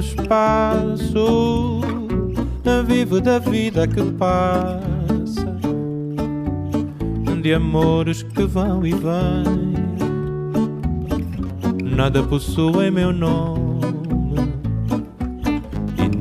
meu 12.92 13.12
nome 13.12 13.75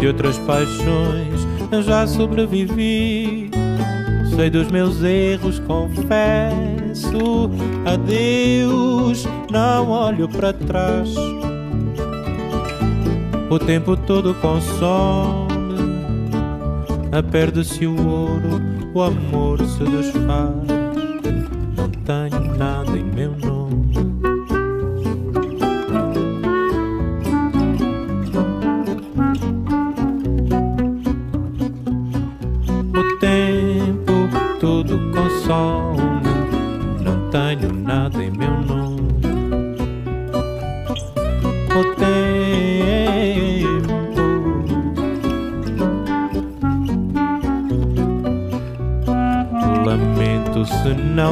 De 0.00 0.06
outras 0.06 0.38
paixões 0.38 1.48
já 1.82 2.06
sobrevivi. 2.06 3.50
Sei 4.34 4.50
dos 4.50 4.70
meus 4.70 5.02
erros, 5.02 5.58
confesso. 5.60 7.50
Adeus, 7.84 9.26
não 9.50 9.90
olho 9.90 10.28
para 10.28 10.52
trás. 10.52 11.14
O 13.50 13.58
tempo 13.58 13.96
todo 13.96 14.34
consome. 14.34 15.48
Perde-se 17.32 17.86
o 17.86 17.96
ouro, 18.06 18.62
o 18.94 19.02
amor 19.02 19.58
se 19.60 19.82
desfaz. 19.84 20.54
Não 21.76 21.88
tenho 22.04 22.56
nada 22.56 22.96
em 22.96 23.07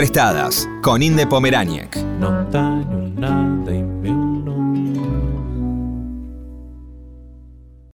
Prestadas 0.00 0.66
con 0.80 1.02
Inde 1.02 1.26
Pomeraniec. 1.26 2.09